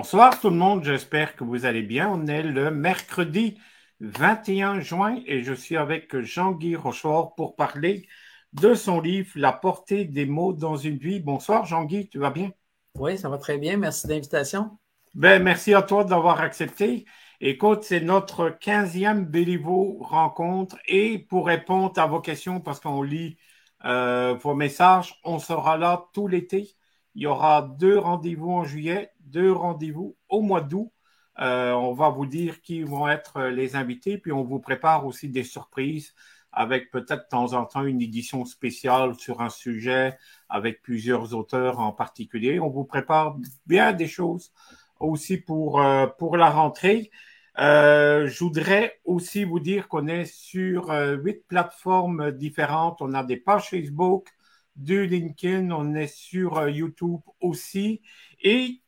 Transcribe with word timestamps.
Bonsoir 0.00 0.40
tout 0.40 0.48
le 0.48 0.56
monde, 0.56 0.82
j'espère 0.82 1.36
que 1.36 1.44
vous 1.44 1.66
allez 1.66 1.82
bien. 1.82 2.08
On 2.08 2.26
est 2.26 2.42
le 2.42 2.70
mercredi 2.70 3.58
21 4.00 4.80
juin 4.80 5.20
et 5.26 5.42
je 5.42 5.52
suis 5.52 5.76
avec 5.76 6.18
Jean-Guy 6.18 6.74
Rochefort 6.74 7.34
pour 7.34 7.54
parler 7.54 8.08
de 8.54 8.72
son 8.72 9.02
livre 9.02 9.28
La 9.34 9.52
portée 9.52 10.06
des 10.06 10.24
mots 10.24 10.54
dans 10.54 10.76
une 10.76 10.96
vie. 10.96 11.20
Bonsoir 11.20 11.66
Jean-Guy, 11.66 12.08
tu 12.08 12.18
vas 12.18 12.30
bien? 12.30 12.50
Oui, 12.98 13.18
ça 13.18 13.28
va 13.28 13.36
très 13.36 13.58
bien. 13.58 13.76
Merci 13.76 14.06
de 14.06 14.14
l'invitation. 14.14 14.78
Ben, 15.14 15.42
merci 15.42 15.74
à 15.74 15.82
toi 15.82 16.02
d'avoir 16.02 16.40
accepté. 16.40 17.04
Écoute, 17.42 17.82
c'est 17.82 18.00
notre 18.00 18.48
15e 18.58 19.26
Béliveau 19.26 19.98
rencontre 20.00 20.78
et 20.88 21.18
pour 21.18 21.46
répondre 21.46 22.00
à 22.00 22.06
vos 22.06 22.22
questions, 22.22 22.58
parce 22.60 22.80
qu'on 22.80 23.02
lit 23.02 23.36
euh, 23.84 24.32
vos 24.32 24.54
messages, 24.54 25.20
on 25.24 25.38
sera 25.38 25.76
là 25.76 26.06
tout 26.14 26.26
l'été. 26.26 26.70
Il 27.14 27.22
y 27.22 27.26
aura 27.26 27.60
deux 27.78 27.98
rendez-vous 27.98 28.50
en 28.50 28.64
juillet, 28.64 29.10
deux 29.30 29.52
rendez-vous 29.52 30.16
au 30.28 30.42
mois 30.42 30.60
d'août. 30.60 30.90
Euh, 31.38 31.72
on 31.72 31.92
va 31.92 32.10
vous 32.10 32.26
dire 32.26 32.60
qui 32.60 32.82
vont 32.82 33.08
être 33.08 33.42
les 33.44 33.76
invités, 33.76 34.18
puis 34.18 34.32
on 34.32 34.44
vous 34.44 34.60
prépare 34.60 35.06
aussi 35.06 35.28
des 35.28 35.44
surprises 35.44 36.14
avec 36.52 36.90
peut-être 36.90 37.24
de 37.24 37.28
temps 37.28 37.52
en 37.52 37.64
temps 37.64 37.84
une 37.84 38.02
édition 38.02 38.44
spéciale 38.44 39.14
sur 39.18 39.40
un 39.40 39.50
sujet 39.50 40.18
avec 40.48 40.82
plusieurs 40.82 41.34
auteurs 41.34 41.78
en 41.78 41.92
particulier. 41.92 42.60
On 42.60 42.70
vous 42.70 42.84
prépare 42.84 43.36
bien 43.66 43.92
des 43.92 44.08
choses 44.08 44.52
aussi 44.98 45.38
pour, 45.38 45.80
euh, 45.80 46.06
la 46.32 46.50
rentrée. 46.50 47.10
Euh, 47.58 48.26
je 48.28 48.44
voudrais 48.44 49.00
aussi 49.04 49.44
vous 49.44 49.60
dire 49.60 49.88
qu'on 49.88 50.06
est 50.06 50.24
sur 50.24 50.90
euh, 50.90 51.16
huit 51.16 51.44
plateformes 51.48 52.30
différentes. 52.32 53.02
On 53.02 53.14
a 53.14 53.24
des 53.24 53.36
pages 53.36 53.70
Facebook, 53.70 54.28
du 54.76 55.06
LinkedIn, 55.06 55.70
on 55.72 55.94
est 55.94 56.06
sur 56.06 56.68
YouTube 56.68 57.20
aussi. 57.40 58.02
Et 58.42 58.80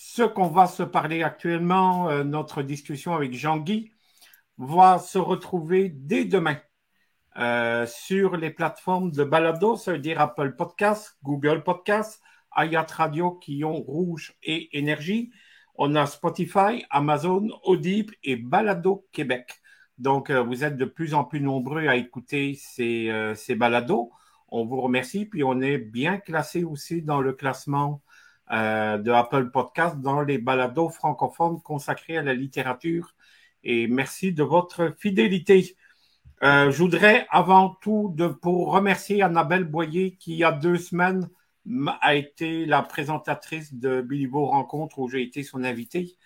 ce 0.00 0.22
qu'on 0.22 0.48
va 0.48 0.66
se 0.66 0.82
parler 0.82 1.22
actuellement, 1.22 2.24
notre 2.24 2.62
discussion 2.62 3.14
avec 3.14 3.32
Jean-Guy, 3.32 3.90
va 4.58 4.98
se 4.98 5.18
retrouver 5.18 5.88
dès 5.88 6.24
demain 6.24 6.58
euh, 7.38 7.86
sur 7.86 8.36
les 8.36 8.50
plateformes 8.50 9.12
de 9.12 9.22
balado, 9.22 9.76
ça 9.76 9.92
veut 9.92 10.00
dire 10.00 10.20
Apple 10.20 10.56
Podcasts, 10.56 11.16
Google 11.22 11.62
Podcasts, 11.62 12.20
Ayat 12.50 12.86
Radio 12.90 13.32
qui 13.32 13.62
Rouge 13.62 14.34
et 14.42 14.76
Énergie. 14.76 15.30
On 15.76 15.94
a 15.94 16.06
Spotify, 16.06 16.84
Amazon, 16.90 17.48
Audible 17.62 18.14
et 18.24 18.34
Balado 18.34 19.06
Québec. 19.12 19.60
Donc, 19.98 20.30
euh, 20.30 20.42
vous 20.42 20.64
êtes 20.64 20.76
de 20.76 20.84
plus 20.84 21.14
en 21.14 21.22
plus 21.22 21.40
nombreux 21.40 21.86
à 21.86 21.94
écouter 21.94 22.54
ces, 22.54 23.08
euh, 23.10 23.36
ces 23.36 23.54
balados. 23.54 24.10
On 24.48 24.64
vous 24.64 24.80
remercie. 24.80 25.24
Puis, 25.24 25.44
on 25.44 25.60
est 25.60 25.78
bien 25.78 26.18
classé 26.18 26.64
aussi 26.64 27.02
dans 27.02 27.20
le 27.20 27.32
classement 27.34 28.02
de 28.50 29.10
Apple 29.10 29.50
Podcasts 29.50 29.98
dans 30.00 30.22
les 30.22 30.38
balados 30.38 30.88
francophones 30.90 31.60
consacrés 31.62 32.16
à 32.16 32.22
la 32.22 32.34
littérature. 32.34 33.14
Et 33.64 33.86
merci 33.88 34.32
de 34.32 34.42
votre 34.42 34.94
fidélité. 34.98 35.76
Euh, 36.44 36.70
je 36.70 36.78
voudrais 36.78 37.26
avant 37.30 37.70
tout 37.80 38.12
de, 38.14 38.28
pour 38.28 38.72
remercier 38.72 39.22
Annabelle 39.22 39.64
Boyer 39.64 40.16
qui, 40.16 40.34
il 40.34 40.38
y 40.38 40.44
a 40.44 40.52
deux 40.52 40.76
semaines, 40.76 41.28
a 42.00 42.14
été 42.14 42.64
la 42.64 42.82
présentatrice 42.82 43.74
de 43.74 44.00
Bilivo 44.00 44.46
Rencontre 44.46 45.00
où 45.00 45.08
j'ai 45.08 45.22
été 45.22 45.42
son 45.42 45.64
invité. 45.64 46.16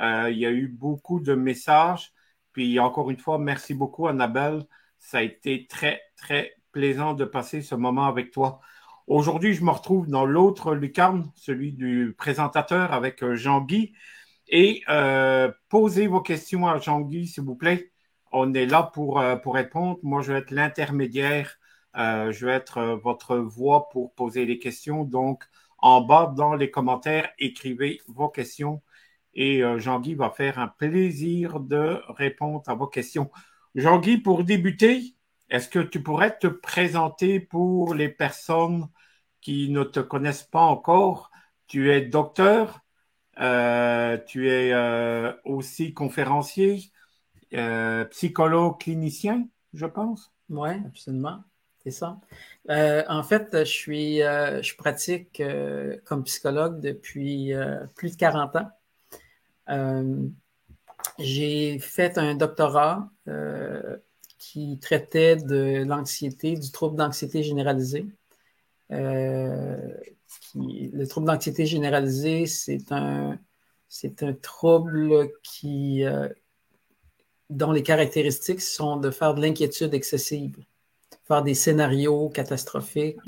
Euh, 0.00 0.30
il 0.30 0.38
y 0.38 0.46
a 0.46 0.50
eu 0.52 0.68
beaucoup 0.68 1.20
de 1.20 1.34
messages. 1.34 2.12
Puis 2.52 2.78
encore 2.78 3.10
une 3.10 3.18
fois, 3.18 3.38
merci 3.38 3.74
beaucoup 3.74 4.06
Annabelle. 4.06 4.64
Ça 4.98 5.18
a 5.18 5.22
été 5.22 5.66
très, 5.66 6.00
très 6.16 6.54
plaisant 6.70 7.14
de 7.14 7.24
passer 7.24 7.62
ce 7.62 7.74
moment 7.74 8.06
avec 8.06 8.30
toi. 8.30 8.60
Aujourd'hui, 9.08 9.54
je 9.54 9.64
me 9.64 9.70
retrouve 9.70 10.08
dans 10.08 10.24
l'autre 10.24 10.74
lucarne, 10.74 11.30
celui 11.34 11.72
du 11.72 12.14
présentateur 12.16 12.92
avec 12.92 13.22
euh, 13.24 13.34
Jean-Guy. 13.34 13.92
Et 14.48 14.82
euh, 14.88 15.50
posez 15.68 16.06
vos 16.06 16.20
questions 16.20 16.68
à 16.68 16.78
Jean-Guy, 16.78 17.26
s'il 17.26 17.44
vous 17.44 17.56
plaît 17.56 17.90
on 18.34 18.54
est 18.54 18.64
là 18.64 18.84
pour, 18.94 19.20
euh, 19.20 19.36
pour 19.36 19.54
répondre. 19.54 19.98
Moi, 20.02 20.22
je 20.22 20.32
vais 20.32 20.38
être 20.38 20.52
l'intermédiaire. 20.52 21.58
Je 21.94 22.46
vais 22.46 22.52
être 22.52 22.98
votre 23.04 23.36
voix 23.36 23.90
pour 23.90 24.14
poser 24.14 24.46
les 24.46 24.58
questions. 24.58 25.04
Donc, 25.04 25.44
en 25.78 26.00
bas 26.00 26.32
dans 26.34 26.54
les 26.54 26.70
commentaires, 26.70 27.28
écrivez 27.38 28.00
vos 28.08 28.30
questions 28.30 28.80
et 29.34 29.62
Jean-Guy 29.76 30.14
va 30.14 30.30
faire 30.30 30.58
un 30.58 30.68
plaisir 30.68 31.60
de 31.60 32.00
répondre 32.08 32.62
à 32.66 32.74
vos 32.74 32.86
questions. 32.86 33.30
Jean-Guy, 33.74 34.16
pour 34.18 34.44
débuter, 34.44 35.14
est-ce 35.52 35.68
que 35.68 35.78
tu 35.80 36.02
pourrais 36.02 36.36
te 36.38 36.46
présenter 36.46 37.38
pour 37.38 37.94
les 37.94 38.08
personnes 38.08 38.88
qui 39.42 39.68
ne 39.68 39.84
te 39.84 40.00
connaissent 40.00 40.44
pas 40.44 40.62
encore? 40.62 41.30
Tu 41.66 41.92
es 41.92 42.00
docteur, 42.00 42.80
tu 43.36 44.50
es 44.50 44.74
aussi 45.44 45.92
conférencier, 45.92 46.90
euh, 47.52 48.06
psychologue 48.06 48.80
clinicien, 48.80 49.46
je 49.74 49.84
pense? 49.84 50.32
Oui, 50.48 50.70
absolument. 50.86 51.44
C'est 51.84 51.90
ça. 51.90 52.18
Euh, 52.70 53.02
en 53.08 53.22
fait, 53.22 53.48
je 53.52 53.64
suis, 53.64 54.22
euh, 54.22 54.62
je 54.62 54.74
pratique 54.74 55.42
comme 56.06 56.24
psychologue 56.24 56.80
depuis 56.80 57.52
plus 57.94 58.12
de 58.12 58.16
40 58.16 58.56
ans. 58.56 58.70
j'ai 61.18 61.78
fait 61.78 62.16
un 62.16 62.36
doctorat 62.36 63.10
qui 64.42 64.78
traitait 64.80 65.36
de 65.36 65.84
l'anxiété, 65.84 66.54
du 66.54 66.70
trouble 66.72 66.96
d'anxiété 66.96 67.44
généralisée. 67.44 68.06
le 68.90 69.94
trouble 71.08 71.26
d'anxiété 71.28 71.64
généralisée, 71.64 72.46
c'est 72.46 72.90
un, 72.90 73.38
c'est 73.88 74.22
un 74.24 74.32
trouble 74.32 75.30
qui, 75.44 76.04
dont 77.50 77.72
les 77.72 77.82
caractéristiques 77.82 78.60
sont 78.60 78.96
de 78.96 79.10
faire 79.10 79.34
de 79.34 79.40
l'inquiétude 79.40 79.94
excessive, 79.94 80.56
faire 81.24 81.42
des 81.42 81.54
scénarios 81.54 82.28
catastrophiques, 82.30 83.18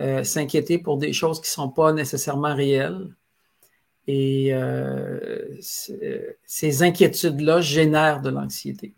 euh, 0.00 0.22
s'inquiéter 0.24 0.78
pour 0.78 0.96
des 0.96 1.12
choses 1.12 1.40
qui 1.40 1.48
ne 1.50 1.62
sont 1.64 1.70
pas 1.70 1.92
nécessairement 1.92 2.54
réelles. 2.54 3.14
Et 4.06 4.54
euh, 4.54 5.58
ces 5.60 6.82
inquiétudes-là 6.82 7.60
génèrent 7.60 8.22
de 8.22 8.30
l'anxiété. 8.30 8.94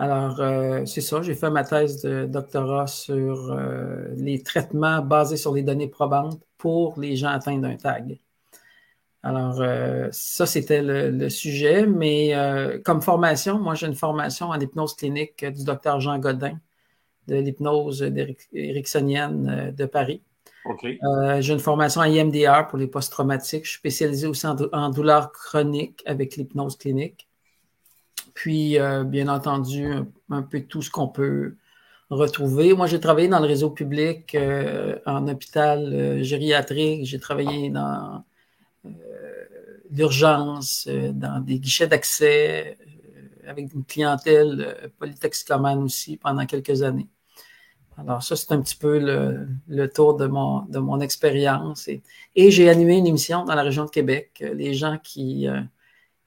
Alors, 0.00 0.40
euh, 0.40 0.84
c'est 0.86 1.00
ça, 1.00 1.22
j'ai 1.22 1.34
fait 1.34 1.50
ma 1.50 1.62
thèse 1.64 2.02
de 2.02 2.24
doctorat 2.26 2.86
sur 2.86 3.54
les 4.16 4.42
traitements 4.42 5.02
basés 5.02 5.36
sur 5.36 5.54
les 5.54 5.62
données 5.62 5.88
probantes 5.88 6.40
pour 6.58 6.98
les 6.98 7.16
gens 7.16 7.28
atteints 7.28 7.58
d'un 7.58 7.76
tag. 7.76 8.18
Alors, 9.22 9.60
euh, 9.60 10.08
ça, 10.12 10.46
c'était 10.46 10.82
le, 10.82 11.28
sujet. 11.28 11.86
Mais 11.86 12.34
euh, 12.34 12.78
comme 12.82 13.02
formation, 13.02 13.58
moi, 13.58 13.74
j'ai 13.74 13.86
une 13.86 13.94
formation 13.94 14.48
en 14.48 14.58
hypnose 14.58 14.94
clinique 14.94 15.44
du 15.44 15.64
docteur 15.64 16.00
Jean 16.00 16.18
Godin 16.18 16.58
de 17.28 17.36
l'hypnose 17.36 18.02
ericksonienne 18.52 19.72
de 19.76 19.84
Paris. 19.86 20.22
Euh, 20.84 21.40
j'ai 21.40 21.52
une 21.52 21.60
formation 21.60 22.00
en 22.00 22.04
IMDR 22.04 22.66
pour 22.68 22.78
les 22.78 22.86
post-traumatiques. 22.86 23.64
Je 23.64 23.70
suis 23.70 23.78
spécialisé 23.78 24.26
aussi 24.26 24.46
en, 24.46 24.56
en 24.72 24.90
douleur 24.90 25.32
chronique 25.32 26.02
avec 26.06 26.36
l'hypnose 26.36 26.76
clinique. 26.76 27.28
Puis, 28.40 28.78
bien 29.06 29.28
entendu, 29.28 29.86
un, 30.30 30.42
peu 30.42 30.62
tout 30.62 30.82
ce 30.82 30.90
qu'on 30.90 31.08
peut 31.08 31.56
retrouver. 32.08 32.74
Moi, 32.74 32.86
j'ai 32.86 33.00
travaillé 33.00 33.28
dans 33.28 33.40
le 33.40 33.46
réseau 33.46 33.70
public, 33.70 34.36
en 35.06 35.28
hôpital 35.28 36.22
gériatrique. 36.22 37.04
J'ai 37.04 37.18
travaillé 37.20 37.70
dans 37.70 38.24
d'urgence, 39.90 40.86
euh, 40.88 41.12
dans 41.12 41.40
des 41.40 41.58
guichets 41.58 41.88
d'accès, 41.88 42.78
euh, 42.80 43.50
avec 43.50 43.72
une 43.74 43.84
clientèle 43.84 44.60
euh, 44.60 44.88
polytoxicomane 44.98 45.82
aussi 45.82 46.16
pendant 46.16 46.46
quelques 46.46 46.82
années. 46.82 47.08
Alors 47.98 48.22
ça, 48.22 48.36
c'est 48.36 48.52
un 48.52 48.60
petit 48.62 48.76
peu 48.76 48.98
le, 48.98 49.88
tour 49.88 50.16
de 50.16 50.26
mon, 50.26 50.62
de 50.62 50.78
mon 50.78 51.00
expérience. 51.00 51.86
Et, 51.88 52.02
et 52.34 52.50
j'ai 52.50 52.70
animé 52.70 52.96
une 52.96 53.06
émission 53.06 53.44
dans 53.44 53.54
la 53.54 53.62
région 53.62 53.84
de 53.84 53.90
Québec. 53.90 54.42
Les 54.54 54.72
gens 54.72 54.96
qui, 55.02 55.46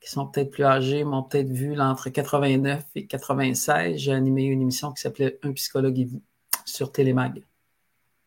qui 0.04 0.10
sont 0.10 0.28
peut-être 0.28 0.52
plus 0.52 0.66
âgés 0.66 1.04
m'ont 1.06 1.24
peut-être 1.24 1.50
vu 1.50 1.80
entre 1.80 2.10
89 2.10 2.84
et 2.96 3.06
96. 3.06 3.98
J'ai 3.98 4.12
animé 4.12 4.44
une 4.44 4.62
émission 4.62 4.92
qui 4.92 5.02
s'appelait 5.02 5.40
Un 5.44 5.54
psychologue 5.54 5.98
et 5.98 6.06
vous 6.06 6.22
sur 6.66 6.92
Télémag. 6.92 7.42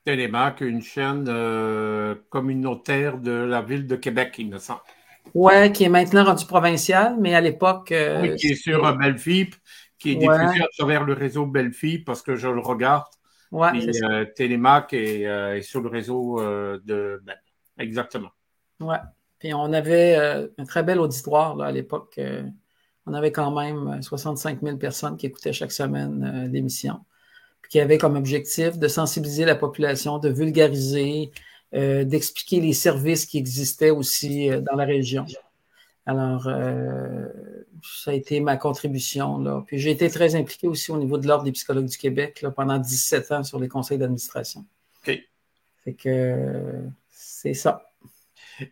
Télémag, 0.04 0.62
une 0.62 0.80
chaîne 0.80 1.24
communautaire 2.30 3.18
de 3.18 3.32
la 3.32 3.60
ville 3.60 3.86
de 3.86 3.96
Québec, 3.96 4.36
il 4.38 4.48
me 4.48 4.58
semble. 4.58 4.80
Ouais, 5.34 5.72
qui 5.72 5.84
est 5.84 5.88
maintenant 5.88 6.24
rendu 6.24 6.46
provincial, 6.46 7.16
mais 7.18 7.34
à 7.34 7.40
l'époque. 7.40 7.92
Euh, 7.92 8.22
oui, 8.22 8.36
qui 8.36 8.48
est 8.48 8.54
sur 8.54 8.86
euh, 8.86 8.94
qui 9.98 10.12
est 10.12 10.14
diffusé 10.14 10.62
à 10.62 10.68
travers 10.76 11.04
le 11.04 11.12
réseau 11.12 11.46
Belfip 11.46 12.04
parce 12.04 12.22
que 12.22 12.36
je 12.36 12.48
le 12.48 12.60
regarde. 12.60 13.04
Ouais, 13.50 13.70
Puis, 13.72 13.90
euh, 14.02 14.24
Télémac 14.34 14.92
est, 14.92 15.62
sur 15.62 15.80
le 15.80 15.88
réseau 15.88 16.40
de 16.40 17.20
ben, 17.24 17.36
Exactement. 17.78 18.30
Ouais. 18.80 18.98
Puis 19.38 19.52
on 19.54 19.72
avait 19.72 20.16
un 20.58 20.64
très 20.64 20.82
bel 20.82 20.98
auditoire 21.00 21.56
là, 21.56 21.66
à 21.66 21.72
l'époque. 21.72 22.18
on 23.06 23.14
avait 23.14 23.32
quand 23.32 23.50
même 23.52 24.02
65 24.02 24.60
000 24.62 24.76
personnes 24.76 25.16
qui 25.16 25.26
écoutaient 25.26 25.52
chaque 25.52 25.72
semaine 25.72 26.50
l'émission. 26.52 27.00
Puis 27.62 27.70
qui 27.70 27.80
avait 27.80 27.98
comme 27.98 28.16
objectif 28.16 28.78
de 28.78 28.88
sensibiliser 28.88 29.44
la 29.44 29.54
population, 29.54 30.18
de 30.18 30.28
vulgariser, 30.28 31.30
d'expliquer 31.72 32.60
les 32.60 32.72
services 32.72 33.26
qui 33.26 33.38
existaient 33.38 33.90
aussi 33.90 34.48
dans 34.48 34.76
la 34.76 34.84
région. 34.84 35.24
Alors, 36.04 36.48
ça 37.82 38.10
a 38.10 38.14
été 38.14 38.40
ma 38.40 38.56
contribution. 38.56 39.38
Là. 39.38 39.62
Puis 39.66 39.78
j'ai 39.78 39.90
été 39.90 40.08
très 40.08 40.34
impliqué 40.34 40.66
aussi 40.66 40.90
au 40.90 40.98
niveau 40.98 41.18
de 41.18 41.26
l'Ordre 41.26 41.44
des 41.44 41.52
psychologues 41.52 41.86
du 41.86 41.98
Québec 41.98 42.42
là, 42.42 42.50
pendant 42.50 42.78
17 42.78 43.32
ans 43.32 43.42
sur 43.44 43.60
les 43.60 43.68
conseils 43.68 43.98
d'administration. 43.98 44.64
OK. 45.06 45.20
Fait 45.84 45.94
que 45.94 46.82
c'est 47.08 47.54
ça. 47.54 47.88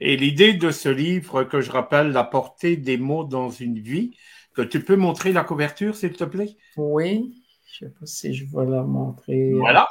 Et 0.00 0.16
l'idée 0.16 0.54
de 0.54 0.70
ce 0.70 0.88
livre, 0.88 1.44
que 1.44 1.60
je 1.60 1.70
rappelle, 1.70 2.10
La 2.12 2.24
portée 2.24 2.76
des 2.76 2.96
mots 2.96 3.24
dans 3.24 3.50
une 3.50 3.78
vie, 3.78 4.16
que 4.54 4.62
tu 4.62 4.82
peux 4.82 4.96
montrer 4.96 5.32
la 5.32 5.44
couverture, 5.44 5.96
s'il 5.96 6.12
te 6.12 6.24
plaît? 6.24 6.56
Oui. 6.76 7.42
Je 7.72 7.84
ne 7.84 7.90
sais 7.90 7.94
pas 7.98 8.06
si 8.06 8.34
je 8.34 8.44
vais 8.44 8.66
la 8.66 8.82
montrer. 8.82 9.52
Voilà. 9.52 9.88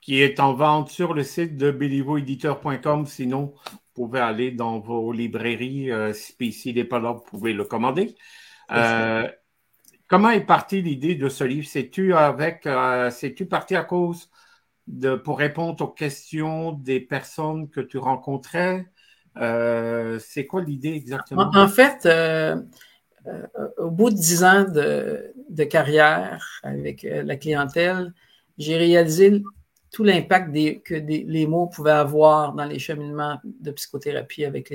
Qui 0.00 0.20
est 0.20 0.40
en 0.40 0.52
vente 0.52 0.90
sur 0.90 1.14
le 1.14 1.22
site 1.22 1.56
de 1.56 1.70
belivoediteur.com. 1.70 3.06
Sinon, 3.06 3.54
vous 3.70 4.06
pouvez 4.06 4.20
aller 4.20 4.50
dans 4.50 4.80
vos 4.80 5.12
librairies. 5.12 5.90
Euh, 5.90 6.12
si 6.12 6.74
n'est 6.74 6.84
pas 6.84 6.98
là, 6.98 7.12
vous 7.12 7.24
pouvez 7.24 7.52
le 7.52 7.64
commander. 7.64 8.14
Euh, 8.72 9.28
comment 10.08 10.30
est 10.30 10.44
partie 10.44 10.82
l'idée 10.82 11.14
de 11.14 11.28
ce 11.28 11.44
livre? 11.44 11.68
C'est-tu 11.68 12.14
avec, 12.14 12.66
euh, 12.66 13.10
c'est-tu 13.10 13.46
parti 13.46 13.76
à 13.76 13.84
cause 13.84 14.28
pour 15.24 15.38
répondre 15.38 15.84
aux 15.84 15.88
questions 15.88 16.72
des 16.72 17.00
personnes 17.00 17.68
que 17.68 17.80
tu 17.80 17.98
rencontrais? 17.98 18.86
c'est 19.36 20.46
quoi 20.46 20.62
l'idée 20.62 20.92
exactement? 20.92 21.50
En, 21.54 21.68
fait, 21.68 22.08
au 23.78 23.90
bout 23.90 24.10
de 24.10 24.14
dix 24.14 24.44
ans 24.44 24.64
de, 24.64 25.64
carrière 25.64 26.60
avec 26.62 27.02
la 27.02 27.36
clientèle, 27.36 28.12
j'ai 28.58 28.76
réalisé 28.76 29.42
tout 29.94 30.02
l'impact 30.02 30.52
que 30.82 30.94
les 30.94 31.46
mots 31.46 31.68
pouvaient 31.68 31.92
avoir 31.92 32.52
dans 32.52 32.64
les 32.64 32.80
cheminements 32.80 33.38
de 33.44 33.70
psychothérapie 33.70 34.44
avec 34.44 34.68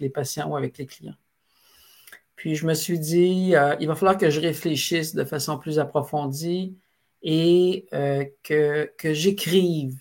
les, 0.00 0.10
patients 0.10 0.50
ou 0.50 0.56
avec 0.56 0.76
les 0.78 0.86
clients. 0.86 1.14
Puis 2.34 2.56
je 2.56 2.66
me 2.66 2.74
suis 2.74 2.98
dit, 2.98 3.54
euh, 3.54 3.76
il 3.80 3.86
va 3.86 3.94
falloir 3.94 4.18
que 4.18 4.28
je 4.28 4.40
réfléchisse 4.40 5.14
de 5.14 5.24
façon 5.24 5.56
plus 5.56 5.78
approfondie 5.78 6.76
et 7.22 7.86
euh, 7.92 8.24
que, 8.42 8.92
que 8.98 9.12
j'écrive 9.12 9.98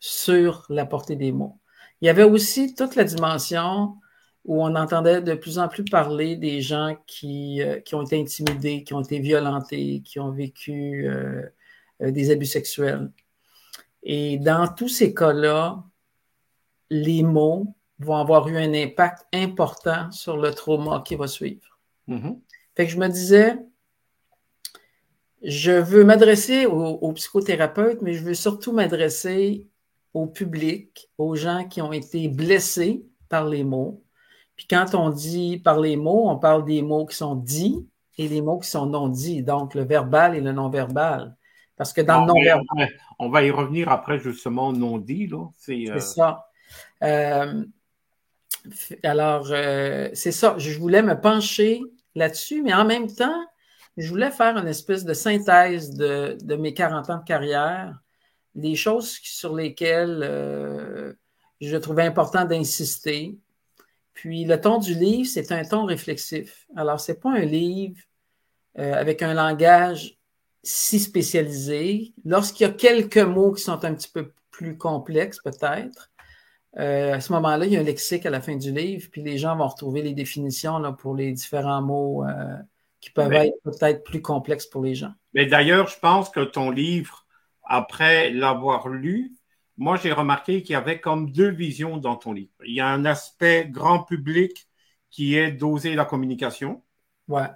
sur 0.00 0.66
la 0.68 0.86
portée 0.86 1.16
des 1.16 1.32
mots. 1.32 1.58
Il 2.00 2.06
y 2.06 2.08
avait 2.08 2.24
aussi 2.24 2.74
toute 2.74 2.96
la 2.96 3.04
dimension 3.04 3.96
où 4.44 4.62
on 4.62 4.74
entendait 4.74 5.22
de 5.22 5.34
plus 5.34 5.58
en 5.58 5.68
plus 5.68 5.84
parler 5.84 6.36
des 6.36 6.60
gens 6.60 6.96
qui, 7.06 7.62
euh, 7.62 7.80
qui 7.80 7.94
ont 7.94 8.02
été 8.02 8.20
intimidés, 8.20 8.82
qui 8.82 8.94
ont 8.94 9.00
été 9.00 9.20
violentés, 9.20 10.02
qui 10.04 10.18
ont 10.18 10.30
vécu 10.30 11.08
des 12.00 12.30
abus 12.32 12.46
sexuels. 12.46 13.12
Et 14.02 14.38
dans 14.38 14.66
tous 14.66 14.88
ces 14.88 15.14
cas-là, 15.14 15.84
les 16.90 17.22
mots 17.22 17.74
vont 18.00 18.16
avoir 18.16 18.48
eu 18.48 18.56
un 18.56 18.74
impact 18.74 19.24
important 19.32 20.10
sur 20.10 20.36
le 20.36 20.52
trauma 20.52 21.02
qui 21.06 21.14
va 21.14 21.26
suivre. 21.26 21.78
Mm-hmm. 22.08 22.38
Fait 22.74 22.86
que 22.86 22.92
je 22.92 22.98
me 22.98 23.08
disais, 23.08 23.58
je 25.42 25.72
veux 25.72 26.04
m'adresser 26.04 26.66
aux, 26.66 27.12
psychothérapeutes, 27.12 28.00
mais 28.02 28.14
je 28.14 28.22
veux 28.22 28.34
surtout 28.34 28.72
m'adresser 28.72 29.68
au 30.14 30.26
public, 30.26 31.10
aux 31.18 31.34
gens 31.34 31.66
qui 31.66 31.80
ont 31.82 31.92
été 31.92 32.28
blessés 32.28 33.04
par 33.28 33.48
les 33.48 33.64
mots. 33.64 34.04
Puis 34.56 34.66
quand 34.68 34.94
on 34.94 35.10
dit 35.10 35.58
par 35.58 35.80
les 35.80 35.96
mots, 35.96 36.28
on 36.28 36.38
parle 36.38 36.64
des 36.64 36.82
mots 36.82 37.06
qui 37.06 37.16
sont 37.16 37.34
dits 37.34 37.86
et 38.18 38.28
les 38.28 38.42
mots 38.42 38.58
qui 38.58 38.68
sont 38.68 38.86
non 38.86 39.08
dits, 39.08 39.42
donc 39.42 39.74
le 39.74 39.82
verbal 39.82 40.36
et 40.36 40.40
le 40.40 40.52
non-verbal. 40.52 41.34
Parce 41.76 41.92
que 41.92 42.02
dans 42.02 42.20
le 42.20 42.26
non-verbal. 42.26 42.88
On 43.18 43.28
va 43.28 43.44
y 43.44 43.50
revenir 43.50 43.88
après, 43.88 44.18
justement, 44.18 44.72
non 44.72 44.98
dit. 44.98 45.30
C'est 45.56 45.88
euh, 45.90 45.98
ça. 46.00 46.48
Euh, 47.02 47.64
alors, 49.02 49.46
euh, 49.50 50.08
c'est 50.12 50.32
ça. 50.32 50.56
Je 50.58 50.78
voulais 50.78 51.02
me 51.02 51.20
pencher 51.20 51.80
là-dessus, 52.14 52.62
mais 52.62 52.74
en 52.74 52.84
même 52.84 53.06
temps, 53.06 53.44
je 53.96 54.08
voulais 54.08 54.30
faire 54.30 54.56
une 54.56 54.68
espèce 54.68 55.04
de 55.04 55.14
synthèse 55.14 55.90
de, 55.90 56.56
mes 56.56 56.74
40 56.74 57.10
ans 57.10 57.18
de 57.18 57.24
carrière, 57.24 58.00
des 58.54 58.74
choses 58.74 59.18
sur 59.22 59.54
lesquelles 59.54 61.16
je 61.60 61.76
trouvais 61.76 62.04
important 62.04 62.44
d'insister. 62.44 63.38
Puis 64.14 64.44
le 64.44 64.60
ton 64.60 64.78
du 64.78 64.94
livre, 64.94 65.28
c'est 65.28 65.52
un 65.52 65.64
ton 65.64 65.84
réflexif. 65.84 66.66
Alors, 66.76 67.00
ce 67.00 67.12
n'est 67.12 67.18
pas 67.18 67.30
un 67.30 67.44
livre 67.44 68.00
avec 68.74 69.22
un 69.22 69.34
langage 69.34 70.18
si 70.62 71.00
spécialisé. 71.00 72.12
Lorsqu'il 72.24 72.66
y 72.66 72.70
a 72.70 72.72
quelques 72.72 73.18
mots 73.18 73.52
qui 73.52 73.62
sont 73.62 73.84
un 73.84 73.94
petit 73.94 74.08
peu 74.08 74.32
plus 74.50 74.76
complexes, 74.76 75.38
peut-être, 75.42 76.10
euh, 76.78 77.14
à 77.14 77.20
ce 77.20 77.32
moment-là, 77.32 77.66
il 77.66 77.72
y 77.72 77.76
a 77.76 77.80
un 77.80 77.84
lexique 77.84 78.24
à 78.26 78.30
la 78.30 78.40
fin 78.40 78.56
du 78.56 78.72
livre, 78.72 79.08
puis 79.10 79.22
les 79.22 79.38
gens 79.38 79.56
vont 79.56 79.68
retrouver 79.68 80.02
les 80.02 80.14
définitions 80.14 80.78
là, 80.78 80.92
pour 80.92 81.14
les 81.14 81.32
différents 81.32 81.82
mots 81.82 82.24
euh, 82.24 82.56
qui 83.02 83.10
peuvent 83.10 83.32
être 83.32 83.60
peut-être 83.64 84.04
plus 84.04 84.22
complexes 84.22 84.66
pour 84.66 84.82
les 84.82 84.94
gens. 84.94 85.12
Mais 85.34 85.44
d'ailleurs, 85.44 85.88
je 85.88 85.98
pense 85.98 86.30
que 86.30 86.40
ton 86.40 86.70
livre, 86.70 87.26
après 87.64 88.30
l'avoir 88.30 88.88
lu, 88.88 89.32
moi, 89.76 89.96
j'ai 89.96 90.12
remarqué 90.12 90.62
qu'il 90.62 90.74
y 90.74 90.76
avait 90.76 91.00
comme 91.00 91.32
deux 91.32 91.50
visions 91.50 91.96
dans 91.96 92.16
ton 92.16 92.32
livre. 92.32 92.52
Il 92.64 92.74
y 92.74 92.80
a 92.80 92.86
un 92.86 93.04
aspect 93.04 93.66
grand 93.68 94.04
public 94.04 94.68
qui 95.10 95.34
est 95.36 95.50
d'oser 95.50 95.94
la 95.94 96.04
communication. 96.04 96.82
Ouais. 97.26 97.48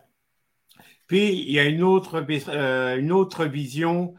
Puis, 1.06 1.28
il 1.28 1.52
y 1.52 1.60
a 1.60 1.64
une 1.64 1.84
autre, 1.84 2.26
euh, 2.48 2.96
une 2.96 3.12
autre 3.12 3.44
vision 3.44 4.14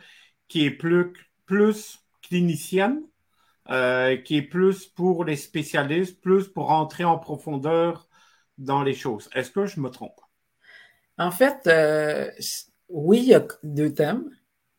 qui 0.48 0.66
est 0.66 0.72
plus, 0.72 1.12
plus 1.46 2.00
clinicienne, 2.22 3.02
euh, 3.70 4.16
qui 4.16 4.38
est 4.38 4.42
plus 4.42 4.86
pour 4.86 5.26
les 5.26 5.36
spécialistes, 5.36 6.22
plus 6.22 6.48
pour 6.48 6.72
entrer 6.72 7.04
en 7.04 7.18
profondeur 7.18 8.08
dans 8.58 8.84
les 8.84 8.94
choses. 8.94 9.30
Est-ce 9.34 9.52
que 9.52 9.66
je 9.66 9.82
me 9.82 9.90
trompe? 9.90 10.22
En 11.18 11.32
fait, 11.32 11.68
euh, 11.68 12.30
oui, 12.90 13.20
il 13.20 13.30
y 13.30 13.34
a 13.34 13.46
deux 13.64 13.94
thèmes. 13.94 14.30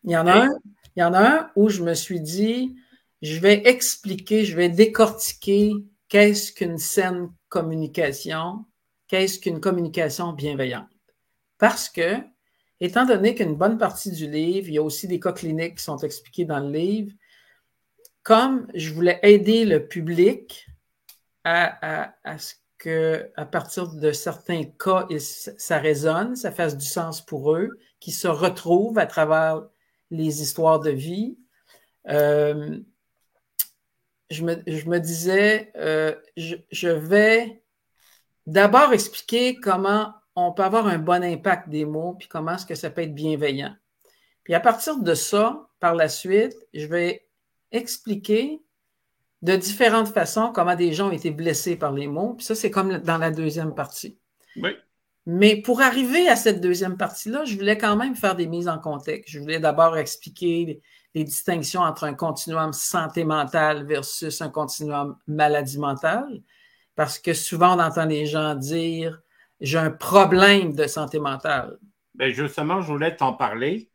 Il 0.05 0.13
y 0.13 0.17
en 0.17 0.27
a 0.27 0.45
un, 0.45 0.51
il 0.97 1.01
y 1.01 1.05
en 1.05 1.15
a 1.15 1.21
un 1.21 1.51
où 1.57 1.69
je 1.69 1.83
me 1.83 1.95
suis 1.95 2.21
dit, 2.21 2.77
je 3.23 3.39
vais 3.41 3.63
expliquer, 3.69 4.45
je 4.45 4.57
vais 4.57 4.69
décortiquer 4.69 5.73
qu'est-ce 6.09 6.53
qu'une 6.53 6.79
saine 6.79 7.31
communication, 7.49 8.65
qu'est-ce 9.09 9.39
qu'une 9.39 9.61
communication 9.61 10.33
bienveillante. 10.33 10.89
Parce 11.59 11.89
que, 11.89 12.17
étant 12.81 13.05
donné 13.05 13.35
qu'une 13.35 13.57
bonne 13.57 13.79
partie 13.79 14.13
du 14.13 14.31
livre, 14.31 14.69
il 14.69 14.75
y 14.75 14.79
a 14.79 14.83
aussi 14.83 15.09
des 15.09 15.19
cas 15.19 15.33
cliniques 15.33 15.79
qui 15.79 15.85
sont 15.85 15.99
expliqués 15.99 16.45
dans 16.45 16.61
le 16.61 16.71
livre, 16.71 17.13
comme 18.23 18.67
je 18.75 18.93
voulais 18.93 19.19
aider 19.23 19.65
le 19.65 19.87
public 19.87 20.67
à, 21.45 22.13
ce 22.39 22.55
que, 22.55 22.61
à 22.87 23.45
partir 23.45 23.89
de 23.89 24.13
certains 24.13 24.65
cas, 24.65 25.07
ça 25.19 25.79
résonne, 25.79 26.37
ça 26.37 26.53
fasse 26.53 26.77
du 26.77 26.87
sens 26.87 27.25
pour 27.25 27.55
eux, 27.55 27.71
qu'ils 28.01 28.15
se 28.15 28.29
retrouvent 28.29 28.99
à 28.99 29.07
travers 29.07 29.63
les 30.11 30.43
histoires 30.43 30.81
de 30.81 30.91
vie. 30.91 31.39
Euh, 32.09 32.79
je, 34.31 34.45
me, 34.45 34.99
disais, 34.99 35.73
euh, 35.77 36.15
je, 36.37 36.89
vais 36.89 37.63
d'abord 38.47 38.93
expliquer 38.93 39.57
comment 39.57 40.13
on 40.37 40.53
peut 40.53 40.63
avoir 40.63 40.87
un 40.87 40.99
bon 40.99 41.25
impact 41.25 41.69
des 41.69 41.85
mots, 41.85 42.15
puis 42.15 42.29
comment 42.29 42.55
est-ce 42.55 42.67
que 42.67 42.75
ça 42.75 42.91
peut 42.91 43.03
être 43.03 43.15
bienveillant. 43.15 43.75
Puis 44.45 44.55
à 44.55 44.61
partir 44.61 44.99
de 44.99 45.15
ça, 45.15 45.69
par 45.81 45.95
la 45.95 46.09
suite, 46.09 46.55
je 46.73 46.87
vais 46.87 47.27
expliquer 47.73 48.63
de 49.43 49.57
différentes 49.57 50.09
façons 50.09 50.53
comment 50.53 50.75
des 50.75 50.93
gens 50.93 51.09
ont 51.09 51.13
été 51.13 51.31
blessés 51.31 51.77
par 51.77 51.93
les 51.93 52.09
mots. 52.09 52.35
Puis 52.35 52.47
ça, 52.47 52.55
c'est 52.55 52.71
comme 52.71 52.99
dans 52.99 53.19
la 53.19 53.31
deuxième 53.31 53.75
partie. 53.75 54.19
Oui. 54.57 54.71
Mais 55.27 55.57
pour 55.57 55.83
arriver 55.83 56.27
à 56.29 56.37
cette 56.37 56.61
deuxième 56.61 56.97
partie-là, 56.97 57.45
je 57.45 57.55
voulais 57.55 57.77
quand 57.77 57.97
même 57.97 58.17
faire 58.17 58.35
des 58.35 58.47
mises 58.47 58.67
en 58.67 58.79
contexte. 58.79 59.31
Je 59.31 59.39
voulais 59.39 59.61
d'abord 59.61 59.99
expliquer 59.99 60.81
les, 61.15 61.25
distinctions 61.25 61.83
entre 61.83 62.05
un 62.05 62.15
continuum 62.15 62.73
santé 62.73 63.25
mentale 63.25 63.85
versus 63.85 64.41
un 64.41 64.49
continuum 64.49 65.17
maladie 65.27 65.79
mentale. 65.79 66.43
Parce 66.95 67.19
que 67.19 67.35
souvent, 67.35 67.77
on 67.77 67.81
entend 67.81 68.07
les 68.07 68.25
gens 68.25 68.55
dire 68.55 69.21
j'ai 69.61 69.79
un 69.79 69.91
problème 69.91 70.75
de 70.75 70.87
santé 70.87 71.19
mentale. 71.19 71.79
Bien, 72.15 72.31
justement, 72.31 72.81
je 72.81 72.87
voulais 72.87 73.15
t'en 73.15 73.33
parler, 73.33 73.91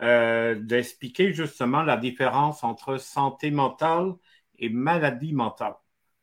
euh, 0.00 0.54
d'expliquer 0.54 1.32
justement 1.34 1.82
la 1.82 1.96
différence 1.96 2.64
entre 2.64 2.98
santé 2.98 3.50
mentale 3.50 4.14
et 4.60 4.68
maladie 4.68 5.32
mentale. 5.32 5.74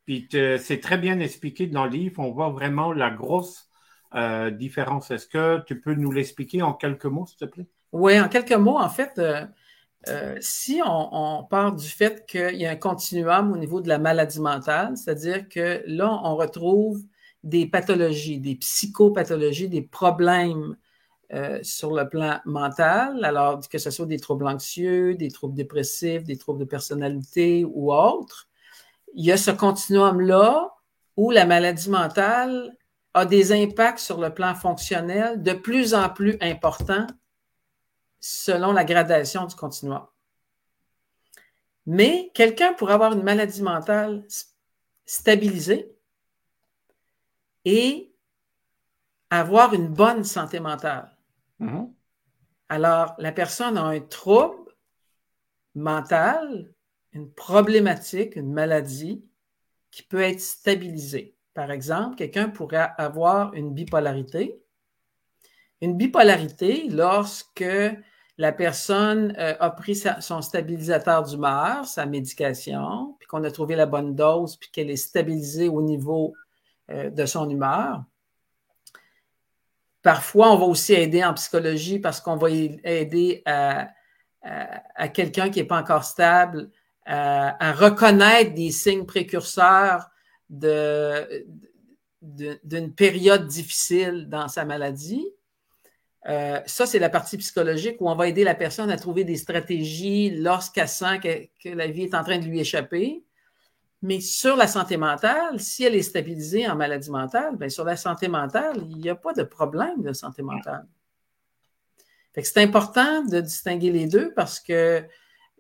Puis 0.06 0.30
c'est 0.32 0.80
très 0.80 0.98
bien 0.98 1.20
expliqué 1.20 1.68
dans 1.68 1.86
le 1.86 1.92
livre, 1.92 2.20
on 2.20 2.32
voit 2.32 2.50
vraiment 2.50 2.94
la 2.94 3.10
grosse 3.10 3.70
euh, 4.16 4.52
différence. 4.52 5.12
Est-ce 5.12 5.28
que 5.28 5.62
tu 5.66 5.82
peux 5.82 5.94
nous 5.94 6.12
l'expliquer 6.12 6.62
en 6.62 6.74
quelques 6.74 7.06
mots, 7.06 7.26
s'il 7.26 7.38
te 7.38 7.46
plaît? 7.46 7.68
Oui, 7.92 8.20
en 8.20 8.30
quelques 8.30 8.54
mots, 8.54 8.78
en 8.78 8.88
fait, 8.88 9.20
euh, 9.20 10.36
si 10.40 10.82
on, 10.86 11.40
on, 11.40 11.44
part 11.44 11.76
du 11.76 11.88
fait 11.88 12.26
qu'il 12.26 12.56
y 12.56 12.66
a 12.66 12.72
un 12.72 12.78
continuum 12.78 13.52
au 13.52 13.58
niveau 13.58 13.82
de 13.82 13.90
la 13.90 14.00
maladie 14.00 14.40
mentale, 14.40 14.96
c'est-à-dire 14.96 15.50
que 15.50 15.84
là, 15.88 16.22
on 16.24 16.38
retrouve 16.38 17.02
des 17.44 17.66
pathologies, 17.66 18.40
des 18.40 18.56
psychopathologies, 18.56 19.68
des 19.68 19.82
problèmes 19.82 20.78
euh, 21.34 21.60
sur 21.62 21.94
le 21.94 22.08
plan 22.08 22.40
mental, 22.46 23.24
alors 23.26 23.60
que 23.68 23.78
ce 23.78 23.92
soit 23.92 24.06
des 24.06 24.20
troubles 24.20 24.48
anxieux, 24.48 25.16
des 25.16 25.30
troubles 25.30 25.56
dépressifs, 25.56 26.24
des 26.24 26.38
troubles 26.38 26.60
de 26.60 26.66
personnalité 26.66 27.66
ou 27.66 27.94
autres. 27.94 28.48
Il 29.14 29.26
y 29.26 29.32
a 29.32 29.38
ce 29.38 29.52
continuum-là 29.52 30.74
où 31.18 31.32
la 31.32 31.46
maladie 31.46 31.90
mentale 31.90 32.78
a 33.14 33.26
des 33.26 33.52
impacts 33.52 34.00
sur 34.00 34.22
le 34.22 34.34
plan 34.34 34.56
fonctionnel 34.56 35.42
de 35.42 35.54
plus 35.54 35.94
en 35.94 36.10
plus 36.10 36.38
importants 36.40 37.08
selon 38.20 38.72
la 38.72 38.86
gradation 38.86 39.46
du 39.46 39.56
continuum. 39.56 40.06
Mais 41.86 42.32
quelqu'un 42.34 42.74
pourrait 42.74 42.94
avoir 42.94 43.14
une 43.14 43.24
maladie 43.24 43.64
mentale 43.64 44.26
stabilisée 45.06 45.94
et 47.66 48.14
avoir 49.30 49.74
une 49.74 49.88
bonne 49.88 50.24
santé 50.24 50.60
mentale. 50.60 51.17
Mm-hmm. 51.60 51.92
Alors, 52.70 53.16
la 53.18 53.32
personne 53.32 53.78
a 53.78 53.84
un 53.84 54.00
trouble 54.00 54.72
mental, 55.76 56.74
une 57.14 57.32
problématique, 57.32 58.36
une 58.36 58.52
maladie 58.52 59.24
qui 59.92 60.04
peut 60.04 60.22
être 60.22 60.42
stabilisée. 60.42 61.36
Par 61.54 61.72
exemple, 61.72 62.16
quelqu'un 62.18 62.50
pourrait 62.50 62.90
avoir 62.98 63.54
une 63.54 63.74
bipolarité. 63.74 64.62
Une 65.82 65.96
bipolarité, 65.96 66.88
lorsque 66.90 67.66
la 68.38 68.52
personne 68.52 69.34
euh, 69.38 69.56
a 69.60 69.72
pris 69.72 69.96
son 69.96 70.42
stabilisateur 70.42 71.24
d'humeur, 71.24 71.86
sa 71.86 72.06
médication, 72.06 73.16
puis 73.20 73.28
qu'on 73.28 73.44
a 73.44 73.52
trouvé 73.52 73.76
la 73.76 73.86
bonne 73.86 74.14
dose, 74.14 74.58
puis 74.58 74.70
qu'elle 74.70 74.92
est 74.92 74.96
stabilisée 74.96 75.70
au 75.70 75.82
niveau 75.82 76.34
euh, 76.92 77.10
de 77.10 77.26
son 77.26 77.50
humeur. 77.50 78.04
Parfois, 80.02 80.54
on 80.54 80.58
va 80.58 80.66
aussi 80.66 80.94
aider 80.94 81.24
en 81.24 81.34
psychologie 81.34 82.00
parce 82.00 82.22
qu'on 82.22 82.38
va 82.38 82.50
aider 82.50 83.42
à, 83.46 83.90
quelqu'un 85.14 85.50
qui 85.50 85.60
n'est 85.60 85.66
pas 85.66 85.80
encore 85.80 86.04
stable 86.04 86.70
à, 87.06 87.74
reconnaître 87.74 88.54
des 88.54 88.72
signes 88.72 89.06
précurseurs 89.06 90.10
d'une 90.50 91.04
période 92.96 93.48
difficile 93.48 94.28
dans 94.30 94.48
sa 94.48 94.66
maladie. 94.66 95.26
Euh, 96.28 96.60
ça, 96.66 96.86
c'est 96.86 97.00
la 97.00 97.10
partie 97.10 97.38
psychologique 97.38 98.02
où 98.02 98.10
on 98.10 98.16
va 98.16 98.28
aider 98.28 98.44
la 98.44 98.56
personne 98.56 98.90
à 98.90 98.98
trouver 98.98 99.24
des 99.24 99.38
stratégies 99.38 100.32
lorsqu'elle 100.32 100.90
sent 100.90 101.20
que, 101.20 101.70
la 101.70 101.88
vie 101.88 102.04
est 102.04 102.16
en 102.16 102.24
train 102.24 102.38
de 102.38 102.46
lui 102.46 102.60
échapper. 102.60 103.24
Mais 104.02 104.20
sur 104.20 104.56
la 104.56 104.68
santé 104.68 104.96
mentale, 104.98 105.60
si 105.60 105.84
elle 105.84 105.96
est 105.96 106.04
stabilisée 106.04 106.68
en 106.70 106.76
maladie 106.76 107.10
mentale, 107.10 107.56
bien, 107.56 107.70
sur 107.70 107.84
la 107.84 107.98
santé 107.98 108.28
mentale, 108.28 108.84
il 108.90 108.98
n'y 108.98 109.10
a 109.10 109.16
pas 109.16 109.34
de 109.34 109.44
problème 109.44 110.02
de 110.04 110.14
santé 110.14 110.44
mentale. 110.44 110.86
c'est 112.36 112.62
important 112.62 113.24
de 113.24 113.42
distinguer 113.42 113.92
les 113.92 114.06
deux 114.06 114.34
parce 114.36 114.60
que 114.60 115.04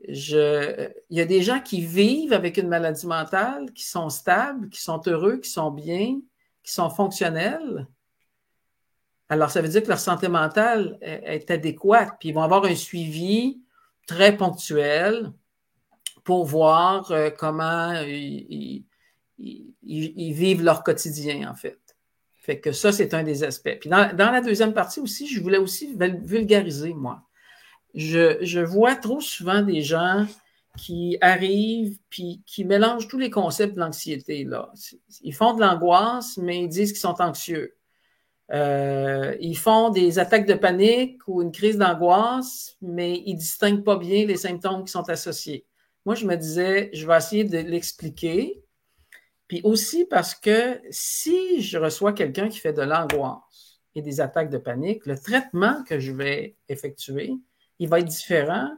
je, 0.08 0.90
il 1.10 1.18
y 1.18 1.22
a 1.22 1.26
des 1.26 1.42
gens 1.42 1.60
qui 1.60 1.82
vivent 1.82 2.34
avec 2.34 2.58
une 2.58 2.68
maladie 2.68 3.08
mentale, 3.08 3.72
qui 3.74 3.84
sont 3.84 4.10
stables, 4.10 4.70
qui 4.70 4.82
sont 4.82 5.02
heureux, 5.08 5.38
qui 5.38 5.50
sont 5.50 5.72
bien, 5.72 6.20
qui 6.64 6.72
sont 6.72 6.90
fonctionnels. 6.92 7.88
Alors, 9.30 9.50
ça 9.50 9.62
veut 9.62 9.68
dire 9.68 9.84
que 9.84 9.90
leur 9.90 10.00
santé 10.00 10.28
mentale 10.28 10.98
est, 11.02 11.50
adéquate, 11.50 12.18
puis 12.20 12.30
ils 12.30 12.36
vont 12.36 12.44
avoir 12.44 12.66
un 12.66 12.76
suivi 12.76 13.62
très 14.06 14.38
ponctuel 14.38 15.34
pour 16.28 16.44
voir 16.44 17.10
euh, 17.12 17.30
comment 17.30 17.94
ils, 18.06 18.84
vivent 19.40 20.62
leur 20.62 20.84
quotidien, 20.84 21.50
en 21.50 21.56
fait. 21.56 21.80
Fait 22.36 22.60
que 22.60 22.74
ça, 22.74 22.92
c'est 22.92 23.14
un 23.14 23.24
des 23.24 23.46
aspects. 23.46 23.78
Puis 23.80 23.90
dans, 23.90 24.12
la 24.18 24.42
deuxième 24.42 24.74
partie 24.74 25.00
aussi, 25.00 25.26
je 25.26 25.42
voulais 25.42 25.58
aussi 25.58 25.96
vulgariser, 25.96 26.94
moi. 26.94 27.22
Je, 27.96 28.40
je 28.42 28.60
vois 28.60 28.98
trop 28.98 29.22
souvent 29.22 29.62
des 29.62 29.82
gens 29.82 30.28
qui 30.78 31.18
arrivent 31.22 31.98
puis 32.10 32.44
qui 32.46 32.66
mélangent 32.66 33.08
tous 33.08 33.18
les 33.18 33.30
concepts 33.30 33.76
de 33.76 33.80
l'anxiété. 33.80 34.44
Là. 34.44 34.70
Ils 35.22 35.34
font 35.34 35.54
de 35.54 35.62
l'angoisse, 35.62 36.36
mais 36.36 36.62
ils 36.62 36.68
disent 36.68 36.92
qu'ils 36.92 37.00
sont 37.00 37.22
anxieux. 37.22 37.74
Euh, 38.52 39.34
ils 39.40 39.58
font 39.58 39.92
des 39.92 40.20
attaques 40.20 40.46
de 40.46 40.56
panique 40.56 41.26
ou 41.26 41.42
une 41.42 41.54
crise 41.54 41.78
d'angoisse, 41.78 42.76
mais 42.82 43.24
ils 43.26 43.38
distinguent 43.38 43.86
pas 43.86 43.96
bien 43.96 44.26
les 44.26 44.36
symptômes 44.36 44.84
qui 44.84 44.92
sont 44.92 45.08
associés. 45.10 45.66
Moi, 46.08 46.16
je 46.16 46.26
me 46.26 46.38
disais, 46.38 46.90
je 46.94 47.06
vais 47.06 47.18
essayer 47.18 47.44
de 47.44 47.58
l'expliquer. 47.58 48.64
Puis 49.50 49.60
aussi 49.66 50.06
parce 50.06 50.36
que 50.36 50.80
si 50.90 51.62
je 51.62 51.78
reçois 51.78 52.14
quelqu'un 52.14 52.48
qui 52.48 52.60
fait 52.60 52.72
de 52.72 52.82
l'angoisse 52.82 53.82
et 53.94 54.02
des 54.02 54.22
attaques 54.22 54.50
de 54.50 54.58
panique, 54.58 55.06
le 55.06 55.20
traitement 55.20 55.84
que 55.84 56.00
je 56.00 56.14
vais 56.14 56.56
effectuer, 56.70 57.34
il 57.80 57.90
va 57.90 58.00
être 58.00 58.08
différent 58.08 58.70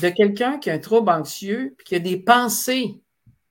de 0.00 0.08
quelqu'un 0.08 0.56
qui 0.58 0.70
a 0.70 0.72
un 0.72 0.78
trouble 0.78 1.10
anxieux 1.10 1.74
puis 1.76 1.84
qui 1.84 1.94
a 1.94 1.98
des 1.98 2.16
pensées, 2.16 3.02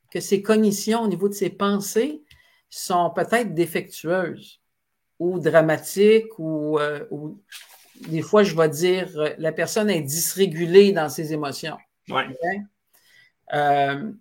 que 0.09 0.19
ses 0.19 0.41
cognitions 0.41 1.03
au 1.03 1.07
niveau 1.07 1.29
de 1.29 1.35
ses 1.35 1.51
pensées 1.51 2.23
sont 2.71 3.11
peut-être 3.11 3.53
défectueuses 3.53 4.61
ou 5.19 5.37
dramatique 5.37 6.25
euh, 6.39 7.05
ou, 7.11 7.39
des 8.07 8.23
fois, 8.23 8.41
je 8.41 8.55
vais 8.55 8.69
dire, 8.69 9.11
euh, 9.19 9.29
la 9.37 9.51
personne 9.51 9.91
est 9.91 10.01
dysrégulée 10.01 10.91
dans 10.91 11.07
ses 11.07 11.33
émotions. 11.33 11.77
Ouais. 12.09 12.25
Euh, 13.53 14.11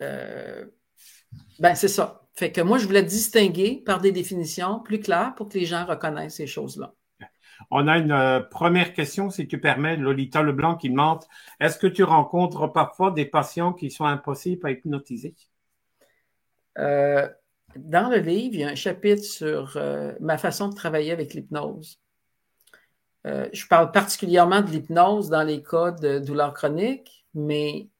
ben, 0.00 1.74
c'est 1.74 1.88
ça. 1.88 2.22
Fait 2.34 2.50
que 2.50 2.60
moi, 2.60 2.78
je 2.78 2.86
voulais 2.86 3.02
distinguer 3.02 3.82
par 3.84 4.00
des 4.00 4.12
définitions 4.12 4.80
plus 4.80 5.00
claires 5.00 5.34
pour 5.36 5.48
que 5.48 5.58
les 5.58 5.66
gens 5.66 5.84
reconnaissent 5.84 6.36
ces 6.36 6.46
choses-là. 6.46 6.94
On 7.70 7.86
a 7.86 7.98
une 7.98 8.48
première 8.50 8.92
question, 8.92 9.30
si 9.30 9.46
tu 9.46 9.60
permets, 9.60 9.96
Lolita 9.96 10.42
Leblanc 10.42 10.76
qui 10.76 10.90
demande 10.90 11.22
Est-ce 11.60 11.78
que 11.78 11.86
tu 11.86 12.02
rencontres 12.02 12.66
parfois 12.66 13.12
des 13.12 13.26
patients 13.26 13.72
qui 13.72 13.90
sont 13.90 14.06
impossibles 14.06 14.66
à 14.66 14.70
hypnotiser? 14.70 15.34
dans 17.76 18.10
le 18.10 18.18
livre, 18.18 18.54
il 18.54 18.60
y 18.60 18.64
a 18.64 18.68
un 18.68 18.74
chapitre 18.74 19.24
sur 19.24 19.76
euh, 19.76 20.12
ma 20.20 20.38
façon 20.38 20.68
de 20.68 20.74
travailler 20.74 21.12
avec 21.12 21.34
l'hypnose. 21.34 21.98
Euh, 23.26 23.48
je 23.52 23.66
parle 23.66 23.92
particulièrement 23.92 24.62
de 24.62 24.70
l'hypnose 24.70 25.30
dans 25.30 25.44
les 25.44 25.62
cas 25.62 25.92
de 25.92 26.18
douleur 26.18 26.54
chronique, 26.54 27.24
mais 27.34 27.88
euh, 27.88 27.91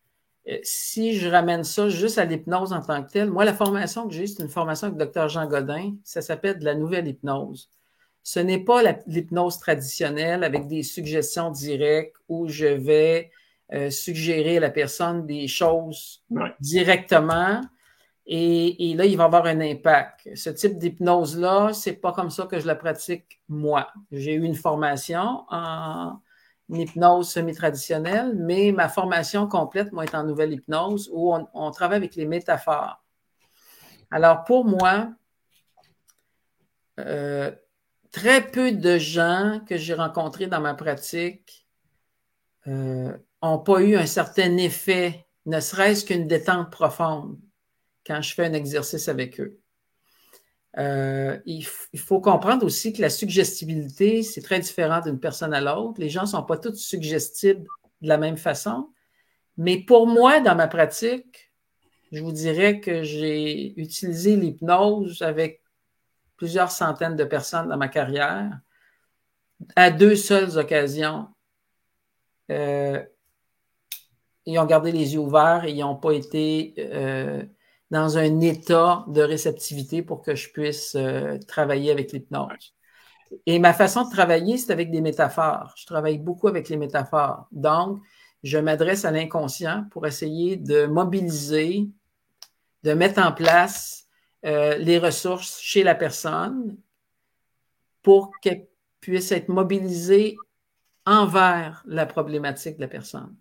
si 0.63 1.15
je 1.15 1.29
ramène 1.29 1.65
ça 1.65 1.89
juste 1.89 2.19
à 2.19 2.25
l'hypnose 2.25 2.73
en 2.73 2.81
tant 2.81 3.03
que 3.03 3.11
telle, 3.11 3.31
moi, 3.31 3.45
la 3.45 3.55
formation 3.55 4.09
que 4.09 4.15
j'ai, 4.15 4.27
c'est 4.27 4.43
une 4.43 4.49
formation 4.49 4.89
avec 4.89 4.99
le 4.99 5.05
docteur 5.05 5.29
Jean 5.29 5.47
Godin. 5.47 5.95
Ça 6.05 6.21
s'appelle 6.21 6.59
de 6.59 6.65
la 6.65 6.75
nouvelle 6.75 7.07
hypnose. 7.07 7.71
Ce 8.25 8.41
n'est 8.41 8.63
pas 8.63 8.83
l'hypnose 9.07 9.59
traditionnelle 9.59 10.45
avec 10.45 10.67
des 10.69 10.83
suggestions 10.83 11.51
directes 11.51 12.17
où 12.29 12.49
je 12.49 12.67
vais 12.67 13.31
suggérer 13.91 14.59
à 14.59 14.61
la 14.61 14.71
personne 14.71 15.27
des 15.27 15.49
choses 15.49 16.23
directement 16.61 17.61
et, 18.27 18.95
là, 18.97 19.05
il 19.05 19.17
va 19.17 19.25
avoir 19.25 19.47
un 19.47 19.61
impact. 19.61 20.29
Ce 20.37 20.51
type 20.51 20.79
d'hypnose-là, 20.79 21.73
c'est 21.73 21.95
pas 21.95 22.13
comme 22.13 22.31
ça 22.31 22.47
que 22.47 22.61
je 22.61 22.67
la 22.67 22.77
pratique 22.77 23.41
moi. 23.49 23.89
J'ai 24.13 24.35
eu 24.35 24.45
une 24.45 24.55
formation 24.55 25.45
en 25.51 26.21
hypnose 26.75 27.31
semi-traditionnelle, 27.31 28.35
mais 28.37 28.73
ma 28.73 28.89
formation 28.89 29.47
complète, 29.47 29.93
moi, 29.93 30.05
est 30.05 30.15
en 30.15 30.25
nouvelle 30.25 30.53
hypnose 30.53 31.11
où 31.13 31.35
on, 31.55 31.71
travaille 31.71 31.97
avec 31.97 32.17
les 32.17 32.27
métaphores. 32.27 33.03
Alors, 34.11 34.45
pour 34.45 34.65
moi, 34.65 35.13
euh, 37.01 37.51
très 38.11 38.47
peu 38.47 38.73
de 38.73 38.99
gens 38.99 39.61
que 39.67 39.77
j'ai 39.77 39.95
rencontrés 39.95 40.47
dans 40.47 40.61
ma 40.61 40.75
pratique 40.75 41.67
n'ont 42.67 43.19
euh, 43.43 43.59
pas 43.59 43.81
eu 43.81 43.97
un 43.97 44.07
certain 44.07 44.57
effet, 44.59 45.27
ne 45.47 45.59
serait-ce 45.61 46.05
qu'une 46.05 46.29
détente 46.29 46.71
profonde 46.71 47.39
quand 48.07 48.21
je 48.21 48.35
fais 48.35 48.45
un 48.45 48.53
exercice 48.53 49.09
avec 49.09 49.41
eux. 49.41 49.62
Euh, 50.79 51.39
il, 51.45 51.65
faut 51.65 52.21
comprendre 52.21 52.65
aussi 52.65 52.93
que 52.93 53.03
la 53.03 53.11
suggestibilité, 53.11 54.23
c'est 54.23 54.41
très 54.41 54.59
différent 54.59 55.01
d'une 55.01 55.21
personne 55.21 55.53
à 55.53 55.61
l'autre. 55.61 56.01
Les 56.01 56.09
gens 56.09 56.23
ne 56.23 56.27
sont 56.27 56.43
pas 56.43 56.57
tous 56.57 56.77
suggestibles 56.77 57.67
de 58.01 58.09
la 58.09 58.17
même 58.17 58.39
façon. 58.39 58.89
Mais 59.59 59.79
pour 59.79 60.07
moi, 60.07 60.41
dans 60.41 60.55
ma 60.55 60.69
pratique, 60.69 61.53
je 62.11 62.23
vous 62.23 62.33
dirais 62.33 62.81
que 62.81 63.03
j'ai 63.03 63.79
utilisé 63.79 64.37
l'hypnose 64.37 65.21
avec 65.23 65.63
plusieurs 66.37 66.71
centaines 66.71 67.17
de 67.17 67.25
personnes 67.25 67.69
dans 67.69 67.77
ma 67.77 67.89
carrière 67.89 68.59
à 69.77 69.91
deux 69.91 70.17
seules 70.17 70.59
occasions. 70.59 71.29
Euh, 72.51 73.03
ils 74.47 74.59
ont 74.59 74.67
gardé 74.67 74.91
les 74.91 75.15
yeux 75.15 75.21
ouverts 75.21 75.65
et 75.65 75.73
ils 75.73 75.81
n'ont 75.81 75.97
pas 75.97 76.13
été 76.13 76.75
euh, 76.79 77.45
dans 77.93 78.17
un 78.17 78.41
état 78.41 79.05
de 79.07 79.21
réceptivité 79.21 80.03
pour 80.03 80.23
que 80.23 80.35
je 80.35 80.51
puisse 80.51 80.95
euh, 80.95 81.37
travailler 81.47 81.91
avec 81.91 82.13
l'hypnose. 82.13 82.75
Et 83.45 83.59
ma 83.59 83.75
façon 83.75 84.05
de 84.05 84.11
travailler, 84.11 84.57
c'est 84.57 84.73
avec 84.73 84.91
des 84.91 85.03
métaphores. 85.03 85.75
Je 85.77 85.85
travaille 85.85 86.17
beaucoup 86.17 86.49
avec 86.49 86.71
les 86.71 86.79
métaphores. 86.79 87.47
Donc, 87.53 88.01
je 88.43 88.57
m'adresse 88.57 89.05
à 89.05 89.11
l'inconscient 89.11 89.85
pour 89.91 90.07
essayer 90.07 90.57
de 90.57 90.87
mobiliser, 90.87 91.87
de 92.83 92.95
mettre 92.95 93.21
en 93.21 93.31
place 93.31 94.07
euh, 94.47 94.79
les 94.79 94.99
ressources 94.99 95.61
chez 95.61 95.83
la 95.83 95.95
personne 95.95 96.79
pour 98.01 98.33
puisse 99.01 99.33
être 99.33 99.49
mobilisé 99.49 100.37
envers 101.05 101.83
la 101.85 102.07
problématique 102.07 102.77
de 102.77 102.81
la 102.81 102.89
personne. 102.89 103.37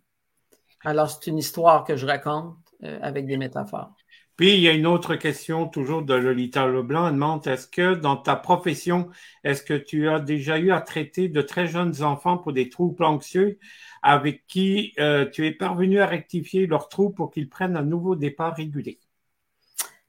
Alors, 0.84 1.10
c'est 1.10 1.28
une 1.28 1.38
histoire 1.38 1.86
que 1.86 1.96
je 1.96 2.06
raconte 2.06 2.58
euh, 2.84 3.00
avec 3.02 3.28
des 3.28 3.38
métaphores. 3.38 3.96
Puis, 4.42 4.56
il 4.56 4.62
y 4.62 4.68
a 4.68 4.72
une 4.72 4.88
autre 4.88 5.14
question, 5.14 5.68
toujours 5.68 6.02
de 6.02 6.16
Lolita 6.16 6.66
Leblanc. 6.66 7.06
Elle 7.06 7.14
demande, 7.14 7.46
est-ce 7.46 7.68
que 7.68 7.94
dans 7.94 8.18
ta 8.18 8.36
profession, 8.36 9.08
est-ce 9.44 9.62
que 9.62 9.76
tu 9.76 10.10
as 10.10 10.20
déjà 10.20 10.58
eu 10.58 10.72
à 10.72 10.82
traiter 10.82 11.30
de 11.30 11.44
très 11.44 11.68
jeunes 11.68 12.02
enfants 12.02 12.40
pour 12.40 12.52
des 12.52 12.68
troubles 12.68 13.04
anxieux 13.04 13.60
avec 14.02 14.48
qui 14.48 14.94
euh, 14.98 15.30
tu 15.30 15.46
es 15.46 15.52
parvenu 15.52 16.00
à 16.00 16.08
rectifier 16.08 16.66
leurs 16.66 16.90
troubles 16.90 17.14
pour 17.14 17.30
qu'ils 17.30 17.50
prennent 17.50 17.78
un 17.78 17.84
nouveau 17.84 18.16
départ 18.16 18.56
régulier? 18.56 19.00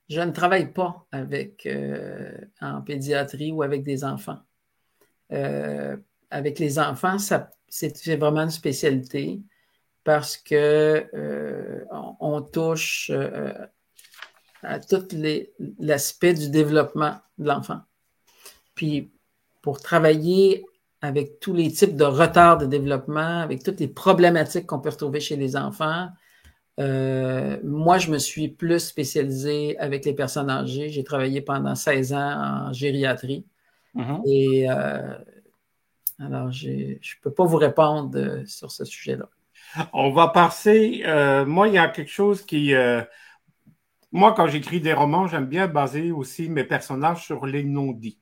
Je 0.08 0.22
ne 0.22 0.30
travaille 0.30 0.72
pas 0.72 1.06
avec 1.12 1.66
euh, 1.66 2.34
en 2.62 2.80
pédiatrie 2.80 3.52
ou 3.52 3.62
avec 3.62 3.82
des 3.82 4.02
enfants. 4.02 4.38
avec 5.28 6.58
les 6.58 6.78
enfants, 6.78 7.18
c'est 7.18 8.16
vraiment 8.16 8.40
une 8.40 8.50
spécialité 8.50 9.42
parce 10.04 10.42
euh, 10.52 11.84
on, 12.20 12.42
touche 12.42 13.10
euh, 13.12 13.52
à 14.62 14.78
tout 14.78 15.02
l'aspect 15.78 16.34
du 16.34 16.50
développement 16.50 17.16
de 17.38 17.48
l'enfant. 17.48 17.80
Puis 18.74 19.10
pour 19.60 19.80
travailler 19.80 20.64
avec 21.00 21.40
tous 21.40 21.52
les 21.52 21.70
types 21.70 21.96
de 21.96 22.04
retards 22.04 22.58
de 22.58 22.66
développement, 22.66 23.40
avec 23.40 23.62
toutes 23.62 23.80
les 23.80 23.88
problématiques 23.88 24.66
qu'on 24.66 24.80
peut 24.80 24.90
retrouver 24.90 25.20
chez 25.20 25.36
les 25.36 25.56
enfants, 25.56 26.08
euh, 26.80 27.58
moi, 27.64 27.98
je 27.98 28.10
me 28.10 28.18
suis 28.18 28.48
plus 28.48 28.80
spécialisé 28.80 29.76
avec 29.78 30.04
les 30.04 30.14
personnes 30.14 30.48
âgées. 30.48 30.88
J'ai 30.88 31.04
travaillé 31.04 31.40
pendant 31.40 31.74
16 31.74 32.12
ans 32.14 32.68
en 32.68 32.72
gériatrie. 32.72 33.44
Mm-hmm. 33.94 34.22
Et 34.26 34.68
alors, 36.24 36.52
je 36.52 36.68
ne 36.70 37.20
peux 37.22 37.32
pas 37.32 37.44
vous 37.44 37.56
répondre 37.56 38.42
sur 38.46 38.70
ce 38.70 38.84
sujet-là. 38.84 39.28
On 39.92 40.12
va 40.12 40.28
passer. 40.28 41.02
Euh, 41.06 41.44
moi, 41.44 41.68
il 41.68 41.74
y 41.74 41.78
a 41.78 41.88
quelque 41.88 42.10
chose 42.10 42.42
qui. 42.42 42.74
Euh, 44.14 44.18
moi, 44.18 44.34
quand 44.34 44.46
j'écris 44.46 44.80
des 44.80 44.92
romans, 44.92 45.26
j'aime 45.26 45.46
bien 45.46 45.68
baser 45.68 46.12
aussi 46.12 46.48
mes 46.48 46.64
personnages 46.64 47.24
sur 47.24 47.46
les 47.46 47.64
non-dits. 47.64 48.20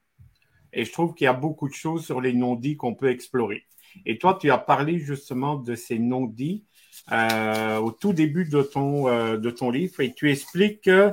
Et 0.73 0.85
je 0.85 0.93
trouve 0.93 1.15
qu'il 1.15 1.25
y 1.25 1.29
a 1.29 1.33
beaucoup 1.33 1.69
de 1.69 1.75
choses 1.75 2.05
sur 2.05 2.21
les 2.21 2.33
non-dits 2.33 2.77
qu'on 2.77 2.95
peut 2.95 3.11
explorer. 3.11 3.65
Et 4.07 4.19
toi, 4.19 4.39
tu 4.41 4.51
as 4.51 4.59
parlé 4.59 4.99
justement 4.99 5.57
de 5.57 5.75
ces 5.75 5.99
non-dits 5.99 6.65
euh, 7.11 7.79
au 7.79 7.91
tout 7.91 8.13
début 8.13 8.45
de 8.45 8.63
ton, 8.63 9.05
de 9.37 9.51
ton 9.51 9.71
livre 9.71 10.01
et 10.01 10.15
tu 10.15 10.31
expliques 10.31 10.83
que 10.83 11.13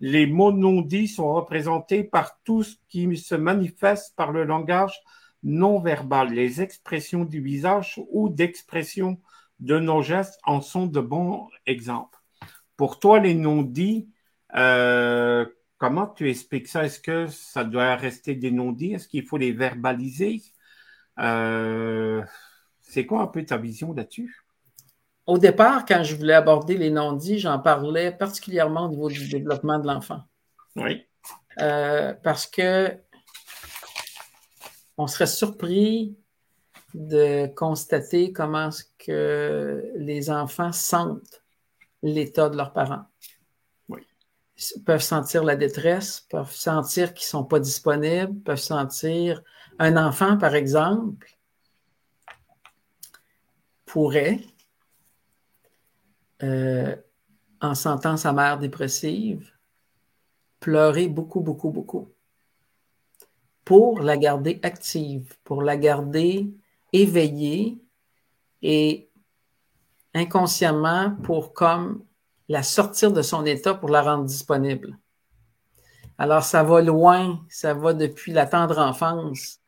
les 0.00 0.26
mots 0.26 0.52
non-dits 0.52 1.08
sont 1.08 1.32
représentés 1.32 2.04
par 2.04 2.38
tout 2.44 2.62
ce 2.62 2.76
qui 2.88 3.16
se 3.16 3.34
manifeste 3.34 4.14
par 4.14 4.32
le 4.32 4.44
langage 4.44 5.00
non 5.42 5.80
verbal, 5.80 6.32
les 6.32 6.60
expressions 6.60 7.24
du 7.24 7.40
visage 7.40 8.00
ou 8.10 8.28
d'expressions 8.28 9.18
de 9.60 9.78
nos 9.78 10.02
gestes 10.02 10.38
en 10.44 10.60
sont 10.60 10.86
de 10.86 11.00
bons 11.00 11.48
exemples. 11.66 12.18
Pour 12.76 13.00
toi, 13.00 13.18
les 13.18 13.34
non-dits, 13.34 14.08
euh, 14.56 15.46
comment 15.76 16.06
tu 16.06 16.28
expliques 16.28 16.68
ça? 16.68 16.84
Est-ce 16.84 17.00
que 17.00 17.26
ça 17.28 17.64
doit 17.64 17.96
rester 17.96 18.34
des 18.34 18.50
non-dits? 18.50 18.94
Est-ce 18.94 19.08
qu'il 19.08 19.24
faut 19.24 19.36
les 19.36 19.52
verbaliser? 19.52 20.42
Euh, 21.18 22.22
c'est 22.80 23.06
quoi 23.06 23.22
un 23.22 23.26
peu 23.26 23.44
ta 23.44 23.56
vision 23.56 23.92
là-dessus? 23.92 24.44
Au 25.26 25.36
départ, 25.38 25.84
quand 25.84 26.02
je 26.02 26.16
voulais 26.16 26.34
aborder 26.34 26.78
les 26.78 26.90
non-dits, 26.90 27.38
j'en 27.38 27.58
parlais 27.58 28.12
particulièrement 28.12 28.86
au 28.86 28.88
niveau 28.88 29.08
du 29.08 29.28
développement 29.28 29.78
de 29.78 29.86
l'enfant. 29.86 30.22
Oui. 30.76 31.04
Euh, 31.60 32.14
parce 32.22 32.46
que 32.46 32.96
on 34.96 35.06
serait 35.06 35.26
surpris 35.26 36.16
de 36.94 37.46
constater 37.54 38.32
comment 38.32 38.70
ce 38.70 38.84
que 38.98 39.84
les 39.96 40.30
enfants 40.30 40.72
sentent 40.72 41.42
l'état 42.02 42.48
de 42.48 42.56
leurs 42.56 42.72
parents. 42.72 43.04
Peuvent 44.84 45.02
sentir 45.02 45.44
la 45.44 45.54
détresse, 45.54 46.26
peuvent 46.28 46.52
sentir 46.52 47.14
qu'ils 47.14 47.26
ne 47.26 47.30
sont 47.30 47.44
pas 47.44 47.60
disponibles, 47.60 48.40
peuvent 48.40 48.58
sentir 48.58 49.42
un 49.78 49.96
enfant, 49.96 50.36
par 50.36 50.54
exemple, 50.56 51.38
pourrait, 53.86 54.40
euh, 56.42 56.96
en 57.60 57.74
sentant 57.74 58.16
sa 58.16 58.32
mère 58.32 58.58
dépressive, 58.58 59.52
pleurer 60.60 61.08
beaucoup, 61.08 61.40
beaucoup, 61.40 61.70
beaucoup 61.70 62.08
pour 63.68 64.00
la 64.00 64.16
garder 64.16 64.58
active, 64.62 65.36
pour 65.44 65.62
la 65.62 65.76
garder 65.76 66.50
éveillé 66.90 67.78
et 68.62 69.10
inconsciemment 70.14 71.16
pour 71.22 71.52
comme 71.52 72.02
la 72.48 72.62
sortir 72.62 73.12
de 73.12 73.22
son 73.22 73.44
état 73.44 73.74
pour 73.74 73.90
la 73.90 74.02
rendre 74.02 74.24
disponible. 74.24 74.98
Alors, 76.16 76.42
ça 76.42 76.62
va 76.62 76.80
loin, 76.80 77.44
ça 77.48 77.74
va 77.74 77.92
depuis 77.92 78.32
la 78.32 78.46
tendre 78.46 78.78
enfance 78.78 79.60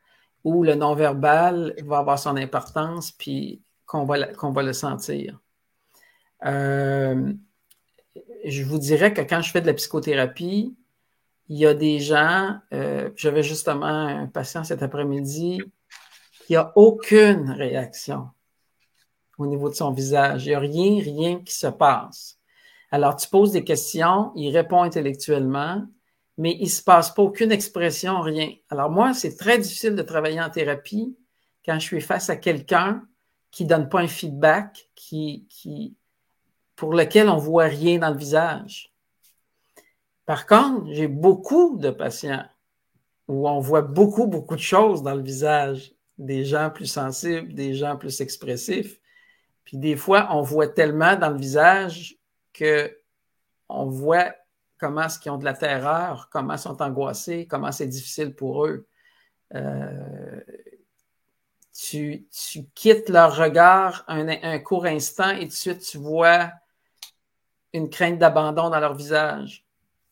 où 0.42 0.62
le 0.62 0.74
non-verbal 0.74 1.74
va 1.84 1.98
avoir 1.98 2.18
son 2.18 2.36
importance, 2.36 3.12
puis 3.12 3.62
qu'on 3.86 4.04
va, 4.04 4.16
va 4.32 4.62
le 4.62 4.72
sentir. 4.72 5.38
Euh, 6.46 7.32
je 8.44 8.64
vous 8.64 8.78
dirais 8.78 9.12
que 9.12 9.20
quand 9.20 9.42
je 9.42 9.50
fais 9.50 9.60
de 9.60 9.66
la 9.66 9.74
psychothérapie, 9.74 10.74
il 11.48 11.58
y 11.58 11.66
a 11.66 11.74
des 11.74 11.98
gens, 11.98 12.56
euh, 12.72 13.10
j'avais 13.16 13.42
justement 13.42 13.86
un 13.86 14.26
patient 14.26 14.64
cet 14.64 14.82
après-midi 14.82 15.60
n'y 16.50 16.56
a 16.56 16.72
aucune 16.74 17.50
réaction 17.50 18.28
au 19.38 19.46
niveau 19.46 19.68
de 19.68 19.74
son 19.74 19.92
visage. 19.92 20.46
Il 20.46 20.50
n'y 20.50 20.54
a 20.54 20.58
rien, 20.58 21.02
rien 21.02 21.42
qui 21.42 21.54
se 21.54 21.68
passe. 21.68 22.39
Alors, 22.90 23.16
tu 23.16 23.28
poses 23.28 23.52
des 23.52 23.64
questions, 23.64 24.32
il 24.34 24.56
répond 24.56 24.82
intellectuellement, 24.82 25.86
mais 26.36 26.56
il 26.58 26.64
ne 26.64 26.68
se 26.68 26.82
passe 26.82 27.12
pas 27.14 27.22
aucune 27.22 27.52
expression, 27.52 28.20
rien. 28.20 28.52
Alors, 28.68 28.90
moi, 28.90 29.14
c'est 29.14 29.36
très 29.36 29.58
difficile 29.58 29.94
de 29.94 30.02
travailler 30.02 30.40
en 30.40 30.50
thérapie 30.50 31.16
quand 31.64 31.78
je 31.78 31.84
suis 31.86 32.00
face 32.00 32.30
à 32.30 32.36
quelqu'un 32.36 33.02
qui 33.50 33.64
ne 33.64 33.68
donne 33.68 33.88
pas 33.88 34.00
un 34.00 34.08
feedback, 34.08 34.90
qui, 34.94 35.46
qui, 35.48 35.96
pour 36.76 36.94
lequel 36.94 37.28
on 37.28 37.36
ne 37.36 37.40
voit 37.40 37.64
rien 37.64 37.98
dans 37.98 38.10
le 38.10 38.16
visage. 38.16 38.92
Par 40.26 40.46
contre, 40.46 40.86
j'ai 40.92 41.08
beaucoup 41.08 41.76
de 41.76 41.90
patients 41.90 42.44
où 43.28 43.48
on 43.48 43.60
voit 43.60 43.82
beaucoup, 43.82 44.26
beaucoup 44.26 44.56
de 44.56 44.60
choses 44.60 45.02
dans 45.02 45.14
le 45.14 45.22
visage 45.22 45.92
des 46.18 46.44
gens 46.44 46.70
plus 46.70 46.86
sensibles, 46.86 47.54
des 47.54 47.74
gens 47.74 47.96
plus 47.96 48.20
expressifs. 48.20 49.00
Puis 49.64 49.76
des 49.76 49.96
fois, 49.96 50.28
on 50.30 50.42
voit 50.42 50.68
tellement 50.68 51.16
dans 51.16 51.30
le 51.30 51.38
visage 51.38 52.19
que 52.52 52.96
on 53.68 53.86
voit 53.86 54.34
comment 54.78 55.02
est-ce 55.02 55.18
qu'ils 55.18 55.30
ont 55.30 55.38
de 55.38 55.44
la 55.44 55.54
terreur, 55.54 56.28
comment 56.30 56.54
ils 56.54 56.58
sont 56.58 56.80
angoissés, 56.82 57.46
comment 57.46 57.70
c'est 57.70 57.86
difficile 57.86 58.34
pour 58.34 58.66
eux. 58.66 58.86
Euh, 59.54 60.40
tu, 61.72 62.26
quittes 62.74 63.08
leur 63.08 63.36
regard 63.36 64.04
un, 64.08 64.58
court 64.58 64.86
instant 64.86 65.30
et 65.30 65.40
tout 65.40 65.46
de 65.46 65.52
suite 65.52 65.80
tu 65.80 65.98
vois 65.98 66.50
une 67.72 67.88
crainte 67.88 68.18
d'abandon 68.18 68.70
dans 68.70 68.80
leur 68.80 68.94
visage. 68.94 69.64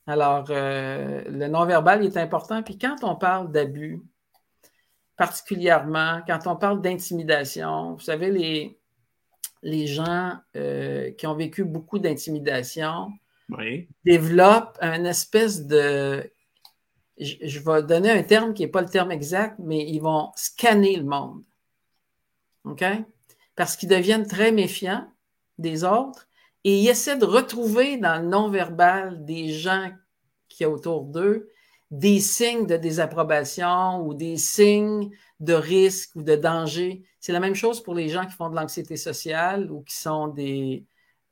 Alors, 0.07 0.47
euh, 0.51 1.23
le 1.29 1.49
non-verbal 1.49 2.05
est 2.05 2.17
important. 2.17 2.63
Puis 2.63 2.79
quand 2.79 2.97
on 3.03 3.17
parle 3.17 3.53
d'abus, 3.53 4.03
particulièrement 5.17 6.23
quand 6.27 6.47
on 6.47 6.57
parle 6.57 6.81
d'intimidation. 6.81 7.95
Vous 7.95 8.01
savez, 8.01 8.31
les, 8.31 8.78
les 9.63 9.87
gens 9.87 10.35
euh, 10.57 11.11
qui 11.13 11.27
ont 11.27 11.35
vécu 11.35 11.65
beaucoup 11.65 11.99
d'intimidation 11.99 13.09
développent 14.05 14.79
un 14.81 15.05
espèce 15.05 15.67
de... 15.67 16.31
Je, 17.19 17.59
vais 17.59 17.83
donner 17.83 18.11
un 18.11 18.23
terme 18.23 18.55
qui 18.55 18.63
n'est 18.63 18.69
pas 18.69 18.83
le 18.83 18.89
terme 18.89 19.11
exact, 19.11 19.57
mais 19.59 19.85
ils 19.89 20.01
vont 20.01 20.31
scanner 20.37 20.97
le 20.97 21.05
monde. 21.05 21.43
OK? 22.65 22.85
Parce 23.57 23.77
qu'ils 23.77 23.89
deviennent 23.89 24.27
très 24.27 24.53
méfiants 24.53 25.11
des 25.57 25.83
autres 25.83 26.29
et 26.63 26.79
ils 26.79 26.89
essaient 26.89 27.17
de 27.17 27.25
retrouver 27.25 27.97
dans 27.97 28.23
le 28.23 28.29
non-verbal 28.29 29.25
des 29.25 29.51
gens 29.51 29.91
qui 30.49 30.65
sont 30.65 30.71
autour 30.71 31.05
d'eux 31.05 31.51
des 31.91 32.21
signes 32.21 32.67
de 32.67 32.77
désapprobation 32.77 34.07
ou 34.07 34.15
des 34.15 34.37
signes 34.37 35.11
de 35.41 35.55
risque 35.55 36.15
ou 36.17 36.23
de 36.23 36.37
danger. 36.37 37.05
C'est 37.29 37.35
la 37.35 37.41
même 37.41 37.55
chose 37.55 37.83
pour 37.83 37.95
les 37.95 38.09
gens 38.09 38.25
qui 38.25 38.33
font 38.33 38.49
de 38.49 38.57
l'anxiété 38.57 38.97
sociale 38.97 39.71
ou 39.71 39.83
qui 39.83 39.95
sont 39.95 40.29
des, 40.29 40.87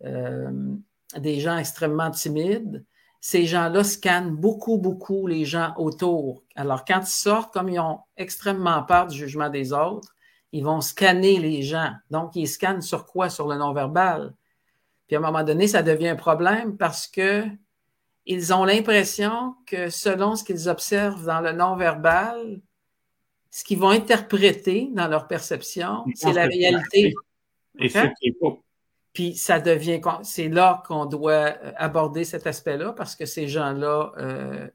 euh, 0.04 0.76
des 1.16 1.40
gens 1.40 1.56
extrêmement 1.56 2.10
timides. 2.10 2.84
Ces 3.22 3.46
gens-là 3.46 3.82
scannent 3.82 4.36
beaucoup, 4.36 4.76
beaucoup 4.76 5.26
les 5.26 5.46
gens 5.46 5.72
autour. 5.78 6.42
Alors, 6.54 6.84
quand 6.84 7.00
ils 7.00 7.06
sortent, 7.06 7.50
comme 7.50 7.70
ils 7.70 7.80
ont 7.80 8.00
extrêmement 8.18 8.82
peur 8.82 9.06
du 9.06 9.16
jugement 9.16 9.48
des 9.48 9.72
autres, 9.72 10.14
ils 10.52 10.62
vont 10.62 10.82
scanner 10.82 11.38
les 11.38 11.62
gens. 11.62 11.92
Donc, 12.10 12.36
ils 12.36 12.46
scannent 12.46 12.82
sur 12.82 13.06
quoi? 13.06 13.30
Sur 13.30 13.48
le 13.48 13.56
non-verbal. 13.56 14.34
Puis 15.06 15.16
à 15.16 15.18
un 15.18 15.22
moment 15.22 15.44
donné, 15.44 15.66
ça 15.66 15.82
devient 15.82 16.08
un 16.08 16.16
problème 16.16 16.76
parce 16.76 17.06
que 17.06 17.46
ils 18.26 18.52
ont 18.52 18.66
l'impression 18.66 19.54
que 19.66 19.88
selon 19.88 20.36
ce 20.36 20.44
qu'ils 20.44 20.68
observent 20.68 21.24
dans 21.24 21.40
le 21.40 21.52
non-verbal, 21.52 22.60
ce 23.56 23.64
qu'ils 23.64 23.78
vont 23.78 23.88
interpréter 23.88 24.90
dans 24.92 25.08
leur 25.08 25.26
perception, 25.26 26.04
c'est 26.14 26.34
la 26.34 26.44
réalité. 26.44 27.14
Et 27.78 27.88
ce 27.88 28.00
qui 28.20 28.28
est. 28.28 28.36
Puis 29.14 29.34
ça 29.34 29.60
devient, 29.60 29.98
c'est 30.24 30.48
là 30.48 30.82
qu'on 30.86 31.06
doit 31.06 31.32
euh, 31.32 31.72
aborder 31.76 32.24
cet 32.24 32.46
aspect-là 32.46 32.92
parce 32.92 33.16
que 33.16 33.24
ces 33.24 33.48
gens-là, 33.48 34.12
euh, 34.18 34.68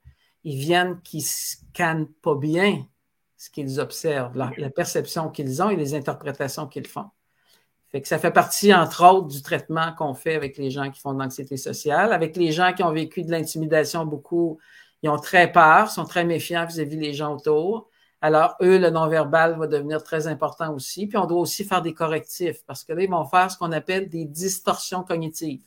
ils 0.44 0.58
viennent 0.58 1.00
qui 1.04 1.22
scannent 1.22 2.08
pas 2.24 2.34
bien 2.34 2.84
ce 3.38 3.52
qu'ils 3.52 3.80
observent, 3.80 4.36
la, 4.36 4.70
perception 4.72 5.30
qu'ils 5.30 5.62
ont 5.62 5.70
et 5.70 5.76
les 5.76 5.94
interprétations 5.94 6.66
qu'ils 6.66 6.88
font. 6.88 7.06
Fait 7.92 8.02
que 8.02 8.08
ça 8.08 8.18
fait 8.18 8.32
partie, 8.32 8.74
entre 8.74 9.06
autres, 9.06 9.28
du 9.28 9.44
traitement 9.44 9.94
qu'on 9.94 10.16
fait 10.16 10.34
avec 10.34 10.58
les 10.58 10.72
gens 10.72 10.90
qui 10.90 11.00
font 11.00 11.14
de 11.14 11.20
l'anxiété 11.20 11.56
sociale, 11.56 12.14
avec 12.14 12.36
les 12.36 12.52
gens 12.52 12.74
qui 12.74 12.82
ont 12.82 12.92
vécu 12.92 13.22
de 13.22 13.30
l'intimidation 13.30 14.08
beaucoup. 14.08 14.58
Ils 15.04 15.10
ont 15.10 15.20
très 15.20 15.52
peur, 15.52 15.92
sont 15.92 16.06
très 16.06 16.26
méfiants 16.26 16.66
vis-à-vis 16.66 16.98
des 16.98 17.14
gens 17.14 17.36
autour. 17.36 17.91
Alors, 18.22 18.56
eux, 18.62 18.78
le 18.78 18.92
non-verbal 18.92 19.58
va 19.58 19.66
devenir 19.66 20.04
très 20.04 20.28
important 20.28 20.74
aussi. 20.74 21.08
Puis, 21.08 21.18
on 21.18 21.26
doit 21.26 21.40
aussi 21.40 21.66
faire 21.66 21.82
des 21.82 21.94
correctifs 21.94 22.64
parce 22.68 22.84
que 22.84 22.94
là, 22.94 23.04
ils 23.04 23.10
vont 23.10 23.26
faire 23.26 23.50
ce 23.50 23.58
qu'on 23.58 23.72
appelle 23.72 24.10
des 24.10 24.26
distorsions 24.26 25.04
cognitives. 25.04 25.64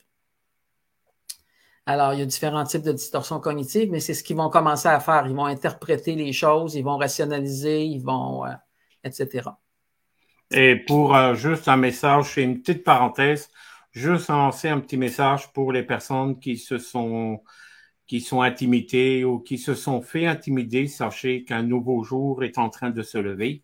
Alors, 1.86 2.14
il 2.14 2.20
y 2.20 2.22
a 2.22 2.26
différents 2.26 2.64
types 2.64 2.82
de 2.82 2.92
distorsions 2.92 3.40
cognitives, 3.40 3.90
mais 3.90 4.00
c'est 4.00 4.14
ce 4.14 4.24
qu'ils 4.24 4.36
vont 4.36 4.48
commencer 4.48 4.88
à 4.88 5.00
faire. 5.00 5.26
Ils 5.26 5.34
vont 5.34 5.44
interpréter 5.44 6.14
les 6.14 6.32
choses, 6.32 6.76
ils 6.76 6.84
vont 6.84 6.96
rationaliser, 6.96 7.84
ils 7.84 8.02
vont, 8.02 8.46
euh, 8.46 8.52
etc. 9.02 9.50
Et 10.50 10.76
pour 10.76 11.14
euh, 11.14 11.34
juste 11.34 11.68
un 11.68 11.76
message, 11.76 12.34
c'est 12.34 12.42
une 12.42 12.62
petite 12.62 12.84
parenthèse, 12.84 13.50
juste 13.92 14.28
lancer 14.28 14.68
un 14.68 14.80
petit 14.80 14.96
message 14.96 15.52
pour 15.52 15.72
les 15.72 15.82
personnes 15.82 16.38
qui 16.38 16.56
se 16.56 16.78
sont 16.78 17.42
qui 18.06 18.20
sont 18.20 18.42
intimidés 18.42 19.24
ou 19.24 19.38
qui 19.38 19.58
se 19.58 19.74
sont 19.74 20.02
fait 20.02 20.26
intimider, 20.26 20.86
sachez 20.86 21.44
qu'un 21.44 21.62
nouveau 21.62 22.02
jour 22.02 22.44
est 22.44 22.58
en 22.58 22.68
train 22.68 22.90
de 22.90 23.02
se 23.02 23.18
lever 23.18 23.62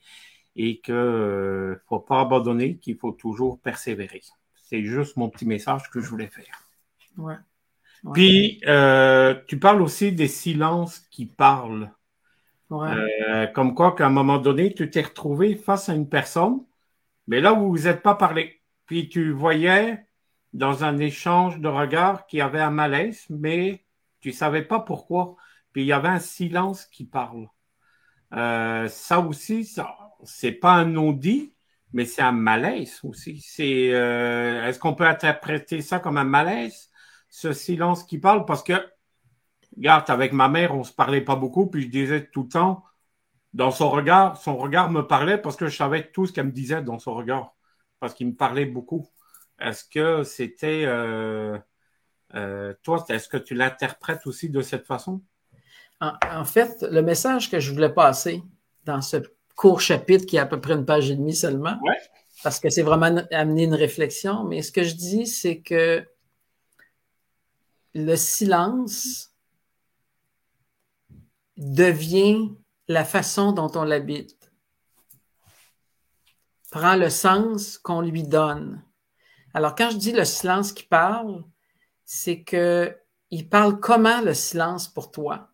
et 0.56 0.80
qu'il 0.80 0.94
ne 0.94 1.00
euh, 1.00 1.82
faut 1.88 2.00
pas 2.00 2.20
abandonner, 2.20 2.76
qu'il 2.78 2.96
faut 2.96 3.12
toujours 3.12 3.60
persévérer. 3.60 4.22
C'est 4.54 4.82
juste 4.82 5.16
mon 5.16 5.28
petit 5.28 5.46
message 5.46 5.90
que 5.90 6.00
je 6.00 6.08
voulais 6.08 6.28
faire. 6.28 6.64
Ouais. 7.16 7.36
Puis, 8.14 8.60
euh, 8.66 9.34
tu 9.46 9.58
parles 9.58 9.82
aussi 9.82 10.12
des 10.12 10.28
silences 10.28 11.00
qui 11.10 11.26
parlent. 11.26 11.92
Ouais. 12.70 12.88
Euh, 12.88 13.46
comme 13.48 13.74
quoi 13.74 13.94
qu'à 13.94 14.06
un 14.06 14.10
moment 14.10 14.38
donné, 14.38 14.72
tu 14.72 14.88
t'es 14.90 15.02
retrouvé 15.02 15.56
face 15.56 15.88
à 15.88 15.94
une 15.94 16.08
personne, 16.08 16.64
mais 17.26 17.40
là 17.40 17.52
où 17.52 17.76
vous 17.76 17.84
n'êtes 17.84 18.02
pas 18.02 18.14
parlé. 18.14 18.60
Puis 18.86 19.08
tu 19.08 19.32
voyais 19.32 20.04
dans 20.52 20.84
un 20.84 20.98
échange 20.98 21.60
de 21.60 21.68
regards 21.68 22.26
qu'il 22.26 22.38
y 22.38 22.42
avait 22.42 22.60
un 22.60 22.70
malaise, 22.70 23.26
mais 23.28 23.84
tu 24.20 24.32
savais 24.32 24.62
pas 24.62 24.80
pourquoi. 24.80 25.36
Puis 25.72 25.82
il 25.82 25.86
y 25.86 25.92
avait 25.92 26.08
un 26.08 26.18
silence 26.20 26.86
qui 26.86 27.04
parle. 27.04 27.48
Euh, 28.34 28.88
ça 28.88 29.20
aussi, 29.20 29.64
ça, 29.64 29.96
c'est 30.24 30.52
pas 30.52 30.72
un 30.74 30.84
non-dit, 30.86 31.54
mais 31.92 32.04
c'est 32.04 32.22
un 32.22 32.32
malaise 32.32 33.00
aussi. 33.04 33.40
C'est, 33.40 33.92
euh, 33.92 34.66
est-ce 34.66 34.78
qu'on 34.78 34.94
peut 34.94 35.06
interpréter 35.06 35.82
ça 35.82 35.98
comme 36.00 36.18
un 36.18 36.24
malaise, 36.24 36.90
ce 37.28 37.52
silence 37.52 38.04
qui 38.04 38.18
parle? 38.18 38.44
Parce 38.44 38.62
que, 38.62 38.74
regarde, 39.76 40.10
avec 40.10 40.32
ma 40.32 40.48
mère, 40.48 40.74
on 40.74 40.84
se 40.84 40.92
parlait 40.92 41.20
pas 41.22 41.36
beaucoup, 41.36 41.66
puis 41.68 41.82
je 41.82 41.88
disais 41.88 42.28
tout 42.30 42.44
le 42.44 42.48
temps, 42.48 42.84
dans 43.52 43.70
son 43.70 43.90
regard, 43.90 44.36
son 44.36 44.56
regard 44.56 44.90
me 44.90 45.02
parlait 45.02 45.38
parce 45.38 45.56
que 45.56 45.68
je 45.68 45.76
savais 45.76 46.10
tout 46.12 46.26
ce 46.26 46.32
qu'elle 46.32 46.46
me 46.46 46.52
disait 46.52 46.82
dans 46.82 46.98
son 46.98 47.14
regard, 47.14 47.54
parce 48.00 48.14
qu'il 48.14 48.28
me 48.28 48.34
parlait 48.34 48.66
beaucoup. 48.66 49.08
Est-ce 49.60 49.84
que 49.84 50.22
c'était 50.24 50.84
euh, 50.86 51.58
euh, 52.34 52.74
toi, 52.82 53.04
est-ce 53.08 53.28
que 53.28 53.36
tu 53.36 53.54
l'interprètes 53.54 54.26
aussi 54.26 54.48
de 54.48 54.60
cette 54.62 54.86
façon? 54.86 55.20
En, 56.00 56.44
fait, 56.44 56.82
le 56.90 57.02
message 57.02 57.50
que 57.50 57.60
je 57.60 57.72
voulais 57.72 57.92
passer 57.92 58.42
dans 58.84 59.02
ce 59.02 59.18
court 59.54 59.82
chapitre 59.82 60.24
qui 60.24 60.36
est 60.36 60.40
à 60.40 60.46
peu 60.46 60.58
près 60.58 60.72
une 60.72 60.86
page 60.86 61.10
et 61.10 61.16
demie 61.16 61.34
seulement, 61.34 61.78
parce 62.42 62.58
que 62.58 62.70
c'est 62.70 62.82
vraiment 62.82 63.22
amener 63.30 63.64
une 63.64 63.74
réflexion, 63.74 64.44
mais 64.44 64.62
ce 64.62 64.72
que 64.72 64.82
je 64.82 64.94
dis, 64.94 65.26
c'est 65.26 65.60
que 65.60 66.02
le 67.94 68.16
silence 68.16 69.34
devient 71.58 72.50
la 72.88 73.04
façon 73.04 73.52
dont 73.52 73.70
on 73.74 73.84
l'habite, 73.84 74.50
prend 76.70 76.96
le 76.96 77.10
sens 77.10 77.76
qu'on 77.76 78.00
lui 78.00 78.22
donne. 78.22 78.82
Alors, 79.52 79.74
quand 79.74 79.90
je 79.90 79.96
dis 79.96 80.12
le 80.12 80.24
silence 80.24 80.72
qui 80.72 80.84
parle, 80.84 81.44
c'est 82.12 82.42
que 82.42 82.96
il 83.30 83.48
parle 83.48 83.78
comment 83.78 84.20
le 84.20 84.34
silence 84.34 84.88
pour 84.88 85.12
toi. 85.12 85.50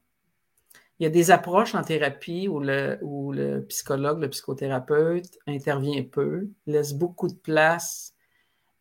Il 0.99 1.03
y 1.03 1.07
a 1.07 1.11
des 1.11 1.31
approches 1.31 1.75
en 1.75 1.83
thérapie 1.83 2.49
où 2.49 2.61
le, 2.61 2.99
où 3.03 3.31
le 3.31 3.66
psychologue, 3.66 4.23
le 4.23 4.31
psychothérapeute 4.31 5.38
intervient 5.47 6.03
peu, 6.03 6.49
laisse 6.66 6.95
beaucoup 6.95 7.29
de 7.29 7.35
place 7.35 8.14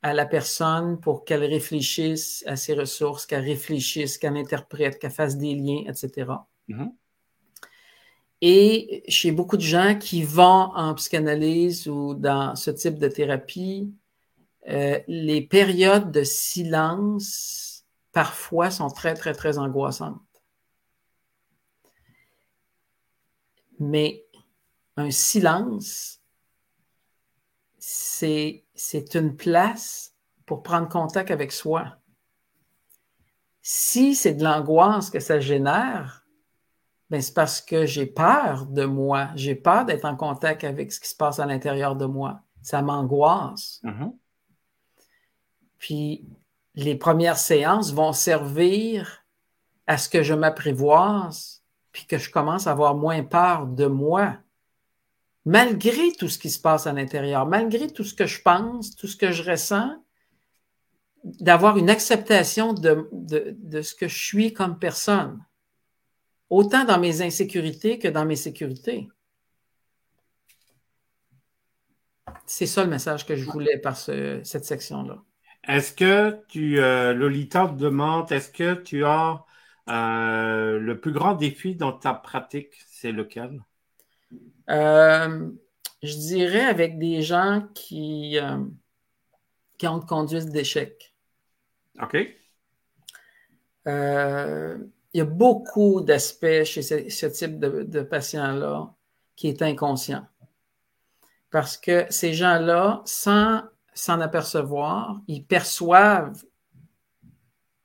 à 0.02 0.14
la 0.14 0.26
personne 0.26 1.02
pour 1.02 1.26
qu'elle 1.26 1.44
réfléchisse 1.44 2.46
à 2.48 2.56
ses 2.56 2.76
ressources, 2.76 3.26
qu'elle 3.26 3.44
réfléchisse, 3.44 4.18
qu'elle 4.18 4.38
interprète, 4.38 4.98
qu'elle 4.98 5.12
fasse 5.12 5.36
des 5.38 5.54
liens, 5.54 5.84
etc. 5.90 6.32
Mm-hmm. 6.70 6.94
Et 8.40 9.04
chez 9.10 9.34
beaucoup 9.34 9.58
de 9.58 9.62
gens 9.62 10.00
qui 10.00 10.24
vont 10.24 10.72
en 10.76 10.94
psychanalyse 10.94 11.90
ou 11.90 12.14
dans 12.14 12.56
ce 12.56 12.72
type 12.72 13.00
de 13.00 13.10
thérapie, 13.10 13.94
euh, 14.68 15.00
les 15.08 15.42
périodes 15.42 16.12
de 16.12 16.24
silence, 16.24 17.65
parfois, 18.16 18.72
sont 18.72 18.88
très, 18.88 19.14
très, 19.14 19.34
très 19.34 19.58
angoissantes. 19.58 20.22
Mais 23.78 24.26
un 24.96 25.12
silence, 25.12 26.22
c'est 27.78 28.64
une 29.14 29.36
place 29.36 30.16
pour 30.46 30.64
prendre 30.64 30.88
contact 30.88 31.30
avec 31.30 31.52
soi. 31.52 31.98
Si 33.62 34.16
c'est 34.16 34.36
de 34.36 34.46
l'angoisse 34.46 35.10
que 35.10 35.20
ça 35.20 35.42
génère, 35.42 36.26
ben 37.10 37.22
c'est 37.22 37.34
parce 37.34 37.60
que 37.60 37.86
j'ai 37.86 38.06
peur 38.06 38.66
de 38.68 38.86
moi, 38.86 39.32
j'ai 39.36 39.56
peur 39.56 39.84
d'être 39.84 40.06
en 40.06 40.16
contact 40.16 40.64
avec 40.64 40.94
ce 40.94 41.02
qui 41.02 41.10
se 41.10 41.16
passe 41.18 41.40
à 41.40 41.46
l'intérieur 41.46 41.98
de 41.98 42.06
moi. 42.06 42.40
Ça 42.62 42.82
m'angoisse. 42.82 43.82
Mm-hmm. 43.84 44.16
Puis 45.80 46.30
les 46.76 46.96
premières 46.96 47.38
séances 47.38 47.94
vont 47.94 48.14
servir 48.14 49.26
à 49.88 49.98
ce 49.98 50.10
que 50.10 50.24
je 50.24 50.34
m'apprivoise, 50.34 51.64
puis 51.92 52.06
que 52.06 52.18
je 52.18 52.30
commence 52.30 52.68
à 52.68 52.72
avoir 52.72 52.96
moins 52.96 53.24
peur 53.24 53.68
de 53.68 53.86
moi, 53.86 54.38
malgré 55.46 56.12
tout 56.14 56.28
ce 56.28 56.40
qui 56.40 56.50
se 56.50 56.60
passe 56.60 56.88
à 56.88 56.94
l'intérieur, 56.94 57.46
malgré 57.46 57.88
tout 57.88 58.04
ce 58.04 58.14
que 58.14 58.26
je 58.26 58.42
pense, 58.42 58.96
tout 58.96 59.08
ce 59.08 59.16
que 59.16 59.32
je 59.32 59.50
ressens, 59.50 59.96
d'avoir 61.24 61.78
une 61.78 61.90
acceptation 61.90 62.74
de, 62.74 63.10
de, 63.12 63.82
ce 63.82 63.96
que 63.96 64.08
je 64.08 64.18
suis 64.18 64.54
comme 64.54 64.78
personne, 64.78 65.44
autant 66.50 66.84
dans 66.84 67.00
mes 67.00 67.22
insécurités 67.22 67.98
que 67.98 68.08
dans 68.08 68.26
mes 68.26 68.36
sécurités. 68.36 69.08
C'est 72.46 72.68
ça 72.68 72.84
le 72.84 72.90
message 72.90 73.26
que 73.26 73.36
je 73.36 73.50
voulais 73.50 73.80
par 73.80 73.98
cette 73.98 74.66
section-là. 74.66 75.24
Est-ce 75.68 75.94
que 75.94 76.44
tu, 76.48 76.80
euh, 76.80 77.14
Lolita 77.14 77.68
te 77.68 77.74
demande, 77.74 78.32
est-ce 78.32 78.52
que 78.52 78.76
tu 78.76 79.04
as 79.04 79.44
euh, 79.90 80.80
le 80.80 81.00
plus 81.00 81.12
grand 81.12 81.34
défi 81.34 81.76
dans 81.76 81.94
ta 81.94 82.14
pratique, 82.14 82.74
c'est 82.88 83.12
lequel? 83.12 83.64
Euh, 84.70 85.50
je 86.04 86.18
dirais 86.18 86.66
avec 86.66 87.00
des 87.00 87.22
gens 87.22 87.68
qui, 87.74 88.38
qui 89.78 89.88
ont 89.88 89.98
une 89.98 90.06
conduite 90.06 90.50
d'échec. 90.50 91.16
OK. 92.02 92.14
il 93.86 94.90
y 95.14 95.22
a 95.22 95.26
beaucoup 95.26 96.02
d'aspects 96.02 96.64
chez 96.64 96.82
ce, 96.82 97.26
type 97.26 97.60
de, 97.60 97.84
de 97.84 98.02
patient-là 98.02 98.94
qui 99.36 99.48
est 99.48 99.62
inconscient. 99.62 100.28
Parce 101.50 101.78
que 101.78 102.06
ces 102.10 102.34
gens-là, 102.34 103.02
sans 103.06 103.64
s'en 103.96 104.20
apercevoir, 104.20 105.22
ils 105.28 105.46
perçoivent 105.46 106.44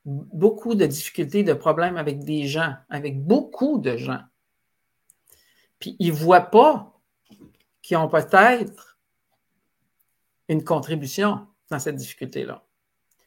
beaucoup 0.04 0.74
de 0.74 0.84
difficultés, 0.84 1.44
de 1.44 1.54
problèmes 1.54 1.96
avec 1.96 2.24
des 2.24 2.46
gens, 2.46 2.74
avec 2.88 3.24
beaucoup 3.24 3.78
de 3.78 3.96
gens. 3.96 4.22
Puis 5.78 5.96
ils 6.00 6.12
ne 6.12 6.18
voient 6.18 6.50
pas 6.50 7.00
qu'ils 7.80 7.96
ont 7.96 8.08
peut-être 8.08 8.98
une 10.48 10.64
contribution 10.64 11.46
dans 11.70 11.78
cette 11.78 11.96
difficulté-là. 11.96 12.66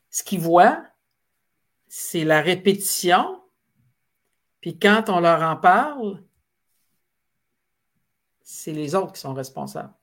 Ce 0.09 0.23
qu'ils 0.23 0.41
voient, 0.41 0.85
c'est 1.87 2.25
la 2.25 2.41
répétition, 2.41 3.41
puis 4.59 4.77
quand 4.77 5.05
on 5.07 5.21
leur 5.21 5.41
en 5.41 5.55
parle, 5.55 6.21
c'est 8.41 8.73
les 8.73 8.93
autres 8.93 9.13
qui 9.13 9.21
sont 9.21 9.33
responsables 9.33 9.93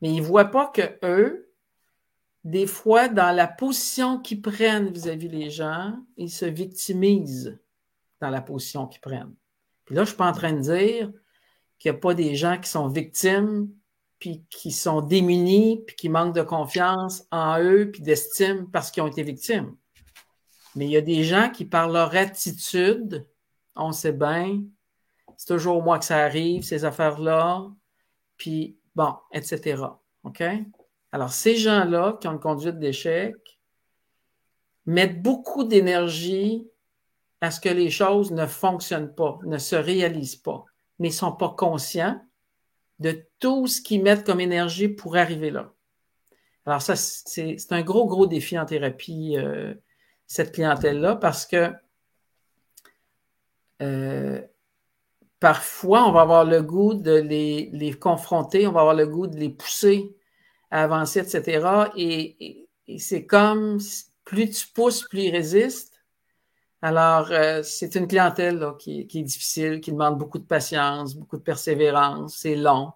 mais 0.00 0.10
ils 0.10 0.20
ne 0.20 0.26
voient 0.26 0.46
pas 0.46 0.66
que 0.66 0.98
eux, 1.02 1.52
des 2.44 2.66
fois, 2.66 3.08
dans 3.08 3.34
la 3.34 3.46
position 3.46 4.18
qu'ils 4.18 4.42
prennent 4.42 4.90
vis-à-vis 4.90 5.28
des 5.28 5.50
gens, 5.50 5.96
ils 6.16 6.30
se 6.30 6.44
victimisent 6.44 7.58
dans 8.20 8.28
la 8.28 8.42
position 8.42 8.86
qu'ils 8.86 9.00
prennent. 9.00 9.34
Puis 9.86 9.94
là, 9.94 10.02
je 10.02 10.02
ne 10.02 10.08
suis 10.08 10.16
pas 10.16 10.28
en 10.28 10.32
train 10.32 10.52
de 10.52 10.60
dire 10.60 11.10
qu'il 11.78 11.90
n'y 11.90 11.96
a 11.96 12.00
pas 12.00 12.14
des 12.14 12.34
gens 12.34 12.58
qui 12.58 12.68
sont 12.68 12.88
victimes, 12.88 13.70
puis 14.18 14.44
qui 14.50 14.72
sont 14.72 15.00
démunis, 15.00 15.82
puis 15.86 15.96
qui 15.96 16.08
manquent 16.08 16.34
de 16.34 16.42
confiance 16.42 17.24
en 17.30 17.58
eux, 17.60 17.90
puis 17.90 18.02
d'estime 18.02 18.70
parce 18.70 18.90
qu'ils 18.90 19.02
ont 19.02 19.08
été 19.08 19.22
victimes. 19.22 19.74
Mais 20.76 20.86
il 20.86 20.90
y 20.90 20.96
a 20.96 21.02
des 21.02 21.24
gens 21.24 21.50
qui, 21.50 21.64
par 21.64 21.88
leur 21.88 22.14
attitude, 22.14 23.26
on 23.76 23.92
sait 23.92 24.12
bien, 24.12 24.62
c'est 25.36 25.54
toujours 25.54 25.82
moi 25.82 25.98
que 25.98 26.04
ça 26.04 26.18
arrive, 26.18 26.62
ces 26.62 26.84
affaires-là, 26.84 27.70
puis 28.36 28.78
bon, 28.94 29.14
etc. 29.32 29.82
OK? 30.24 30.42
Alors, 31.12 31.32
ces 31.32 31.56
gens-là 31.56 32.18
qui 32.20 32.28
ont 32.28 32.32
une 32.32 32.40
conduite 32.40 32.78
d'échec 32.78 33.34
mettent 34.86 35.22
beaucoup 35.22 35.64
d'énergie 35.64 36.68
à 37.40 37.50
ce 37.50 37.60
que 37.60 37.68
les 37.68 37.90
choses 37.90 38.32
ne 38.32 38.46
fonctionnent 38.46 39.14
pas, 39.14 39.38
ne 39.44 39.58
se 39.58 39.76
réalisent 39.76 40.36
pas, 40.36 40.64
mais 40.98 41.08
ne 41.08 41.12
sont 41.12 41.32
pas 41.32 41.54
conscients 41.56 42.20
de 42.98 43.26
tout 43.38 43.66
ce 43.66 43.80
qu'ils 43.82 44.02
mettent 44.02 44.24
comme 44.24 44.40
énergie 44.40 44.88
pour 44.88 45.16
arriver 45.16 45.50
là. 45.50 45.72
Alors, 46.66 46.80
ça, 46.80 46.96
c'est 46.96 47.58
un 47.70 47.82
gros, 47.82 48.06
gros 48.06 48.26
défi 48.26 48.58
en 48.58 48.64
thérapie, 48.64 49.36
euh, 49.36 49.74
cette 50.26 50.52
clientèle-là, 50.52 51.16
parce 51.16 51.44
que 51.44 51.70
euh, 53.82 54.40
parfois, 55.44 56.08
on 56.08 56.12
va 56.12 56.22
avoir 56.22 56.46
le 56.46 56.62
goût 56.62 56.94
de 56.94 57.16
les, 57.16 57.98
confronter, 58.00 58.66
on 58.66 58.72
va 58.72 58.80
avoir 58.80 58.94
le 58.94 59.06
goût 59.06 59.26
de 59.26 59.36
les 59.36 59.50
pousser 59.50 60.16
à 60.70 60.84
avancer, 60.84 61.20
etc. 61.20 61.90
Et, 61.98 62.66
c'est 62.96 63.26
comme 63.26 63.78
plus 64.24 64.48
tu 64.48 64.66
pousses, 64.68 65.06
plus 65.06 65.24
ils 65.24 65.30
résistent. 65.30 66.00
Alors, 66.80 67.30
euh, 67.30 67.62
c'est 67.62 67.94
une 67.94 68.08
clientèle 68.08 68.58
qui, 68.78 69.00
est 69.02 69.22
difficile, 69.22 69.82
qui 69.82 69.92
demande 69.92 70.16
beaucoup 70.16 70.38
de 70.38 70.46
patience, 70.46 71.14
beaucoup 71.14 71.36
de 71.36 71.42
persévérance. 71.42 72.38
C'est 72.38 72.56
long 72.56 72.94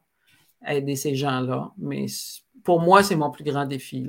à 0.63 0.75
aider 0.75 0.97
ces 0.97 1.17
gens-là. 1.17 1.73
Mais 1.77 2.07
pour 2.65 2.81
moi, 2.81 3.03
c'est 3.03 3.17
mon 3.17 3.31
plus 3.31 3.45
grand 3.45 3.67
défi. 3.67 4.09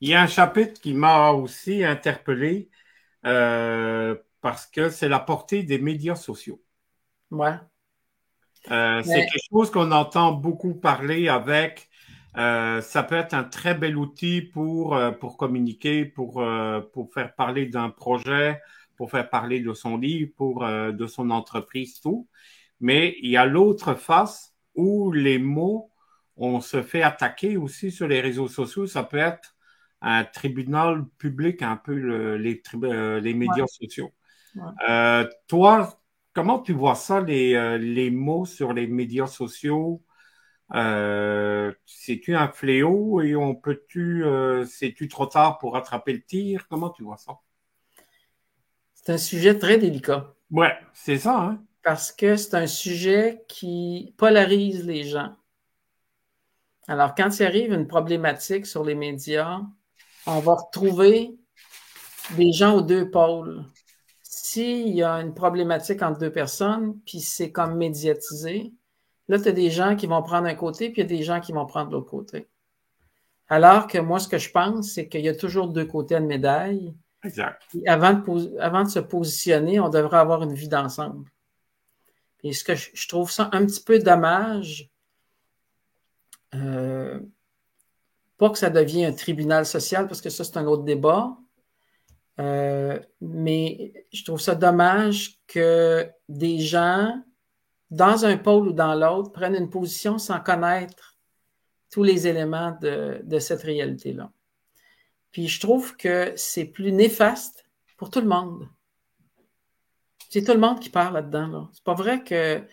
Il 0.00 0.08
y 0.08 0.14
a 0.14 0.22
un 0.22 0.28
chapitre 0.28 0.80
qui 0.80 0.94
m'a 0.94 1.32
aussi 1.32 1.82
interpellé 1.82 2.70
euh, 3.26 4.14
parce 4.40 4.66
que 4.66 4.88
c'est 4.88 5.08
la 5.08 5.18
portée 5.18 5.64
des 5.64 5.80
médias 5.80 6.14
sociaux. 6.14 6.62
Ouais. 7.30 7.54
Euh, 8.70 9.02
c'est 9.02 9.26
quelque 9.26 9.48
chose 9.50 9.70
qu'on 9.70 9.90
entend 9.92 10.32
beaucoup 10.32 10.74
parler 10.74 11.28
avec. 11.28 11.88
Euh, 12.36 12.80
ça 12.80 13.02
peut 13.02 13.16
être 13.16 13.34
un 13.34 13.44
très 13.44 13.74
bel 13.74 13.96
outil 13.96 14.42
pour, 14.42 14.94
euh, 14.94 15.10
pour 15.10 15.36
communiquer, 15.36 16.04
pour, 16.04 16.44
pour 16.92 17.12
faire 17.12 17.34
parler 17.34 17.66
d'un 17.66 17.90
projet, 17.90 18.60
pour 18.96 19.10
faire 19.10 19.28
parler 19.28 19.60
de 19.60 19.72
son 19.72 19.96
livre, 19.96 20.32
pour 20.36 20.66
de 20.66 21.06
son 21.06 21.30
entreprise, 21.30 22.00
tout. 22.00 22.28
Mais 22.80 23.16
il 23.22 23.30
y 23.30 23.36
a 23.36 23.46
l'autre 23.46 23.94
face 23.94 24.54
où 24.74 25.12
les 25.12 25.38
mots, 25.38 25.90
on 26.36 26.60
se 26.60 26.82
fait 26.82 27.02
attaquer 27.02 27.56
aussi 27.56 27.90
sur 27.90 28.08
les 28.08 28.20
réseaux 28.20 28.48
sociaux. 28.48 28.86
Ça 28.86 29.02
peut 29.02 29.18
être 29.18 29.56
un 30.02 30.24
tribunal 30.24 31.04
public, 31.18 31.62
un 31.62 31.76
peu 31.76 31.94
les, 32.36 32.62
les 33.20 33.34
médias 33.34 33.66
sociaux. 33.66 34.12
toi, 35.48 35.99
Comment 36.32 36.60
tu 36.60 36.72
vois 36.72 36.94
ça, 36.94 37.20
les, 37.20 37.54
euh, 37.54 37.78
les 37.78 38.10
mots 38.10 38.44
sur 38.44 38.72
les 38.72 38.86
médias 38.86 39.26
sociaux? 39.26 40.02
Euh, 40.74 41.72
c'est-tu 41.84 42.36
un 42.36 42.48
fléau 42.48 43.20
et 43.20 43.34
on 43.34 43.56
peut-tu, 43.56 44.24
euh, 44.24 44.64
c'est-tu 44.64 45.08
trop 45.08 45.26
tard 45.26 45.58
pour 45.58 45.72
rattraper 45.72 46.12
le 46.12 46.22
tir? 46.22 46.68
Comment 46.68 46.90
tu 46.90 47.02
vois 47.02 47.16
ça? 47.16 47.32
C'est 48.94 49.12
un 49.12 49.18
sujet 49.18 49.58
très 49.58 49.78
délicat. 49.78 50.34
Ouais, 50.50 50.74
c'est 50.92 51.18
ça, 51.18 51.40
hein? 51.40 51.64
Parce 51.82 52.12
que 52.12 52.36
c'est 52.36 52.54
un 52.54 52.66
sujet 52.66 53.42
qui 53.48 54.14
polarise 54.18 54.86
les 54.86 55.04
gens. 55.04 55.34
Alors, 56.86 57.14
quand 57.14 57.38
il 57.38 57.44
arrive 57.44 57.72
une 57.72 57.86
problématique 57.86 58.66
sur 58.66 58.84
les 58.84 58.94
médias, 58.94 59.60
on 60.26 60.40
va 60.40 60.54
retrouver 60.54 61.36
des 62.36 62.52
gens 62.52 62.74
aux 62.76 62.82
deux 62.82 63.10
pôles 63.10 63.64
s'il 64.32 64.90
y 64.90 65.02
a 65.02 65.14
une 65.14 65.34
problématique 65.34 66.02
entre 66.02 66.20
deux 66.20 66.30
personnes, 66.30 66.96
puis 67.04 67.18
c'est 67.18 67.50
comme 67.50 67.76
médiatisé, 67.76 68.72
là, 69.26 69.40
tu 69.40 69.48
as 69.48 69.52
des 69.52 69.70
gens 69.70 69.96
qui 69.96 70.06
vont 70.06 70.22
prendre 70.22 70.46
un 70.46 70.54
côté, 70.54 70.88
puis 70.88 71.02
il 71.02 71.04
y 71.10 71.14
a 71.14 71.18
des 71.18 71.24
gens 71.24 71.40
qui 71.40 71.50
vont 71.50 71.66
prendre 71.66 71.90
l'autre 71.90 72.08
côté. 72.08 72.48
Alors 73.48 73.88
que 73.88 73.98
moi, 73.98 74.20
ce 74.20 74.28
que 74.28 74.38
je 74.38 74.52
pense, 74.52 74.92
c'est 74.92 75.08
qu'il 75.08 75.22
y 75.22 75.28
a 75.28 75.34
toujours 75.34 75.66
deux 75.66 75.84
côtés 75.84 76.14
de 76.14 76.24
médaille. 76.24 76.94
Exact. 77.24 77.60
avant, 77.88 78.12
de, 78.12 78.58
avant 78.60 78.84
de 78.84 78.88
se 78.88 79.00
positionner, 79.00 79.80
on 79.80 79.88
devrait 79.88 80.18
avoir 80.18 80.44
une 80.44 80.54
vie 80.54 80.68
d'ensemble. 80.68 81.28
Et 82.44 82.52
ce 82.52 82.62
que 82.62 82.76
je, 82.76 83.08
trouve 83.08 83.32
ça 83.32 83.50
un 83.52 83.66
petit 83.66 83.82
peu 83.82 83.98
dommage, 83.98 84.88
euh, 86.54 87.18
pas 88.38 88.48
que 88.48 88.58
ça 88.58 88.70
devienne 88.70 89.12
un 89.12 89.16
tribunal 89.16 89.66
social, 89.66 90.06
parce 90.06 90.20
que 90.20 90.30
ça, 90.30 90.44
c'est 90.44 90.56
un 90.56 90.66
autre 90.66 90.84
débat, 90.84 91.36
euh, 92.38 92.98
mais 93.20 93.92
je 94.12 94.24
trouve 94.24 94.40
ça 94.40 94.54
dommage 94.54 95.40
que 95.46 96.08
des 96.28 96.58
gens, 96.58 97.22
dans 97.90 98.24
un 98.24 98.36
pôle 98.36 98.68
ou 98.68 98.72
dans 98.72 98.94
l'autre, 98.94 99.32
prennent 99.32 99.56
une 99.56 99.70
position 99.70 100.18
sans 100.18 100.40
connaître 100.40 101.18
tous 101.90 102.02
les 102.02 102.28
éléments 102.28 102.76
de, 102.80 103.38
cette 103.40 103.62
réalité-là. 103.62 104.30
Puis 105.32 105.48
je 105.48 105.60
trouve 105.60 105.96
que 105.96 106.32
c'est 106.36 106.64
plus 106.64 106.92
néfaste 106.92 107.64
pour 107.96 108.10
tout 108.10 108.20
le 108.20 108.28
monde. 108.28 108.68
C'est 110.28 110.44
tout 110.44 110.52
le 110.52 110.58
monde 110.58 110.80
qui 110.80 110.90
parle 110.90 111.14
là-dedans. 111.14 111.48
Là. 111.48 111.68
C'est 111.72 111.84
pas 111.84 111.94
vrai 111.94 112.22
qu'il 112.22 112.66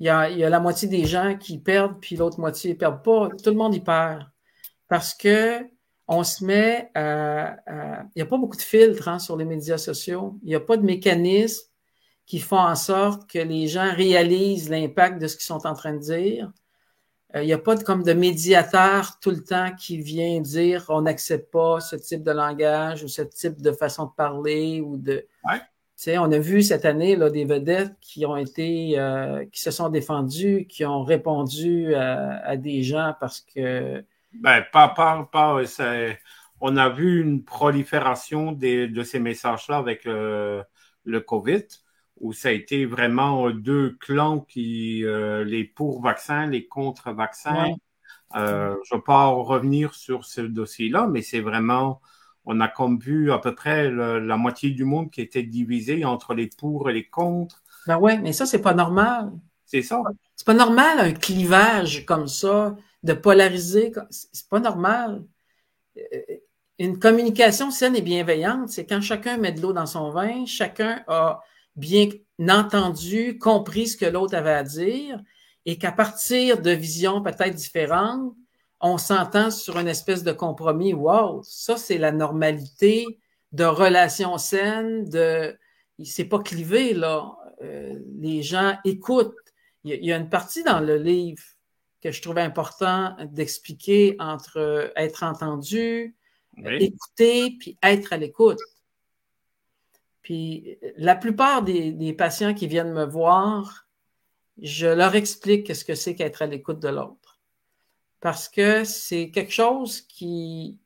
y 0.00 0.08
a, 0.08 0.28
y 0.28 0.42
a 0.42 0.50
la 0.50 0.60
moitié 0.60 0.88
des 0.88 1.06
gens 1.06 1.36
qui 1.36 1.58
perdent, 1.58 2.00
puis 2.00 2.16
l'autre 2.16 2.40
moitié 2.40 2.74
ne 2.74 2.78
perdent 2.78 3.04
pas. 3.04 3.28
Tout 3.42 3.50
le 3.50 3.56
monde 3.56 3.74
y 3.74 3.80
perd. 3.80 4.26
Parce 4.88 5.14
que 5.14 5.62
on 6.08 6.22
se 6.22 6.44
met 6.44 6.90
à, 6.94 7.56
Il 8.14 8.16
n'y 8.16 8.22
a 8.22 8.26
pas 8.26 8.36
beaucoup 8.36 8.56
de 8.56 8.62
filtres 8.62 9.08
hein, 9.08 9.18
sur 9.18 9.36
les 9.36 9.44
médias 9.44 9.78
sociaux. 9.78 10.38
Il 10.42 10.48
n'y 10.48 10.54
a 10.54 10.60
pas 10.60 10.76
de 10.76 10.82
mécanisme 10.82 11.68
qui 12.26 12.38
font 12.38 12.58
en 12.58 12.74
sorte 12.74 13.28
que 13.28 13.38
les 13.38 13.68
gens 13.68 13.92
réalisent 13.94 14.70
l'impact 14.70 15.20
de 15.20 15.26
ce 15.26 15.36
qu'ils 15.36 15.46
sont 15.46 15.66
en 15.66 15.74
train 15.74 15.94
de 15.94 15.98
dire. 15.98 16.52
Euh, 17.34 17.42
il 17.42 17.46
n'y 17.46 17.52
a 17.52 17.58
pas 17.58 17.74
de, 17.74 17.82
comme 17.82 18.02
de 18.02 18.12
médiateur 18.12 19.18
tout 19.20 19.30
le 19.30 19.42
temps 19.42 19.74
qui 19.74 19.98
vient 19.98 20.40
dire 20.40 20.86
on 20.88 21.02
n'accepte 21.02 21.50
pas 21.50 21.80
ce 21.80 21.96
type 21.96 22.22
de 22.22 22.30
langage 22.30 23.02
ou 23.02 23.08
ce 23.08 23.22
type 23.22 23.60
de 23.60 23.72
façon 23.72 24.06
de 24.06 24.12
parler 24.16 24.80
ou 24.80 24.96
de. 24.96 25.26
Ouais. 25.44 26.18
on 26.18 26.30
a 26.30 26.38
vu 26.38 26.62
cette 26.62 26.84
année 26.84 27.16
là, 27.16 27.30
des 27.30 27.44
vedettes 27.44 27.94
qui 28.00 28.24
ont 28.24 28.36
été, 28.36 28.98
euh, 28.98 29.44
qui 29.52 29.60
se 29.60 29.70
sont 29.70 29.88
défendues, 29.88 30.66
qui 30.68 30.84
ont 30.84 31.02
répondu 31.02 31.94
à 31.94 32.56
des 32.56 32.82
gens 32.82 33.14
parce 33.20 33.40
que 33.40 34.04
ben, 34.40 34.64
pas, 34.72 34.88
pas, 34.88 35.28
pas 35.30 35.60
on 36.66 36.76
a 36.76 36.88
vu 36.88 37.20
une 37.20 37.44
prolifération 37.44 38.52
de 38.52 39.02
ces 39.02 39.18
messages-là 39.18 39.76
avec 39.76 40.06
euh, 40.06 40.62
le 41.04 41.20
COVID, 41.20 41.64
où 42.20 42.32
ça 42.32 42.48
a 42.48 42.52
été 42.52 42.86
vraiment 42.86 43.50
deux 43.50 43.96
clans 44.00 44.40
qui, 44.40 45.04
euh, 45.04 45.44
les 45.44 45.64
pour-vaccins, 45.64 46.46
les 46.46 46.66
contre-vaccins. 46.66 47.74
Euh, 48.36 48.74
je 48.84 48.94
ne 48.94 48.98
vais 48.98 49.04
pas 49.04 49.26
revenir 49.26 49.94
sur 49.94 50.24
ce 50.24 50.40
dossier-là, 50.40 51.06
mais 51.06 51.22
c'est 51.22 51.40
vraiment, 51.40 52.00
on 52.46 52.60
a 52.60 52.68
comme 52.68 52.98
vu 52.98 53.30
à 53.30 53.38
peu 53.38 53.54
près 53.54 53.90
la 53.90 54.36
moitié 54.36 54.70
du 54.70 54.84
monde 54.84 55.10
qui 55.10 55.20
était 55.20 55.42
divisé 55.42 56.04
entre 56.04 56.32
les 56.34 56.48
pour 56.48 56.88
et 56.88 56.94
les 56.94 57.08
contre. 57.08 57.62
Ben 57.86 57.98
ouais, 57.98 58.18
mais 58.18 58.32
ça, 58.32 58.46
c'est 58.46 58.62
pas 58.62 58.74
normal. 58.74 59.32
C'est 59.66 59.82
ça. 59.82 60.00
C'est 60.34 60.46
pas 60.46 60.54
normal 60.54 60.98
un 60.98 61.12
clivage 61.12 62.06
comme 62.06 62.26
ça 62.26 62.74
de 63.04 63.12
polariser, 63.12 63.92
c'est 64.10 64.48
pas 64.48 64.60
normal. 64.60 65.24
Euh, 65.98 66.20
une 66.78 66.98
communication 66.98 67.70
saine 67.70 67.94
et 67.94 68.02
bienveillante, 68.02 68.70
c'est 68.70 68.86
quand 68.86 69.00
chacun 69.00 69.36
met 69.36 69.52
de 69.52 69.60
l'eau 69.60 69.72
dans 69.72 69.86
son 69.86 70.10
vin, 70.10 70.44
chacun 70.46 71.04
a 71.06 71.40
bien 71.76 72.08
entendu, 72.48 73.38
compris 73.38 73.88
ce 73.88 73.96
que 73.96 74.06
l'autre 74.06 74.34
avait 74.34 74.54
à 74.54 74.64
dire, 74.64 75.20
et 75.66 75.78
qu'à 75.78 75.92
partir 75.92 76.60
de 76.60 76.70
visions 76.70 77.22
peut-être 77.22 77.54
différentes, 77.54 78.34
on 78.80 78.98
s'entend 78.98 79.50
sur 79.50 79.78
une 79.78 79.88
espèce 79.88 80.24
de 80.24 80.32
compromis. 80.32 80.94
Wow, 80.94 81.42
ça 81.44 81.76
c'est 81.76 81.98
la 81.98 82.10
normalité 82.10 83.18
de 83.52 83.64
relations 83.64 84.38
saines, 84.38 85.08
de 85.08 85.56
c'est 86.02 86.24
pas 86.24 86.40
clivé 86.40 86.94
là. 86.94 87.36
Euh, 87.62 87.98
les 88.18 88.42
gens 88.42 88.76
écoutent. 88.84 89.36
il 89.84 90.04
y 90.04 90.12
a 90.12 90.16
une 90.16 90.28
partie 90.28 90.64
dans 90.64 90.80
le 90.80 90.96
livre 90.96 91.42
que 92.04 92.12
je 92.12 92.20
trouvais 92.20 92.42
important 92.42 93.16
d'expliquer 93.30 94.14
entre 94.18 94.92
être 94.94 95.22
entendu, 95.22 96.14
écouter, 96.58 97.56
puis 97.58 97.78
être 97.82 98.12
à 98.12 98.18
l'écoute. 98.18 98.58
Puis 100.20 100.78
la 100.98 101.16
plupart 101.16 101.62
des, 101.62 102.12
patients 102.12 102.52
qui 102.52 102.66
viennent 102.66 102.92
me 102.92 103.06
voir, 103.06 103.88
je 104.60 104.86
leur 104.86 105.14
explique 105.14 105.74
ce 105.74 105.82
que 105.82 105.94
c'est 105.94 106.14
qu'être 106.14 106.42
à 106.42 106.46
l'écoute 106.46 106.78
de 106.78 106.88
l'autre. 106.88 107.40
Parce 108.20 108.50
que 108.50 108.84
c'est 108.84 109.30
quelque 109.30 109.52
chose 109.52 110.02
qui 110.02 110.78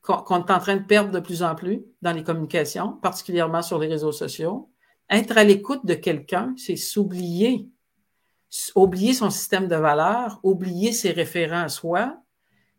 qu'on 0.00 0.38
est 0.38 0.50
en 0.50 0.58
train 0.58 0.76
de 0.76 0.86
perdre 0.86 1.10
de 1.10 1.20
plus 1.20 1.42
en 1.42 1.54
plus 1.54 1.84
dans 2.00 2.12
les 2.12 2.24
communications, 2.24 2.94
particulièrement 2.94 3.60
sur 3.60 3.78
les 3.78 3.86
réseaux 3.86 4.12
sociaux. 4.12 4.70
Être 5.10 5.36
à 5.36 5.44
l'écoute 5.44 5.84
de 5.84 5.92
quelqu'un, 5.92 6.54
c'est 6.56 6.76
s'oublier 6.76 7.68
oublier 8.74 9.14
son 9.14 9.30
système 9.30 9.68
de 9.68 9.76
valeurs, 9.76 10.40
oublier 10.42 10.92
ses 10.92 11.12
référents 11.12 11.62
à 11.62 11.68
soi, 11.68 12.16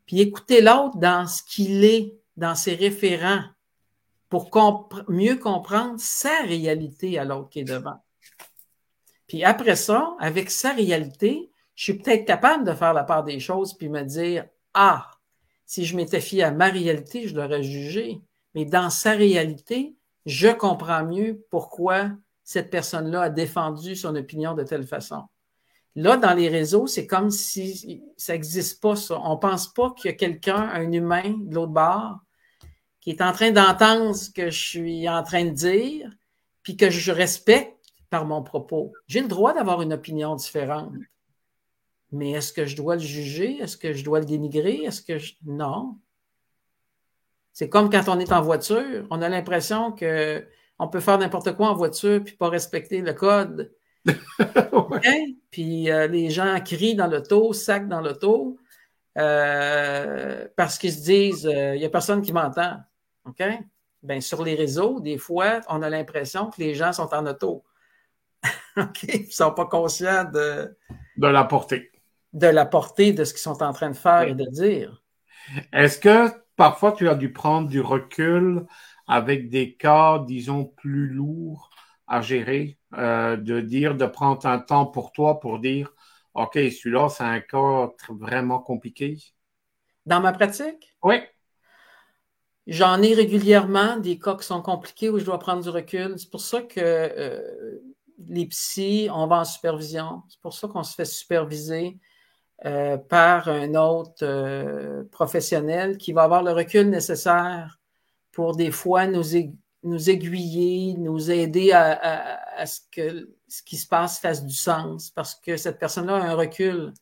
puis 0.06 0.20
écouter 0.20 0.62
l'autre 0.62 0.98
dans 0.98 1.28
ce 1.28 1.44
qu'il 1.44 1.84
est, 1.86 2.14
dans 2.38 2.56
ses 2.56 2.76
référents, 2.76 3.44
pour 4.30 4.50
mieux 5.08 5.36
comprendre 5.36 6.00
sa 6.00 6.42
réalité 6.44 7.20
à 7.20 7.26
l'autre 7.26 7.50
qui 7.50 7.60
est 7.60 7.66
devant. 7.66 8.02
Puis 9.28 9.44
après 9.44 9.76
ça, 9.76 10.16
avec 10.20 10.50
sa 10.52 10.74
réalité, 10.74 11.52
je 11.76 11.84
suis 11.84 11.94
peut-être 11.94 12.26
capable 12.26 12.66
de 12.66 12.74
faire 12.74 12.94
la 12.94 13.04
part 13.04 13.24
des 13.24 13.40
choses 13.40 13.74
puis 13.74 13.90
me 13.90 14.04
dire 14.04 14.46
Ah, 14.74 15.10
si 15.66 15.86
je 15.86 15.96
m'étais 15.96 16.22
fié 16.22 16.44
à 16.44 16.52
ma 16.52 16.68
réalité, 16.68 17.28
je 17.28 17.36
l'aurais 17.36 17.64
jugé. 17.64 18.22
Mais 18.56 18.66
dans 18.66 18.90
sa 18.90 19.12
réalité, 19.12 19.96
je 20.26 20.50
comprends 20.50 21.06
mieux 21.06 21.46
pourquoi 21.50 22.10
cette 22.44 22.70
personne-là 22.70 23.22
a 23.24 23.30
défendu 23.30 23.96
son 23.96 24.16
opinion 24.16 24.54
de 24.54 24.64
telle 24.64 24.86
façon. 24.86 25.24
Là, 25.96 26.16
dans 26.18 26.34
les 26.34 26.48
réseaux, 26.48 26.88
c'est 26.88 27.06
comme 27.06 27.32
si 27.32 28.04
ça 28.16 28.34
n'existe 28.34 28.82
pas, 28.82 28.96
ça. 28.96 29.20
On 29.24 29.36
ne 29.36 29.40
pense 29.40 29.74
pas 29.74 29.92
qu'il 29.92 30.10
y 30.10 30.14
a 30.14 30.18
quelqu'un, 30.18 30.70
un 30.74 30.92
humain 30.92 31.36
de 31.38 31.56
l'autre 31.56 31.74
bord, 31.74 32.20
qui 33.02 33.10
est 33.10 33.22
en 33.22 33.34
train 33.34 33.52
d'entendre 33.52 34.16
ce 34.16 34.30
que 34.30 34.50
je 34.50 34.60
suis 34.60 35.10
en 35.10 35.24
train 35.24 35.46
de 35.46 35.50
dire, 35.50 36.10
puis 36.64 36.78
que 36.78 36.90
je 36.90 37.12
respecte 37.12 37.78
par 38.10 38.26
mon 38.26 38.44
propos. 38.44 38.94
J'ai 39.08 39.22
le 39.22 39.28
droit 39.28 39.54
d'avoir 39.54 39.82
une 39.82 39.94
opinion 39.94 40.36
différente. 40.36 40.94
Mais 42.12 42.32
est-ce 42.32 42.54
que 42.54 42.66
je 42.66 42.76
dois 42.76 42.96
le 42.96 43.02
juger? 43.02 43.58
Est-ce 43.58 43.78
que 43.78 43.94
je 43.94 44.04
dois 44.04 44.20
le 44.20 44.26
dénigrer? 44.26 44.84
Est-ce 44.84 45.02
que 45.02 45.18
je... 45.18 45.34
Non. 45.46 45.98
C'est 47.54 47.70
comme 47.70 47.90
quand 47.90 48.04
on 48.08 48.20
est 48.20 48.32
en 48.32 48.42
voiture, 48.42 49.08
on 49.10 49.22
a 49.22 49.30
l'impression 49.30 49.92
qu'on 49.92 50.88
peut 50.90 51.00
faire 51.00 51.18
n'importe 51.18 51.56
quoi 51.56 51.70
en 51.70 51.76
voiture 51.76 52.24
puis 52.24 52.36
pas 52.36 52.50
respecter 52.50 53.02
le 53.02 53.14
code. 53.14 53.74
Puis 55.52 55.92
euh, 55.92 56.08
les 56.08 56.30
gens 56.30 56.60
crient 56.62 56.96
dans 56.96 57.08
l'auto, 57.08 57.54
sacent 57.54 57.88
dans 57.88 58.02
l'auto 58.02 58.58
euh, 59.18 60.48
parce 60.56 60.78
qu'ils 60.78 60.94
se 60.94 61.04
disent 61.04 61.48
euh, 61.48 61.76
il 61.76 61.80
n'y 61.80 61.86
a 61.86 61.90
personne 61.90 62.22
qui 62.22 62.34
m'entend. 62.34 62.78
OK? 63.26 63.44
Ben, 64.04 64.20
sur 64.20 64.44
les 64.44 64.56
réseaux, 64.56 65.00
des 65.00 65.18
fois, 65.18 65.62
on 65.70 65.82
a 65.82 65.90
l'impression 65.90 66.50
que 66.50 66.60
les 66.60 66.74
gens 66.74 66.92
sont 66.94 67.14
en 67.14 67.26
auto. 67.28 67.64
OK? 68.78 69.04
Ils 69.04 69.28
ne 69.28 69.32
sont 69.32 69.52
pas 69.52 69.66
conscients 69.66 70.24
de. 70.24 70.76
De 71.18 71.28
la 71.28 71.44
portée. 71.44 71.92
De 72.34 72.48
la 72.48 72.66
portée 72.66 73.14
de 73.14 73.24
ce 73.24 73.34
qu'ils 73.34 73.42
sont 73.42 73.62
en 73.62 73.74
train 73.74 73.90
de 73.90 73.96
faire 73.96 74.24
et 74.24 74.34
de 74.34 74.46
dire. 74.46 75.04
Est-ce 75.74 76.00
que 76.00 76.32
parfois 76.56 76.94
tu 76.94 77.10
as 77.10 77.16
dû 77.16 77.32
prendre 77.34 77.68
du 77.68 77.82
recul 77.82 78.66
avec 79.08 79.50
des 79.50 79.76
cas, 79.76 80.20
disons, 80.26 80.66
plus 80.66 81.10
lourds 81.10 81.71
à 82.12 82.22
gérer, 82.22 82.78
euh, 82.98 83.38
de 83.38 83.62
dire, 83.62 83.96
de 83.96 84.06
prendre 84.06 84.46
un 84.46 84.60
temps 84.60 84.86
pour 84.86 85.14
toi 85.14 85.40
pour 85.40 85.60
dire, 85.60 85.94
OK, 86.34 86.56
celui-là, 86.56 87.08
c'est 87.08 87.24
un 87.24 87.40
cas 87.40 87.90
vraiment 88.10 88.60
compliqué? 88.60 89.18
Dans 90.06 90.20
ma 90.20 90.34
pratique? 90.34 90.94
Oui. 91.04 91.22
J'en 92.68 93.02
ai 93.02 93.14
régulièrement 93.14 93.96
des 93.96 94.20
cas 94.20 94.36
qui 94.36 94.46
sont 94.46 94.62
compliqués 94.62 95.10
où 95.10 95.20
je 95.20 95.26
dois 95.26 95.40
prendre 95.40 95.64
du 95.64 95.70
recul. 95.70 96.20
C'est 96.20 96.30
pour 96.30 96.42
ça 96.42 96.62
que 96.62 96.80
euh, 96.80 97.80
les 98.28 98.46
psys, 98.48 99.10
on 99.10 99.26
va 99.28 99.40
en 99.40 99.46
supervision. 99.46 100.22
C'est 100.28 100.42
pour 100.42 100.54
ça 100.54 100.68
qu'on 100.68 100.84
se 100.84 100.94
fait 100.94 101.06
superviser 101.06 101.98
euh, 102.66 102.98
par 102.98 103.48
un 103.48 103.74
autre 103.76 104.24
euh, 104.24 105.06
professionnel 105.12 105.98
qui 105.98 106.12
va 106.12 106.24
avoir 106.24 106.44
le 106.44 106.52
recul 106.52 106.90
nécessaire 106.90 107.80
pour 108.34 108.56
des 108.56 108.72
fois 108.72 109.08
nous, 109.08 109.36
nous 109.84 110.10
aiguiller, 110.10 110.96
nous 110.98 111.32
aider 111.32 111.72
à, 111.72 112.66
ce 112.66 112.80
que 112.92 113.30
ce 113.48 113.64
qui 113.64 113.78
se 113.78 113.88
passe 113.88 114.20
fasse 114.20 114.46
du 114.46 114.54
sens 114.54 115.10
parce 115.10 115.36
que 115.36 115.58
cette 115.58 115.80
personne-là 115.80 116.16
a 116.16 116.30
un 116.30 116.36
recul. 116.36 116.94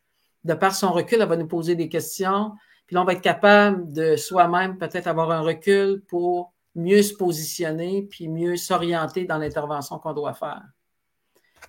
De 0.45 0.53
par 0.53 0.73
son 0.73 0.91
recul, 0.91 1.19
elle 1.21 1.27
va 1.27 1.35
nous 1.35 1.47
poser 1.47 1.75
des 1.75 1.89
questions. 1.89 2.53
Puis 2.87 2.95
là, 2.95 3.01
on 3.01 3.05
va 3.05 3.13
être 3.13 3.21
capable 3.21 3.91
de 3.91 4.15
soi-même 4.15 4.77
peut-être 4.77 5.07
avoir 5.07 5.31
un 5.31 5.41
recul 5.41 6.01
pour 6.07 6.53
mieux 6.75 7.01
se 7.01 7.13
positionner 7.13 8.03
puis 8.03 8.29
mieux 8.29 8.55
s'orienter 8.55 9.25
dans 9.25 9.37
l'intervention 9.37 9.99
qu'on 9.99 10.13
doit 10.13 10.33
faire. 10.33 10.63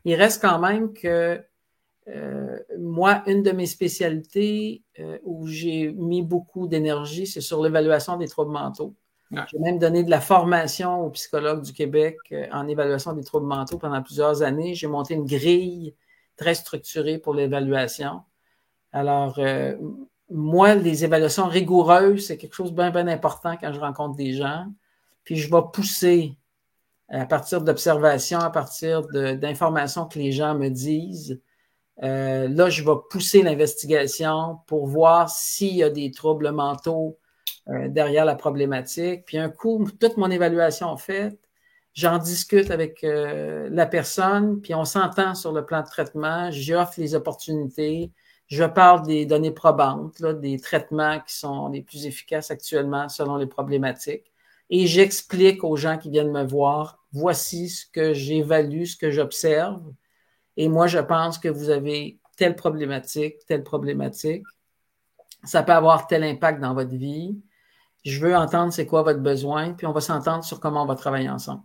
Il 0.04 0.14
reste 0.14 0.40
quand 0.40 0.58
même 0.60 0.92
que 0.92 1.44
euh, 2.08 2.58
moi, 2.78 3.22
une 3.26 3.42
de 3.42 3.50
mes 3.50 3.66
spécialités 3.66 4.82
euh, 4.98 5.18
où 5.24 5.46
j'ai 5.46 5.92
mis 5.92 6.22
beaucoup 6.22 6.66
d'énergie, 6.66 7.26
c'est 7.26 7.40
sur 7.40 7.62
l'évaluation 7.62 8.16
des 8.16 8.28
troubles 8.28 8.52
mentaux. 8.52 8.94
J'ai 9.30 9.58
même 9.58 9.78
donné 9.78 10.02
de 10.02 10.10
la 10.10 10.20
formation 10.20 11.06
aux 11.06 11.10
psychologues 11.10 11.62
du 11.62 11.72
Québec 11.72 12.16
euh, 12.32 12.46
en 12.52 12.66
évaluation 12.66 13.12
des 13.12 13.22
troubles 13.22 13.46
mentaux 13.46 13.78
pendant 13.78 14.02
plusieurs 14.02 14.42
années. 14.42 14.74
J'ai 14.74 14.88
monté 14.88 15.14
une 15.14 15.24
grille 15.24 15.94
très 16.36 16.54
structurée 16.54 17.18
pour 17.18 17.34
l'évaluation. 17.34 18.22
Alors, 18.92 19.38
moi, 20.30 20.74
les 20.74 21.04
évaluations 21.04 21.46
rigoureuses, 21.46 22.26
c'est 22.26 22.36
quelque 22.36 22.54
chose 22.54 22.70
de 22.70 22.76
bien, 22.76 22.90
bien 22.90 23.08
important 23.08 23.56
quand 23.60 23.72
je 23.72 23.80
rencontre 23.80 24.16
des 24.16 24.32
gens. 24.32 24.66
Puis 25.24 25.36
je 25.36 25.50
vais 25.50 25.62
pousser 25.72 26.36
à 27.08 27.26
partir 27.26 27.60
d'observations, 27.60 28.38
à 28.38 28.50
partir 28.50 29.02
d'informations 29.08 30.06
que 30.06 30.18
les 30.18 30.32
gens 30.32 30.54
me 30.54 30.68
disent. 30.68 31.40
Euh, 32.02 32.48
là, 32.48 32.70
je 32.70 32.82
vais 32.84 32.96
pousser 33.10 33.42
l'investigation 33.42 34.60
pour 34.66 34.86
voir 34.86 35.28
s'il 35.28 35.74
y 35.74 35.82
a 35.82 35.90
des 35.90 36.10
troubles 36.12 36.50
mentaux 36.52 37.18
euh, 37.68 37.88
derrière 37.88 38.24
la 38.24 38.34
problématique. 38.34 39.24
Puis 39.26 39.38
un 39.38 39.50
coup, 39.50 39.86
toute 40.00 40.16
mon 40.16 40.30
évaluation 40.30 40.96
faite, 40.96 41.38
j'en 41.94 42.18
discute 42.18 42.70
avec 42.70 43.04
euh, 43.04 43.68
la 43.70 43.86
personne, 43.86 44.60
puis 44.60 44.74
on 44.74 44.84
s'entend 44.84 45.34
sur 45.34 45.52
le 45.52 45.64
plan 45.64 45.82
de 45.82 45.86
traitement, 45.86 46.50
j'offre 46.50 46.94
les 46.98 47.14
opportunités, 47.14 48.12
je 48.46 48.64
parle 48.64 49.06
des 49.06 49.26
données 49.26 49.52
probantes, 49.52 50.22
des 50.22 50.58
traitements 50.58 51.20
qui 51.20 51.34
sont 51.34 51.68
les 51.68 51.82
plus 51.82 52.06
efficaces 52.06 52.50
actuellement 52.50 53.08
selon 53.08 53.36
les 53.36 53.46
problématiques, 53.46 54.32
et 54.70 54.86
j'explique 54.86 55.64
aux 55.64 55.76
gens 55.76 55.98
qui 55.98 56.10
viennent 56.10 56.32
me 56.32 56.44
voir 56.44 57.00
voici 57.12 57.68
ce 57.68 57.86
que 57.86 58.14
j'évalue, 58.14 58.84
ce 58.84 58.96
que 58.96 59.10
j'observe. 59.10 59.82
Et 60.56 60.68
moi, 60.68 60.86
je 60.86 60.98
pense 60.98 61.38
que 61.38 61.48
vous 61.48 61.70
avez 61.70 62.20
telle 62.36 62.54
problématique, 62.56 63.44
telle 63.46 63.64
problématique. 63.64 64.44
Ça 65.44 65.62
peut 65.62 65.72
avoir 65.72 66.06
tel 66.06 66.22
impact 66.22 66.60
dans 66.60 66.74
votre 66.74 66.94
vie. 66.94 67.36
Je 68.04 68.20
veux 68.20 68.34
entendre 68.34 68.72
c'est 68.72 68.86
quoi 68.86 69.02
votre 69.02 69.20
besoin, 69.20 69.72
puis 69.74 69.86
on 69.86 69.92
va 69.92 70.00
s'entendre 70.00 70.44
sur 70.44 70.60
comment 70.60 70.82
on 70.82 70.86
va 70.86 70.94
travailler 70.94 71.28
ensemble. 71.28 71.62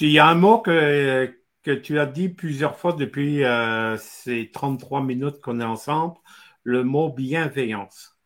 Il 0.00 0.10
y 0.10 0.18
a 0.18 0.26
un 0.26 0.34
mot 0.34 0.58
que, 0.58 1.34
que 1.62 1.70
tu 1.70 1.98
as 1.98 2.06
dit 2.06 2.28
plusieurs 2.28 2.76
fois 2.76 2.92
depuis 2.92 3.44
euh, 3.44 3.96
ces 3.98 4.50
33 4.52 5.02
minutes 5.02 5.40
qu'on 5.40 5.60
est 5.60 5.64
ensemble, 5.64 6.16
le 6.64 6.84
mot 6.84 7.12
bienveillance. 7.12 8.16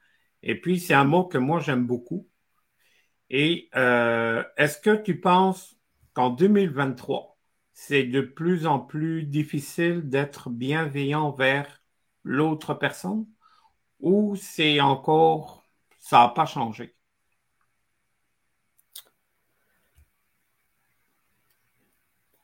Et 0.42 0.60
puis, 0.60 0.80
c'est 0.80 0.94
un 0.94 1.04
mot 1.04 1.24
que 1.24 1.38
moi, 1.38 1.60
j'aime 1.60 1.86
beaucoup. 1.86 2.28
Et 3.30 3.68
euh, 3.76 4.42
est-ce 4.56 4.78
que 4.80 4.96
tu 4.96 5.20
penses 5.20 5.76
qu'en 6.14 6.30
2023, 6.30 7.38
c'est 7.72 8.04
de 8.04 8.20
plus 8.20 8.66
en 8.66 8.80
plus 8.80 9.24
difficile 9.24 10.08
d'être 10.08 10.50
bienveillant 10.50 11.32
vers 11.32 11.82
l'autre 12.24 12.74
personne? 12.74 13.26
Ou 14.00 14.36
c'est 14.36 14.80
encore, 14.80 15.59
ça 16.00 16.18
n'a 16.18 16.28
pas 16.28 16.46
changé? 16.46 16.94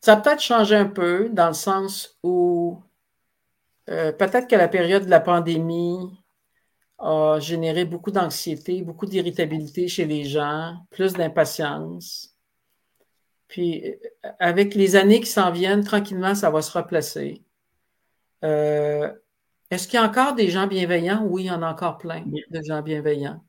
Ça 0.01 0.13
a 0.13 0.17
peut-être 0.19 0.41
changé 0.41 0.77
un 0.77 0.87
peu 0.87 1.29
dans 1.31 1.49
le 1.49 1.53
sens 1.55 2.17
où 2.23 2.81
euh, 3.89 4.13
peut-être 4.13 4.49
que 4.49 4.55
la 4.57 4.69
période 4.69 5.05
de 5.05 5.11
la 5.11 5.21
pandémie 5.21 6.17
a 6.99 7.39
généré 7.41 7.85
beaucoup 7.85 8.11
d'anxiété, 8.11 8.83
beaucoup 8.83 9.07
d'irritabilité 9.07 9.89
chez 9.89 10.05
les 10.05 10.25
gens, 10.25 10.77
plus 10.91 11.13
d'impatience. 11.15 12.37
Puis, 13.49 13.85
euh, 14.25 14.31
avec 14.39 14.75
les 14.75 14.97
années 14.97 15.21
qui 15.21 15.27
s'en 15.27 15.51
viennent, 15.51 15.85
tranquillement, 15.85 16.35
ça 16.35 16.51
va 16.51 16.63
se 16.63 16.77
replacer. 16.77 17.43
Euh, 18.45 19.13
est-ce 19.71 19.89
qu'il 19.89 19.99
y 19.99 20.03
a 20.03 20.07
encore 20.07 20.35
des 20.35 20.49
gens 20.49 20.67
bienveillants? 20.67 21.25
Oui, 21.25 21.45
il 21.45 21.47
y 21.47 21.51
en 21.51 21.63
a 21.63 21.71
encore 21.71 21.99
plein 21.99 22.23
de 22.25 22.63
gens 22.63 22.83
bienveillants. 22.83 23.43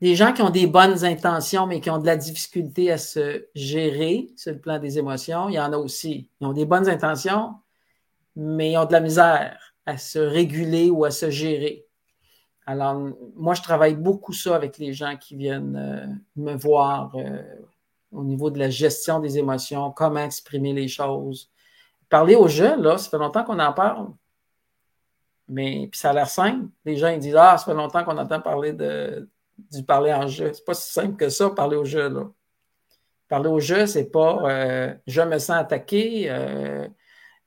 Des 0.00 0.16
gens 0.16 0.32
qui 0.32 0.42
ont 0.42 0.50
des 0.50 0.66
bonnes 0.66 1.04
intentions, 1.04 1.66
mais 1.66 1.80
qui 1.80 1.88
ont 1.88 1.98
de 1.98 2.06
la 2.06 2.16
difficulté 2.16 2.90
à 2.90 2.98
se 2.98 3.46
gérer 3.54 4.28
sur 4.36 4.52
le 4.52 4.60
plan 4.60 4.78
des 4.78 4.98
émotions, 4.98 5.48
il 5.48 5.54
y 5.54 5.60
en 5.60 5.72
a 5.72 5.78
aussi. 5.78 6.30
Ils 6.40 6.46
ont 6.46 6.52
des 6.52 6.66
bonnes 6.66 6.88
intentions, 6.88 7.54
mais 8.36 8.72
ils 8.72 8.76
ont 8.76 8.84
de 8.84 8.92
la 8.92 9.00
misère 9.00 9.74
à 9.86 9.96
se 9.96 10.18
réguler 10.18 10.90
ou 10.90 11.04
à 11.04 11.10
se 11.10 11.30
gérer. 11.30 11.86
Alors, 12.66 13.00
moi, 13.36 13.54
je 13.54 13.62
travaille 13.62 13.94
beaucoup 13.94 14.32
ça 14.32 14.56
avec 14.56 14.78
les 14.78 14.92
gens 14.92 15.16
qui 15.16 15.36
viennent 15.36 15.76
euh, 15.76 16.06
me 16.36 16.54
voir 16.54 17.14
au 18.14 18.24
niveau 18.24 18.50
de 18.50 18.58
la 18.58 18.70
gestion 18.70 19.20
des 19.20 19.38
émotions, 19.38 19.90
comment 19.90 20.24
exprimer 20.24 20.72
les 20.72 20.88
choses. 20.88 21.50
Parler 22.08 22.36
aux 22.36 22.48
jeunes, 22.48 22.82
là, 22.82 22.96
ça 22.96 23.10
fait 23.10 23.18
longtemps 23.18 23.44
qu'on 23.44 23.58
en 23.58 23.72
parle. 23.72 24.08
Mais 25.48 25.88
puis 25.90 25.98
ça 25.98 26.10
a 26.10 26.12
l'air 26.12 26.28
simple. 26.28 26.66
Les 26.84 26.96
gens 26.96 27.08
ils 27.08 27.18
disent 27.18 27.36
Ah, 27.36 27.56
ça 27.58 27.64
fait 27.64 27.74
longtemps 27.74 28.04
qu'on 28.04 28.18
entend 28.18 28.40
parler 28.40 28.72
de, 28.72 29.28
du 29.70 29.82
parler 29.82 30.12
en 30.12 30.26
jeu. 30.26 30.52
C'est 30.52 30.64
pas 30.64 30.74
si 30.74 30.92
simple 30.92 31.16
que 31.16 31.28
ça, 31.28 31.50
parler 31.50 31.76
au 31.76 31.84
jeu. 31.84 32.08
Là. 32.08 32.30
Parler 33.28 33.48
au 33.48 33.60
jeu, 33.60 33.86
c'est 33.86 34.10
pas 34.10 34.50
euh, 34.50 34.94
je 35.06 35.22
me 35.22 35.38
sens 35.38 35.56
attaqué, 35.56 36.30
euh, 36.30 36.88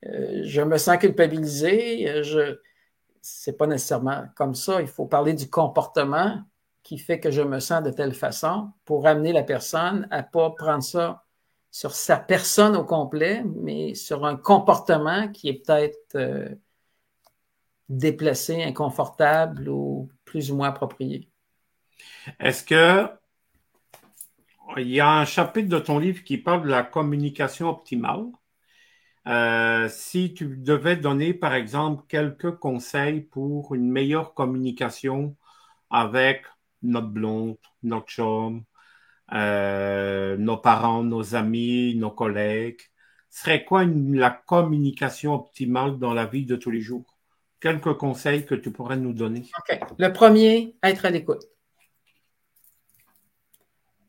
euh, 0.05 0.41
je 0.43 0.61
me 0.61 0.77
sens 0.77 0.97
culpabilisé. 0.97 2.23
Je, 2.23 2.57
c'est 3.21 3.57
pas 3.57 3.67
nécessairement 3.67 4.25
comme 4.35 4.55
ça. 4.55 4.81
Il 4.81 4.87
faut 4.87 5.05
parler 5.05 5.33
du 5.33 5.49
comportement 5.49 6.41
qui 6.83 6.97
fait 6.97 7.19
que 7.19 7.31
je 7.31 7.41
me 7.41 7.59
sens 7.59 7.83
de 7.83 7.91
telle 7.91 8.13
façon 8.13 8.71
pour 8.85 9.07
amener 9.07 9.33
la 9.33 9.43
personne 9.43 10.07
à 10.09 10.23
pas 10.23 10.51
prendre 10.51 10.83
ça 10.83 11.23
sur 11.69 11.91
sa 11.91 12.15
personne 12.17 12.75
au 12.75 12.85
complet, 12.85 13.43
mais 13.61 13.93
sur 13.93 14.25
un 14.25 14.37
comportement 14.37 15.27
qui 15.27 15.49
est 15.49 15.65
peut-être 15.65 16.15
euh, 16.15 16.47
déplacé, 17.89 18.63
inconfortable 18.63 19.69
ou 19.69 20.09
plus 20.25 20.51
ou 20.51 20.55
moins 20.57 20.69
approprié. 20.69 21.29
Est-ce 22.39 22.63
que 22.63 23.09
il 24.77 24.89
y 24.89 24.99
a 24.99 25.09
un 25.09 25.25
chapitre 25.25 25.69
de 25.69 25.79
ton 25.79 25.97
livre 25.97 26.23
qui 26.23 26.37
parle 26.37 26.63
de 26.63 26.69
la 26.69 26.83
communication 26.83 27.69
optimale? 27.69 28.25
Euh, 29.27 29.89
si 29.89 30.33
tu 30.33 30.57
devais 30.57 30.95
donner, 30.95 31.33
par 31.33 31.53
exemple, 31.53 32.03
quelques 32.07 32.55
conseils 32.57 33.21
pour 33.21 33.75
une 33.75 33.89
meilleure 33.89 34.33
communication 34.33 35.35
avec 35.89 36.45
notre 36.81 37.07
blonde, 37.07 37.57
notre 37.83 38.07
chum, 38.07 38.63
euh, 39.33 40.37
nos 40.37 40.57
parents, 40.57 41.03
nos 41.03 41.35
amis, 41.35 41.95
nos 41.95 42.11
collègues, 42.11 42.81
serait 43.29 43.65
quoi 43.65 43.85
la 43.85 44.31
communication 44.31 45.33
optimale 45.33 45.99
dans 45.99 46.13
la 46.13 46.25
vie 46.25 46.45
de 46.45 46.55
tous 46.55 46.71
les 46.71 46.81
jours? 46.81 47.16
Quelques 47.59 47.93
conseils 47.97 48.45
que 48.45 48.55
tu 48.55 48.71
pourrais 48.71 48.97
nous 48.97 49.13
donner. 49.13 49.49
OK. 49.59 49.79
Le 49.97 50.13
premier, 50.13 50.75
être 50.83 51.05
à 51.05 51.09
l'écoute. 51.09 51.43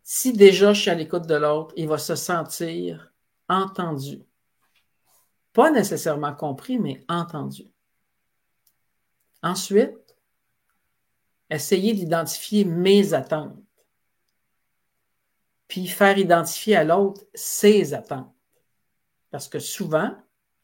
Si 0.02 0.32
déjà 0.32 0.72
je 0.72 0.80
suis 0.80 0.90
à 0.90 0.94
l'écoute 0.94 1.26
de 1.26 1.34
l'autre, 1.34 1.74
il 1.76 1.88
va 1.88 1.98
se 1.98 2.14
sentir 2.14 3.12
entendu. 3.48 4.22
Pas 5.52 5.70
nécessairement 5.70 6.34
compris, 6.34 6.78
mais 6.78 7.04
entendu. 7.08 7.64
Ensuite, 9.42 10.16
essayer 11.50 11.94
d'identifier 11.94 12.64
mes 12.64 13.14
attentes. 13.14 13.58
Puis 15.66 15.86
faire 15.86 16.16
identifier 16.18 16.76
à 16.76 16.84
l'autre 16.84 17.22
ses 17.34 17.94
attentes. 17.94 18.34
Parce 19.30 19.48
que 19.48 19.58
souvent, 19.58 20.14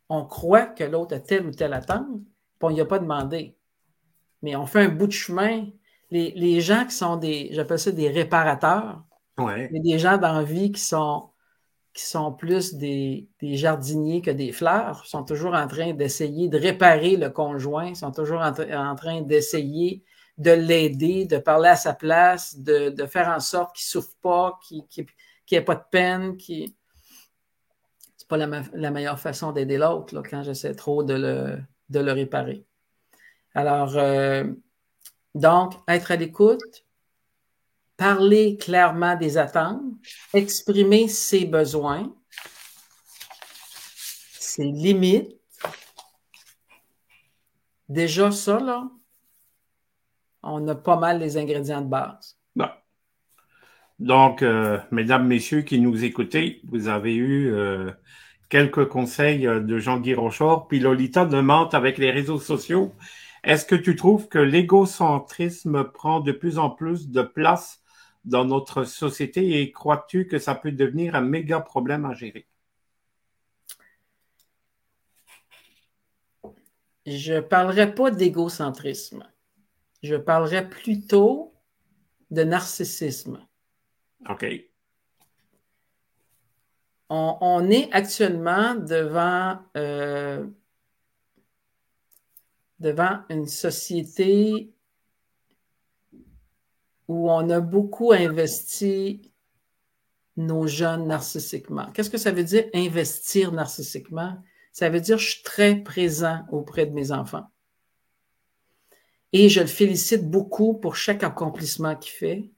on 0.09 0.25
croit 0.25 0.67
que 0.67 0.85
l'autre 0.85 1.17
a 1.17 1.21
telle 1.21 1.47
ou 1.47 1.51
telle 1.51 1.75
attente, 1.75 2.09
on 2.65 2.71
n'y 2.71 2.81
a 2.81 2.85
pas 2.85 2.99
demandé. 2.99 3.57
Mais 4.43 4.57
on 4.57 4.67
fait 4.67 4.83
un 4.83 4.89
bout 4.89 5.07
de 5.07 5.13
chemin. 5.13 5.67
Les, 6.11 6.61
gens 6.61 6.85
qui 6.85 6.95
sont 6.95 7.17
des, 7.17 7.49
j'appelle 7.53 7.79
ça 7.79 7.91
des 7.91 8.09
réparateurs, 8.09 9.03
ouais. 9.39 9.69
des 9.73 9.99
gens 9.99 10.17
dans 10.17 10.35
la 10.35 10.45
vie 10.45 10.71
qui 10.71 10.81
sont 10.81 11.31
qui 11.95 12.03
sont 12.03 12.33
plus 12.33 12.75
des, 12.75 13.29
jardiniers 13.41 14.21
que 14.21 14.33
des 14.33 14.51
fleurs, 14.51 15.07
sont 15.07 15.25
toujours 15.25 15.55
en 15.55 15.69
train 15.69 15.95
d'essayer 15.95 16.49
de 16.49 16.59
réparer 16.59 17.17
le 17.17 17.31
conjoint, 17.31 17.95
sont 17.95 18.11
toujours 18.11 18.41
en, 18.43 18.53
train 18.97 19.23
d'essayer 19.23 20.03
de 20.37 20.51
l'aider, 20.51 21.25
de 21.25 21.39
parler 21.39 21.69
à 21.69 21.77
sa 21.77 21.95
place, 21.95 22.59
de, 22.59 23.07
faire 23.07 23.29
en 23.29 23.39
sorte 23.39 23.77
qu'il 23.77 23.85
ne 23.85 24.03
souffre 24.03 24.17
pas, 24.21 24.59
qu'il 24.61 24.85
n'ait 25.53 25.61
pas 25.61 25.77
de 25.77 25.85
peine. 25.89 26.37
Qui... 26.37 26.77
C'est 28.17 28.27
pas 28.27 28.39
la, 28.39 28.91
meilleure 28.91 29.21
façon 29.21 29.53
d'aider 29.53 29.79
l'autre 29.79 30.21
quand 30.29 30.43
j'essaie 30.43 30.75
trop 30.75 31.05
de 31.05 31.15
le, 31.15 31.59
de 31.89 32.01
le 32.01 32.13
réparer. 32.13 32.65
Alors, 33.55 33.97
euh, 33.97 34.45
donc, 35.35 35.75
être 35.89 36.11
à 36.11 36.17
l'écoute, 36.17 36.85
parler 37.97 38.57
clairement 38.57 39.17
des 39.17 39.39
attentes, 39.39 39.83
exprimer 40.33 41.09
ses 41.09 41.45
besoins, 41.45 42.15
ses 44.39 44.65
limites. 44.65 45.37
Déjà, 47.89 48.31
ça, 48.31 48.59
là, 48.59 48.91
on 50.43 50.67
a 50.69 50.75
pas 50.75 50.97
mal 50.97 51.21
les 51.21 51.37
ingrédients 51.37 51.83
de 51.83 51.89
base. 51.89 52.39
Donc, 53.99 54.43
euh, 54.43 54.79
mesdames, 54.91 55.27
messieurs 55.27 55.63
qui 55.63 55.81
nous 55.81 56.05
écoutez, 56.05 56.61
vous 56.65 56.89
avez 56.89 57.15
eu 57.15 57.53
euh, 57.53 57.93
quelques 58.49 58.89
conseils 58.89 59.47
euh, 59.47 59.61
de 59.61 59.79
Jean-Guy 59.79 60.15
Rochard, 60.15 60.67
puis 60.69 60.81
Lolita 60.81 61.25
demande 61.25 61.75
avec 61.75 61.99
les 61.99 62.11
réseaux 62.11 62.39
sociaux. 62.39 62.93
Est-ce 63.43 63.67
que 63.67 63.75
tu 63.75 63.97
trouves 63.97 64.29
que 64.29 64.39
l'égocentrisme 64.39 65.85
prend 65.85 66.21
de 66.21 66.33
plus 66.33 66.59
en 66.59 66.71
plus 66.71 67.11
de 67.11 67.23
place 67.23 67.83
dans 68.25 68.45
notre 68.45 68.85
société 68.85 69.61
et 69.61 69.71
crois-tu 69.71 70.27
que 70.27 70.39
ça 70.39 70.55
peut 70.55 70.73
devenir 70.73 71.15
un 71.15 71.21
méga 71.21 71.61
problème 71.61 72.07
à 72.07 72.15
gérer? 72.15 72.47
Je 77.07 77.35
ne 77.35 77.41
parlerai 77.41 77.95
pas 77.95 78.11
d'égocentrisme. 78.11 79.29
Je 80.03 80.17
parlerai 80.17 80.69
plutôt 80.69 81.55
de 82.31 82.45
narcissisme. 82.45 83.47
OK. 84.29 84.45
On, 87.11 87.69
est 87.71 87.93
actuellement 87.93 88.75
devant, 88.75 89.59
euh, 89.77 90.45
devant 92.81 93.21
une 93.29 93.47
société 93.47 94.73
où 97.07 97.31
on 97.31 97.51
a 97.51 97.61
beaucoup 97.61 98.13
investi 98.13 99.31
nos 100.37 100.67
jeunes 100.67 101.07
narcissiquement. 101.07 101.91
Qu'est-ce 101.93 102.11
que 102.11 102.19
ça 102.19 102.33
veut 102.33 102.45
dire 102.45 102.65
investir 102.75 103.53
narcissiquement? 103.53 104.37
Ça 104.73 104.89
veut 104.89 105.01
dire 105.01 105.19
je 105.19 105.31
suis 105.31 105.43
très 105.43 105.77
présent 105.77 106.45
auprès 106.51 106.87
de 106.87 106.93
mes 106.93 107.13
enfants. 107.13 107.47
Et 109.33 109.49
je 109.49 109.61
le 109.61 109.67
félicite 109.67 110.29
beaucoup 110.29 110.75
pour 110.75 110.97
chaque 110.97 111.23
accomplissement 111.23 111.97
qu'il 111.97 112.13
fait. 112.13 112.51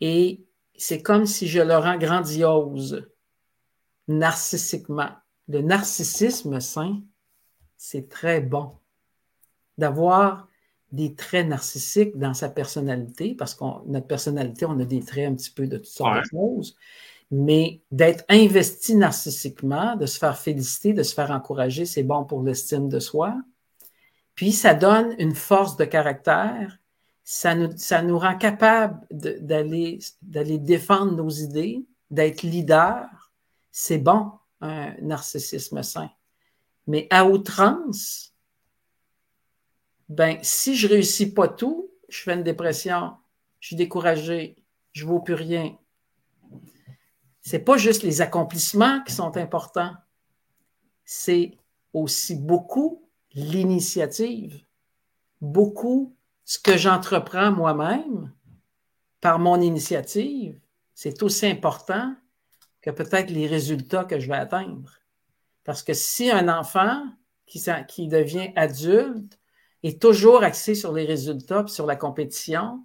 Et 0.00 0.44
c'est 0.76 1.02
comme 1.02 1.26
si 1.26 1.48
je 1.48 1.60
le 1.60 1.76
rends 1.76 1.98
grandiose 1.98 3.08
narcissiquement. 4.08 5.10
Le 5.48 5.60
narcissisme 5.60 6.60
sain, 6.60 7.02
c'est 7.76 8.08
très 8.08 8.40
bon. 8.40 8.72
D'avoir 9.78 10.48
des 10.92 11.14
traits 11.14 11.48
narcissiques 11.48 12.16
dans 12.16 12.34
sa 12.34 12.48
personnalité, 12.48 13.34
parce 13.34 13.54
que 13.54 13.64
notre 13.86 14.06
personnalité, 14.06 14.64
on 14.64 14.78
a 14.78 14.84
des 14.84 15.00
traits 15.00 15.28
un 15.28 15.34
petit 15.34 15.50
peu 15.50 15.66
de 15.66 15.78
toutes 15.78 15.86
sortes 15.86 16.18
de 16.18 16.28
choses, 16.30 16.76
mais 17.30 17.82
d'être 17.90 18.24
investi 18.28 18.94
narcissiquement, 18.94 19.96
de 19.96 20.06
se 20.06 20.18
faire 20.18 20.38
féliciter, 20.38 20.92
de 20.92 21.02
se 21.02 21.14
faire 21.14 21.32
encourager, 21.32 21.84
c'est 21.84 22.04
bon 22.04 22.24
pour 22.24 22.42
l'estime 22.42 22.88
de 22.88 23.00
soi. 23.00 23.34
Puis 24.36 24.52
ça 24.52 24.74
donne 24.74 25.14
une 25.18 25.34
force 25.34 25.76
de 25.76 25.84
caractère, 25.84 26.78
ça 27.24 27.54
nous, 27.54 27.70
ça 27.76 28.02
nous 28.02 28.18
rend 28.18 28.36
capable 28.36 29.00
d'aller 29.10 29.98
défendre 30.58 31.16
nos 31.16 31.30
idées, 31.30 31.84
d'être 32.10 32.42
leader. 32.42 33.23
C'est 33.76 33.98
bon, 33.98 34.30
un 34.60 34.94
narcissisme 35.02 35.82
sain. 35.82 36.08
Mais 36.86 37.08
à 37.10 37.26
outrance, 37.26 38.32
ben, 40.08 40.38
si 40.42 40.76
je 40.76 40.86
réussis 40.86 41.34
pas 41.34 41.48
tout, 41.48 41.90
je 42.08 42.22
fais 42.22 42.34
une 42.34 42.44
dépression, 42.44 43.16
je 43.58 43.66
suis 43.66 43.76
découragé, 43.76 44.64
je 44.92 45.04
vaux 45.04 45.18
plus 45.18 45.34
rien. 45.34 45.76
C'est 47.40 47.58
pas 47.58 47.76
juste 47.76 48.04
les 48.04 48.20
accomplissements 48.20 49.02
qui 49.02 49.12
sont 49.12 49.36
importants, 49.36 49.96
c'est 51.04 51.58
aussi 51.92 52.36
beaucoup 52.36 53.10
l'initiative, 53.32 54.64
beaucoup 55.40 56.14
ce 56.44 56.60
que 56.60 56.76
j'entreprends 56.76 57.50
moi-même 57.50 58.32
par 59.20 59.40
mon 59.40 59.60
initiative, 59.60 60.60
c'est 60.94 61.24
aussi 61.24 61.46
important 61.46 62.14
que 62.84 62.90
peut-être 62.90 63.30
les 63.30 63.46
résultats 63.46 64.04
que 64.04 64.20
je 64.20 64.28
vais 64.28 64.36
atteindre. 64.36 64.98
Parce 65.64 65.82
que 65.82 65.94
si 65.94 66.30
un 66.30 66.50
enfant 66.50 67.02
qui, 67.46 68.08
devient 68.08 68.52
adulte 68.56 69.40
est 69.82 70.00
toujours 70.00 70.42
axé 70.42 70.74
sur 70.74 70.92
les 70.92 71.06
résultats, 71.06 71.66
sur 71.66 71.86
la 71.86 71.96
compétition, 71.96 72.84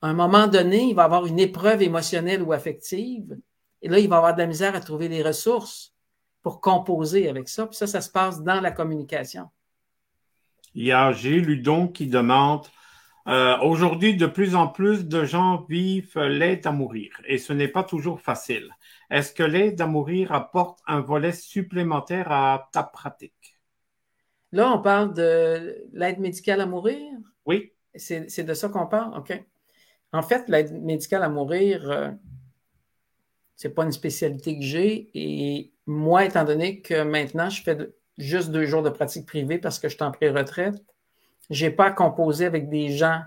à 0.00 0.08
un 0.08 0.14
moment 0.14 0.46
donné, 0.46 0.84
il 0.84 0.94
va 0.94 1.04
avoir 1.04 1.26
une 1.26 1.38
épreuve 1.38 1.82
émotionnelle 1.82 2.42
ou 2.42 2.54
affective, 2.54 3.36
et 3.82 3.88
là, 3.88 3.98
il 3.98 4.08
va 4.08 4.16
avoir 4.16 4.32
de 4.32 4.40
la 4.40 4.46
misère 4.46 4.74
à 4.74 4.80
trouver 4.80 5.08
les 5.08 5.22
ressources 5.22 5.92
pour 6.40 6.62
composer 6.62 7.28
avec 7.28 7.50
ça. 7.50 7.66
Puis 7.66 7.76
ça, 7.76 7.86
ça 7.86 8.00
se 8.00 8.08
passe 8.08 8.42
dans 8.42 8.62
la 8.62 8.70
communication. 8.70 9.50
Il 10.74 10.86
y 10.86 10.92
a 10.92 11.12
G. 11.12 11.40
Ludon 11.40 11.88
qui 11.88 12.06
demande 12.06 12.66
euh, 13.28 13.58
Aujourd'hui, 13.60 14.16
de 14.16 14.26
plus 14.26 14.54
en 14.54 14.68
plus 14.68 15.06
de 15.06 15.24
gens 15.24 15.64
vivent 15.68 16.18
l'aide 16.18 16.66
à 16.66 16.72
mourir 16.72 17.10
et 17.26 17.38
ce 17.38 17.52
n'est 17.52 17.68
pas 17.68 17.84
toujours 17.84 18.20
facile. 18.20 18.70
Est-ce 19.10 19.32
que 19.32 19.42
l'aide 19.42 19.80
à 19.80 19.86
mourir 19.86 20.32
apporte 20.32 20.80
un 20.86 21.00
volet 21.00 21.32
supplémentaire 21.32 22.30
à 22.30 22.68
ta 22.72 22.82
pratique? 22.82 23.58
Là, 24.52 24.72
on 24.72 24.80
parle 24.80 25.14
de 25.14 25.84
l'aide 25.92 26.20
médicale 26.20 26.60
à 26.60 26.66
mourir? 26.66 27.00
Oui. 27.44 27.72
C'est 27.96 28.44
de 28.44 28.54
ça 28.54 28.68
qu'on 28.68 28.86
parle? 28.86 29.16
OK. 29.18 29.32
En 30.12 30.22
fait, 30.22 30.48
l'aide 30.48 30.72
médicale 30.80 31.24
à 31.24 31.28
mourir, 31.28 31.90
euh, 31.90 32.10
ce 33.56 33.66
n'est 33.66 33.74
pas 33.74 33.84
une 33.84 33.92
spécialité 33.92 34.56
que 34.56 34.64
j'ai. 34.64 35.10
Et 35.14 35.72
moi, 35.86 36.24
étant 36.24 36.44
donné 36.44 36.80
que 36.80 37.02
maintenant, 37.02 37.50
je 37.50 37.62
fais 37.62 37.76
juste 38.16 38.50
deux 38.50 38.66
jours 38.66 38.82
de 38.82 38.90
pratique 38.90 39.26
privée 39.26 39.58
parce 39.58 39.78
que 39.78 39.88
je 39.88 39.94
suis 39.96 40.04
en 40.04 40.12
pré-retraite. 40.12 40.76
Je 41.50 41.66
n'ai 41.66 41.70
pas 41.70 41.90
composé 41.90 42.46
avec 42.46 42.68
des 42.68 42.90
gens 42.90 43.22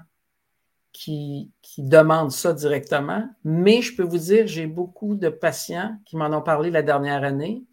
qui, 0.92 1.52
qui, 1.62 1.84
demandent 1.84 2.32
ça 2.32 2.54
directement, 2.54 3.30
mais 3.44 3.82
je 3.82 3.96
peux 3.96 4.04
vous 4.04 4.18
dire, 4.18 4.48
j'ai 4.48 4.66
beaucoup 4.66 5.16
de 5.16 5.30
patients 5.30 5.96
qui 6.06 6.18
m'en 6.18 6.26
ont 6.36 6.42
parlé 6.42 6.72
la 6.72 6.82
dernière 6.82 7.24
année 7.24 7.64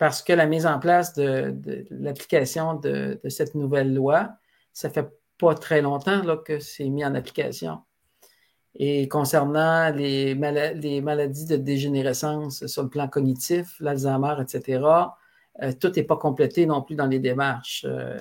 parce 0.00 0.22
que 0.22 0.32
la 0.32 0.46
mise 0.46 0.66
en 0.66 0.78
place 0.78 1.12
de, 1.12 1.54
l'application 1.90 2.74
de, 2.74 3.20
cette 3.28 3.54
nouvelle 3.54 3.94
loi, 3.94 4.30
ça 4.72 4.88
fait 4.88 5.06
pas 5.38 5.54
très 5.54 5.82
longtemps 5.82 6.22
là, 6.22 6.38
que 6.38 6.58
c'est 6.58 6.88
mis 6.88 7.04
en 7.04 7.14
application. 7.14 7.80
Et 8.74 9.08
concernant 9.08 9.92
les, 9.92 10.34
les, 10.34 11.00
maladies 11.02 11.44
de 11.44 11.56
dégénérescence 11.56 12.66
sur 12.66 12.82
le 12.82 12.88
plan 12.88 13.08
cognitif, 13.08 13.76
l'Alzheimer, 13.78 14.36
etc., 14.40 14.82
euh, 15.62 15.72
tout 15.78 15.92
n'est 15.94 16.04
pas 16.04 16.16
complété 16.16 16.64
non 16.64 16.80
plus 16.80 16.94
dans 16.94 17.06
les 17.06 17.18
démarches 17.18 17.84
euh, 17.86 18.18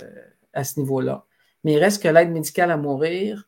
à 0.51 0.65
ce 0.65 0.81
niveau-là. 0.81 1.25
Mais 1.63 1.73
il 1.73 1.79
reste 1.79 2.01
que 2.01 2.07
l'aide 2.07 2.31
médicale 2.31 2.71
à 2.71 2.77
mourir, 2.77 3.47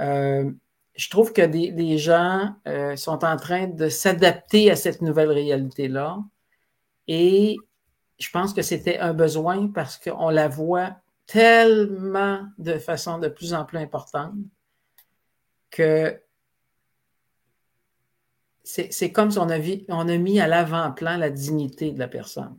euh, 0.00 0.50
je 0.96 1.10
trouve 1.10 1.32
que 1.32 1.42
les 1.42 1.98
gens 1.98 2.56
sont 2.96 3.24
en 3.24 3.36
train 3.36 3.68
de 3.68 3.88
s'adapter 3.88 4.68
à 4.70 4.74
cette 4.74 5.00
nouvelle 5.00 5.30
réalité-là. 5.30 6.18
Et 7.06 7.56
je 8.18 8.30
pense 8.30 8.52
que 8.52 8.62
c'était 8.62 8.98
un 8.98 9.14
besoin 9.14 9.68
parce 9.68 9.96
qu'on 9.96 10.28
la 10.28 10.48
voit 10.48 10.96
tellement 11.26 12.46
de 12.58 12.78
façon 12.78 13.18
de 13.18 13.28
plus 13.28 13.54
en 13.54 13.64
plus 13.64 13.78
importante 13.78 14.34
que 15.70 16.20
c'est 18.64 19.12
comme 19.12 19.30
si 19.30 19.38
on 19.38 19.48
a, 19.48 19.58
on 19.88 20.08
a 20.08 20.16
mis 20.18 20.40
à 20.40 20.46
l'avant-plan 20.46 21.16
la 21.16 21.30
dignité 21.30 21.90
de 21.90 21.98
la 21.98 22.08
personne. 22.08 22.58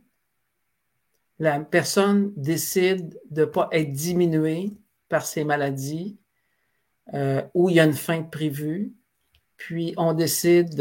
La 1.38 1.60
personne 1.60 2.32
décide 2.36 3.20
de 3.30 3.42
ne 3.42 3.46
pas 3.46 3.68
être 3.70 3.92
diminuée 3.92 4.72
par 5.10 5.26
ses 5.26 5.44
maladies 5.44 6.18
euh, 7.12 7.42
où 7.52 7.68
il 7.68 7.76
y 7.76 7.80
a 7.80 7.84
une 7.84 7.92
fin 7.92 8.22
prévue, 8.22 8.94
puis 9.58 9.92
on 9.98 10.14
décide 10.14 10.74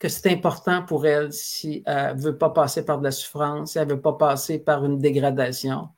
que 0.00 0.08
c'est 0.08 0.32
important 0.32 0.82
pour 0.82 1.06
elle 1.06 1.32
si 1.32 1.84
elle 1.86 2.16
ne 2.16 2.20
veut 2.20 2.38
pas 2.38 2.50
passer 2.50 2.84
par 2.84 2.98
de 2.98 3.04
la 3.04 3.12
souffrance, 3.12 3.72
si 3.72 3.78
elle 3.78 3.86
ne 3.86 3.92
veut 3.92 4.00
pas 4.00 4.14
passer 4.14 4.58
par 4.58 4.84
une 4.84 4.98
dégradation 4.98 5.90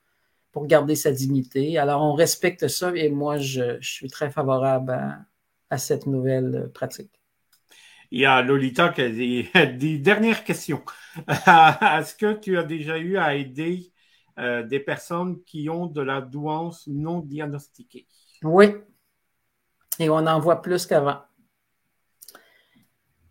pour 0.50 0.66
garder 0.66 0.96
sa 0.96 1.12
dignité. 1.12 1.78
Alors, 1.78 2.02
on 2.02 2.12
respecte 2.12 2.68
ça 2.68 2.92
et 2.94 3.08
moi, 3.08 3.38
je, 3.38 3.80
suis 3.80 4.08
très 4.08 4.30
favorable 4.30 4.92
à 5.70 5.78
cette 5.78 6.06
nouvelle 6.06 6.70
pratique. 6.74 7.12
Il 8.10 8.20
y 8.20 8.26
a 8.26 8.42
Lolita 8.42 8.90
qui 8.90 9.00
a 9.54 9.66
des, 9.66 9.98
dernières 9.98 10.44
questions. 10.44 10.82
Est-ce 11.28 12.14
que 12.14 12.34
tu 12.34 12.58
as 12.58 12.64
déjà 12.64 12.98
eu 12.98 13.16
à 13.16 13.34
aider 13.36 13.91
euh, 14.38 14.62
des 14.62 14.80
personnes 14.80 15.42
qui 15.44 15.68
ont 15.68 15.86
de 15.86 16.00
la 16.00 16.20
douance 16.20 16.86
non 16.86 17.20
diagnostiquée? 17.20 18.06
Oui. 18.42 18.74
Et 19.98 20.08
on 20.08 20.26
en 20.26 20.40
voit 20.40 20.62
plus 20.62 20.86
qu'avant. 20.86 21.20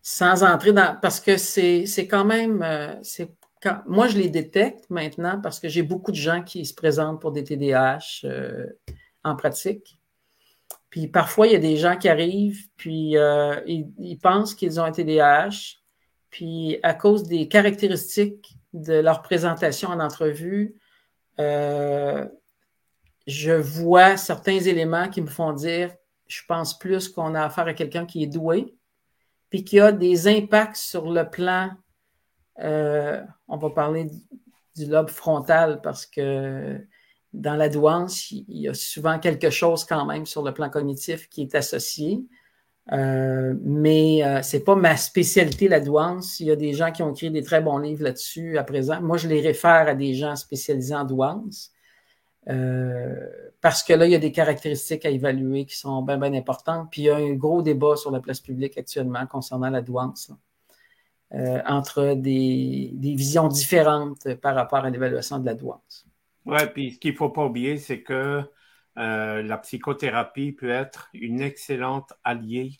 Sans 0.01 0.43
entrer 0.43 0.73
dans. 0.73 0.97
Parce 1.01 1.19
que 1.19 1.37
c'est 1.37 2.07
quand 2.07 2.25
même. 2.25 2.61
Euh, 2.63 2.95
quand, 3.61 3.81
moi, 3.85 4.07
je 4.07 4.17
les 4.17 4.29
détecte 4.29 4.89
maintenant 4.89 5.39
parce 5.39 5.59
que 5.59 5.69
j'ai 5.69 5.83
beaucoup 5.83 6.11
de 6.11 6.17
gens 6.17 6.41
qui 6.41 6.65
se 6.65 6.73
présentent 6.73 7.21
pour 7.21 7.31
des 7.31 7.43
TDAH 7.43 8.21
euh, 8.23 8.65
en 9.23 9.35
pratique. 9.35 9.99
Puis 10.89 11.07
parfois, 11.07 11.47
il 11.47 11.53
y 11.53 11.55
a 11.55 11.59
des 11.59 11.77
gens 11.77 11.95
qui 11.95 12.09
arrivent, 12.09 12.67
puis 12.75 13.17
euh, 13.17 13.61
ils, 13.65 14.17
pensent 14.21 14.53
qu'ils 14.53 14.79
ont 14.79 14.83
un 14.83 14.91
TDAH, 14.91 15.77
puis 16.29 16.79
à 16.83 16.93
cause 16.93 17.23
des 17.23 17.47
caractéristiques 17.47 18.57
de 18.73 18.95
leur 18.95 19.21
présentation 19.21 19.89
en 19.89 19.99
entrevue, 19.99 20.75
euh, 21.41 22.25
je 23.27 23.51
vois 23.51 24.17
certains 24.17 24.59
éléments 24.59 25.09
qui 25.09 25.21
me 25.21 25.27
font 25.27 25.53
dire, 25.53 25.93
je 26.27 26.41
pense 26.47 26.77
plus 26.77 27.09
qu'on 27.09 27.35
a 27.35 27.43
affaire 27.43 27.67
à 27.67 27.73
quelqu'un 27.73 28.05
qui 28.05 28.23
est 28.23 28.27
doué, 28.27 28.75
puis 29.49 29.63
qui 29.63 29.79
a 29.79 29.91
des 29.91 30.27
impacts 30.27 30.77
sur 30.77 31.11
le 31.11 31.29
plan, 31.29 31.71
euh, 32.59 33.21
on 33.47 33.57
va 33.57 33.69
parler 33.69 34.09
du 34.75 34.85
lobe 34.85 35.09
frontal 35.09 35.81
parce 35.81 36.05
que 36.05 36.79
dans 37.33 37.55
la 37.55 37.69
douance, 37.69 38.31
il 38.31 38.45
y 38.47 38.67
a 38.67 38.73
souvent 38.73 39.19
quelque 39.19 39.49
chose 39.49 39.85
quand 39.85 40.05
même 40.05 40.25
sur 40.25 40.43
le 40.43 40.53
plan 40.53 40.69
cognitif 40.69 41.29
qui 41.29 41.41
est 41.43 41.55
associé. 41.55 42.23
Euh, 42.91 43.53
mais 43.61 44.23
euh, 44.23 44.41
c'est 44.41 44.63
pas 44.63 44.75
ma 44.75 44.97
spécialité, 44.97 45.67
la 45.67 45.79
douance. 45.79 46.39
Il 46.39 46.47
y 46.47 46.51
a 46.51 46.55
des 46.55 46.73
gens 46.73 46.91
qui 46.91 47.03
ont 47.03 47.13
écrit 47.13 47.29
des 47.29 47.43
très 47.43 47.61
bons 47.61 47.77
livres 47.77 48.03
là-dessus 48.03 48.57
à 48.57 48.63
présent. 48.63 49.01
Moi, 49.01 49.17
je 49.17 49.27
les 49.27 49.39
réfère 49.39 49.87
à 49.87 49.93
des 49.93 50.13
gens 50.13 50.35
spécialisés 50.35 50.95
en 50.95 51.05
douance. 51.05 51.71
Euh, 52.49 53.15
parce 53.61 53.83
que 53.83 53.93
là, 53.93 54.07
il 54.07 54.11
y 54.11 54.15
a 54.15 54.19
des 54.19 54.31
caractéristiques 54.31 55.05
à 55.05 55.09
évaluer 55.09 55.65
qui 55.65 55.77
sont 55.77 56.01
bien, 56.01 56.17
bien 56.17 56.33
importantes. 56.33 56.87
Puis 56.91 57.03
il 57.03 57.05
y 57.05 57.09
a 57.09 57.17
un 57.17 57.33
gros 57.33 57.61
débat 57.61 57.95
sur 57.95 58.11
la 58.11 58.19
place 58.19 58.39
publique 58.39 58.77
actuellement 58.77 59.25
concernant 59.27 59.69
la 59.69 59.81
douance, 59.81 60.31
entre 61.67 62.15
des, 62.15 62.89
des 62.93 63.13
visions 63.13 63.47
différentes 63.47 64.33
par 64.41 64.55
rapport 64.55 64.83
à 64.83 64.89
l'évaluation 64.89 65.39
de 65.39 65.45
la 65.45 65.53
douance. 65.53 66.05
Oui, 66.45 66.59
puis 66.73 66.91
ce 66.91 66.99
qu'il 66.99 67.11
ne 67.11 67.17
faut 67.17 67.29
pas 67.29 67.45
oublier, 67.45 67.77
c'est 67.77 68.01
que 68.01 68.43
euh, 68.97 69.41
la 69.43 69.57
psychothérapie 69.57 70.51
peut 70.51 70.69
être 70.69 71.09
une 71.13 71.41
excellente 71.41 72.13
alliée 72.23 72.79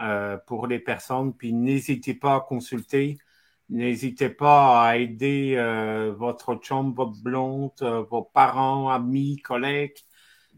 euh, 0.00 0.36
pour 0.46 0.66
les 0.66 0.78
personnes. 0.80 1.34
Puis 1.36 1.52
n'hésitez 1.52 2.14
pas 2.14 2.36
à 2.36 2.40
consulter, 2.40 3.18
n'hésitez 3.70 4.28
pas 4.30 4.86
à 4.88 4.96
aider 4.96 5.54
euh, 5.56 6.12
votre 6.16 6.56
chum, 6.56 6.94
votre 6.94 7.20
blonde, 7.22 7.72
vos 8.10 8.22
parents, 8.22 8.90
amis, 8.90 9.38
collègues. 9.38 9.96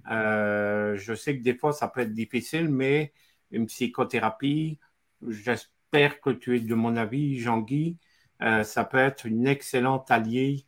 je 0.06 1.14
sais 1.16 1.38
que 1.38 1.42
des 1.42 1.54
fois, 1.56 1.72
ça 1.72 1.88
peut 1.88 2.00
être 2.02 2.14
difficile, 2.14 2.68
mais 2.68 3.12
une 3.50 3.66
psychothérapie, 3.66 4.78
j'espère 5.26 6.20
que 6.20 6.30
tu 6.30 6.56
es 6.56 6.60
de 6.60 6.74
mon 6.74 6.96
avis, 6.96 7.38
Jean-Guy, 7.40 7.98
ça 8.40 8.84
peut 8.84 8.98
être 8.98 9.26
une 9.26 9.46
excellente 9.46 10.10
alliée 10.10 10.66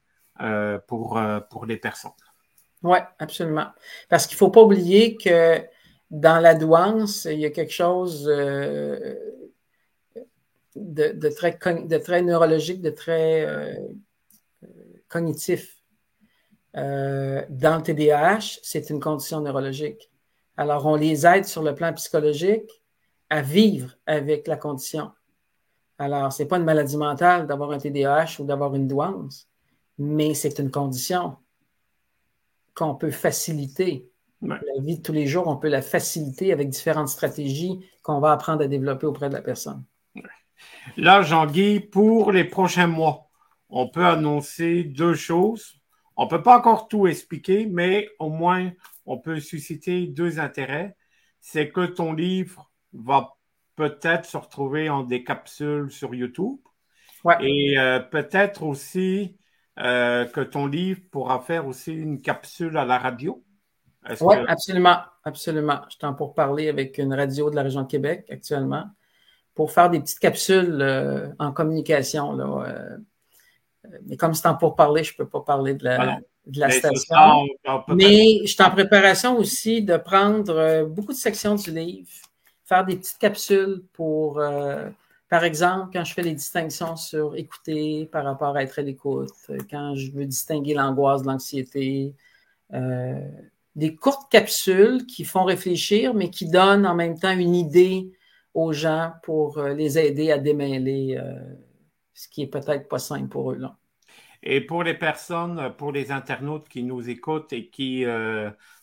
pour, 0.89 1.21
pour 1.51 1.67
les 1.67 1.77
personnes. 1.77 2.13
Oui, 2.83 2.99
absolument. 3.19 3.67
Parce 4.09 4.27
qu'il 4.27 4.37
ne 4.37 4.39
faut 4.39 4.51
pas 4.51 4.63
oublier 4.63 5.17
que 5.17 5.63
dans 6.11 6.41
la 6.41 6.55
douance, 6.55 7.27
il 7.27 7.39
y 7.39 7.45
a 7.45 7.51
quelque 7.51 7.73
chose 7.73 8.27
euh, 8.29 9.15
de, 10.75 11.29
très, 11.29 11.59
de 11.85 11.99
très 11.99 12.23
neurologique, 12.23 12.81
de 12.81 12.91
très 12.91 13.79
cognitif. 15.09 15.77
dans 16.75 17.77
le 17.77 17.83
TDAH, 17.83 18.61
c'est 18.63 18.91
une 18.91 19.01
condition 19.01 19.41
neurologique. 19.41 20.11
Alors, 20.57 20.87
on 20.87 20.97
les 20.97 21.27
aide 21.27 21.45
sur 21.45 21.63
le 21.63 21.75
plan 21.75 21.93
psychologique 21.95 22.83
à 23.29 23.43
vivre 23.43 23.95
avec 24.07 24.47
la 24.47 24.57
condition. 24.57 25.11
Alors, 25.99 26.33
ce 26.33 26.43
n'est 26.43 26.49
pas 26.49 26.57
une 26.57 26.65
maladie 26.65 26.97
mentale 26.97 27.47
d'avoir 27.47 27.71
un 27.73 27.79
TDAH 27.79 28.41
ou 28.41 28.45
d'avoir 28.45 28.75
une 28.75 28.89
douance 28.89 29.51
mais 30.01 30.33
c'est 30.33 30.59
une 30.59 30.71
condition 30.71 31.37
qu'on 32.75 32.95
peut 32.95 33.11
faciliter. 33.11 34.11
La 34.43 34.59
vie 34.81 34.99
de 34.99 35.03
tous 35.03 35.13
les 35.13 35.27
jours, 35.27 35.49
on 35.49 35.57
peut 35.57 35.69
la 35.69 35.83
faciliter 35.83 36.53
avec 36.53 36.71
différentes 36.71 37.09
stratégies 37.09 37.79
qu'on 38.03 38.21
va 38.21 38.33
apprendre 38.33 38.63
à 38.63 38.69
développer 38.69 39.07
auprès 39.07 39.29
de 39.29 39.35
la 39.35 39.43
personne. 39.43 39.85
Là, 40.97 41.23
Jean-Guy, 41.23 41.81
pour 41.81 42.33
les 42.33 42.45
prochains 42.45 42.87
mois, 42.87 43.29
on 43.69 43.89
peut 43.89 44.05
annoncer 44.05 44.85
deux 44.85 45.15
choses. 45.15 45.81
On 46.17 46.25
ne 46.25 46.31
peut 46.31 46.43
pas 46.43 46.59
encore 46.59 46.89
tout 46.89 47.07
expliquer, 47.07 47.67
mais 47.67 48.09
au 48.19 48.31
moins, 48.31 48.71
on 49.07 49.19
peut 49.19 49.41
susciter 49.41 50.07
deux 50.07 50.39
intérêts. 50.39 50.97
C'est 51.41 51.71
que 51.71 51.87
ton 51.87 52.13
livre 52.13 52.71
va 52.93 53.37
peut-être 53.77 54.27
se 54.27 54.37
retrouver 54.37 54.91
en 54.91 55.05
des 55.05 55.25
capsules 55.25 55.91
sur 55.91 56.15
YouTube. 56.15 56.59
Et 57.41 57.79
euh, 57.79 58.01
peut-être 58.01 58.63
aussi 58.63 59.37
euh, 59.81 60.25
que 60.27 60.41
ton 60.41 60.67
livre 60.67 61.01
pourra 61.11 61.41
faire 61.41 61.67
aussi 61.67 61.93
une 61.93 62.21
capsule 62.21 62.77
à 62.77 62.85
la 62.85 62.99
radio? 62.99 63.43
Oui, 64.21 64.37
absolument. 64.47 64.99
Absolument. 65.25 65.81
Je 65.91 65.99
t'en 65.99 66.15
pour 66.15 66.35
parler 66.35 66.69
avec 66.69 66.99
une 66.99 67.13
radio 67.13 67.51
de 67.51 67.57
la 67.57 67.63
région 67.63 67.83
de 67.83 67.87
Québec 67.87 68.27
actuellement 68.31 68.85
pour 69.55 69.73
faire 69.73 69.91
des 69.91 70.01
petites 70.01 70.19
capsules 70.19 70.79
euh, 70.81 71.29
en 71.39 71.53
communication. 71.53 72.33
Là, 72.33 72.65
euh, 72.69 72.97
mais 74.07 74.17
comme 74.17 74.33
c'est 74.33 74.49
en 74.49 74.55
pour 74.55 74.77
parler, 74.77 75.05
je 75.05 75.13
ne 75.13 75.17
peux 75.19 75.29
pas 75.29 75.41
parler 75.41 75.75
de 75.75 75.85
la, 75.85 76.21
de 76.47 76.61
la 76.61 76.71
station. 76.71 77.47
mais 77.89 78.39
je 78.43 78.47
suis 78.47 78.63
en 78.63 78.71
préparation 78.71 79.37
aussi 79.37 79.83
de 79.83 79.97
prendre 79.97 80.85
beaucoup 80.85 81.13
de 81.13 81.19
sections 81.19 81.55
du 81.55 81.71
livre, 81.71 82.09
faire 82.65 82.85
des 82.85 82.97
petites 82.97 83.19
capsules 83.19 83.83
pour 83.93 84.41
par 85.31 85.45
exemple, 85.45 85.91
quand 85.93 86.05
je 86.05 86.13
fais 86.13 86.23
les 86.23 86.35
distinctions 86.35 86.97
sur 86.97 87.37
écouter 87.37 88.07
par 88.07 88.25
rapport 88.25 88.57
à 88.57 88.65
être 88.65 88.81
à 88.81 88.83
l'écoute, 88.83 89.31
quand 89.71 89.95
je 89.95 90.11
veux 90.11 90.27
distinguer 90.27 90.75
l'angoisse 90.75 91.23
de 91.23 91.29
l'anxiété, 91.29 92.17
euh, 92.75 93.21
des 93.77 93.95
courtes 93.95 94.29
capsules 94.29 95.07
qui 95.07 95.23
font 95.23 95.45
réfléchir, 95.45 96.15
mais 96.15 96.31
qui 96.31 96.51
donnent 96.51 96.85
en 96.85 96.97
même 96.97 97.17
temps 97.17 97.31
une 97.31 97.55
idée 97.55 98.11
aux 98.55 98.73
gens 98.73 99.13
pour 99.23 99.59
euh, 99.59 99.73
les 99.73 100.01
aider 100.01 100.33
à 100.33 100.39
démêler 100.39 101.17
euh, 101.17 101.33
ce 102.13 102.27
qui 102.29 102.43
est 102.43 102.49
peut-être 102.49 102.89
pas 102.89 102.99
simple 102.99 103.29
pour 103.29 103.53
eux. 103.53 103.57
Là. 103.57 103.77
Et 104.43 104.61
pour 104.61 104.83
les 104.83 104.95
personnes, 104.95 105.75
pour 105.79 105.93
les 105.93 106.11
internautes 106.11 106.69
qui 106.69 106.83
nous 106.83 107.09
écoutent 107.09 107.53
et 107.53 107.69
qui 107.69 108.05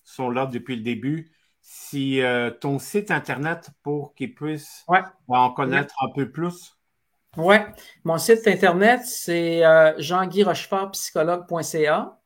sont 0.05 0.29
là 0.29 0.45
depuis 0.45 0.77
le 0.77 0.83
début, 0.83 1.31
si 1.69 2.21
euh, 2.21 2.49
ton 2.49 2.79
site 2.79 3.11
Internet 3.11 3.71
pour 3.83 4.15
qu'ils 4.15 4.33
puissent 4.33 4.85
en 5.27 5.51
connaître 5.51 5.93
un 6.01 6.09
peu 6.15 6.31
plus? 6.31 6.77
Oui, 7.35 7.57
mon 8.05 8.17
site 8.17 8.47
Internet, 8.47 9.01
c'est 9.03 9.65
euh, 9.65 9.93
jean-guy 9.99 10.45
psychologue.ca. 10.93 12.19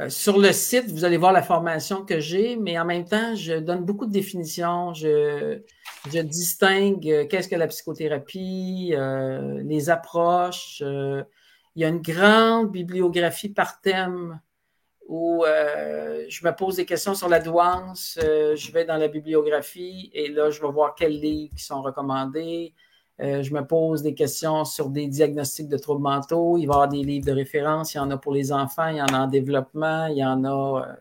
Euh, 0.00 0.08
sur 0.08 0.38
le 0.38 0.52
site, 0.52 0.88
vous 0.88 1.04
allez 1.04 1.16
voir 1.16 1.32
la 1.32 1.42
formation 1.42 2.04
que 2.04 2.20
j'ai, 2.20 2.54
mais 2.54 2.78
en 2.78 2.84
même 2.84 3.06
temps, 3.06 3.34
je 3.34 3.54
donne 3.54 3.84
beaucoup 3.84 4.06
de 4.06 4.12
définitions. 4.12 4.94
Je, 4.94 5.60
distingue 6.06 7.26
qu'est-ce 7.28 7.48
que 7.48 7.56
la 7.56 7.66
psychothérapie, 7.66 8.94
euh, 8.96 9.60
les 9.64 9.90
approches. 9.90 10.80
il 10.80 11.82
y 11.82 11.84
a 11.84 11.88
une 11.88 12.02
grande 12.02 12.70
bibliographie 12.70 13.48
par 13.48 13.80
thème 13.80 14.40
où 15.06 15.44
je 15.44 16.46
me 16.46 16.50
pose 16.52 16.76
des 16.76 16.86
questions 16.86 17.14
sur 17.14 17.28
la 17.28 17.40
douance. 17.40 18.18
je 18.20 18.72
vais 18.72 18.84
dans 18.84 18.96
la 18.96 19.08
bibliographie 19.08 20.10
et 20.14 20.28
là, 20.28 20.50
je 20.50 20.60
vais 20.60 20.70
voir 20.70 20.94
quels 20.94 21.20
livres 21.20 21.54
qui 21.54 21.62
sont 21.62 21.82
recommandés. 21.82 22.74
Euh, 23.20 23.42
je 23.42 23.54
me 23.54 23.64
pose 23.64 24.02
des 24.02 24.14
questions 24.14 24.64
sur 24.64 24.90
des 24.90 25.06
diagnostics 25.06 25.68
de 25.68 25.78
troubles 25.78 26.02
mentaux. 26.02 26.58
Il 26.58 26.66
va 26.66 26.72
y 26.72 26.76
avoir 26.76 26.88
des 26.88 27.02
livres 27.02 27.26
de 27.26 27.32
référence. 27.32 27.94
Il 27.94 27.98
y 27.98 28.00
en 28.00 28.10
a 28.10 28.16
pour 28.16 28.32
les 28.32 28.52
enfants, 28.52 28.88
il 28.88 28.96
y 28.96 29.02
en 29.02 29.06
a 29.06 29.18
en 29.18 29.26
développement, 29.28 30.06
il 30.06 30.18
y 30.18 30.24
en 30.24 30.44
a 30.44 30.82
euh, 30.82 30.92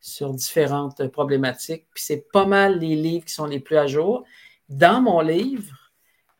sur 0.00 0.32
différentes 0.34 1.08
problématiques. 1.08 1.86
Puis 1.92 2.04
c'est 2.04 2.30
pas 2.32 2.46
mal 2.46 2.78
les 2.78 2.94
livres 2.94 3.24
qui 3.24 3.34
sont 3.34 3.46
les 3.46 3.58
plus 3.58 3.76
à 3.76 3.86
jour. 3.86 4.24
Dans 4.68 5.00
mon 5.00 5.20
livre, 5.20 5.74